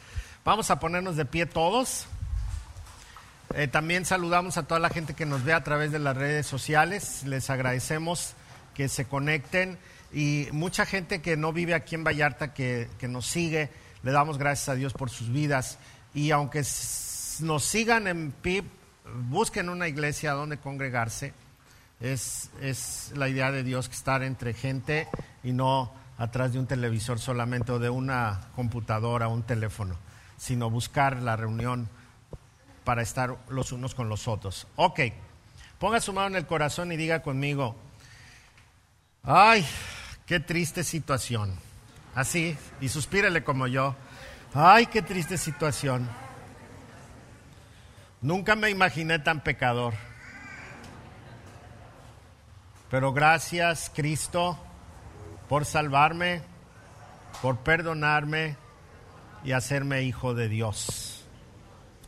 Vamos 0.45 0.71
a 0.71 0.79
ponernos 0.79 1.16
de 1.16 1.25
pie 1.25 1.47
todos. 1.47 2.05
Eh, 3.55 3.66
también 3.66 4.05
saludamos 4.05 4.59
a 4.59 4.65
toda 4.65 4.79
la 4.79 4.91
gente 4.91 5.15
que 5.15 5.25
nos 5.25 5.43
ve 5.43 5.55
a 5.55 5.65
través 5.65 5.91
de 5.91 5.99
las 5.99 6.15
redes 6.15 6.47
sociales. 6.47 7.23
Les 7.25 7.49
agradecemos 7.49 8.35
que 8.75 8.91
se 8.91 9.07
conecten 9.07 9.79
y 10.12 10.49
mucha 10.53 10.85
gente 10.85 11.23
que 11.23 11.39
no 11.39 11.55
vive 11.55 11.73
aquí 11.73 11.95
en 11.95 12.05
Vallarta 12.05 12.53
que, 12.53 12.91
nos 13.09 13.27
sigue. 13.27 13.71
Le 14.03 14.12
damos 14.12 14.37
gracias 14.37 14.69
a 14.69 14.75
Dios 14.75 14.93
por 14.93 15.09
sus 15.09 15.33
vidas. 15.33 15.79
Y 16.12 16.31
aunque 16.31 16.62
nos 17.41 17.65
sigan 17.65 18.07
en 18.07 18.31
PIB, 18.31 18.65
busquen 19.31 19.71
una 19.71 19.89
iglesia 19.89 20.33
donde 20.33 20.59
congregarse. 20.59 21.33
Es, 22.01 22.51
es 22.61 23.12
la 23.16 23.31
idea 23.31 23.51
de 23.51 23.62
Dios 23.62 23.89
que 23.89 23.95
estar 23.95 24.23
entre 24.23 24.53
gente 24.53 25.09
y 25.43 25.53
no 25.53 25.91
atrás 26.19 26.53
de 26.53 26.59
un 26.59 26.66
televisor 26.66 27.19
solamente 27.19 27.73
o 27.73 27.79
de 27.79 27.89
una 27.89 28.49
computadora 28.55 29.29
o 29.29 29.33
un 29.33 29.45
teléfono 29.45 30.04
sino 30.36 30.70
buscar 30.70 31.23
la 31.23 31.36
reunión 31.36 31.89
para 32.85 33.02
estar 33.02 33.36
los 33.48 33.73
unos 33.73 33.94
con 33.94 34.09
los 34.09 34.28
otros. 34.28 34.66
Ok, 34.77 35.01
ponga 35.78 36.01
su 36.01 36.12
mano 36.12 36.28
en 36.28 36.36
el 36.36 36.47
corazón 36.47 36.93
y 36.93 36.97
diga 36.97 37.23
conmigo, 37.23 37.77
ay, 39.23 39.66
qué 40.27 40.40
triste 40.40 40.85
situación. 40.85 41.59
Así, 42.15 42.56
y 42.81 42.89
suspírele 42.89 43.43
como 43.43 43.66
yo, 43.66 43.97
ay, 44.52 44.86
qué 44.86 45.02
triste 45.02 45.39
situación. 45.39 46.09
Nunca 48.20 48.55
me 48.56 48.70
imaginé 48.70 49.19
tan 49.19 49.43
pecador. 49.43 49.94
Pero 52.90 53.12
gracias, 53.12 53.90
Cristo, 53.94 54.56
por 55.48 55.65
salvarme, 55.65 56.43
por 57.43 57.59
perdonarme 57.59 58.56
y 59.45 59.53
hacerme 59.53 60.03
hijo 60.03 60.35
de 60.35 60.49
Dios. 60.49 61.25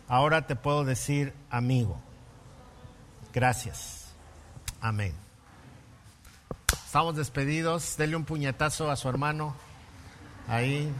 Ahora 0.08 0.46
te 0.46 0.56
puedo 0.56 0.84
decir 0.84 1.34
amigo. 1.50 2.00
Gracias. 3.32 4.14
Amén. 4.80 5.12
Estamos 6.86 7.16
despedidos. 7.16 7.96
Dele 7.96 8.16
un 8.16 8.24
puñetazo 8.24 8.90
a 8.90 8.96
su 8.96 9.08
hermano. 9.08 9.54
Ahí. 10.48 10.90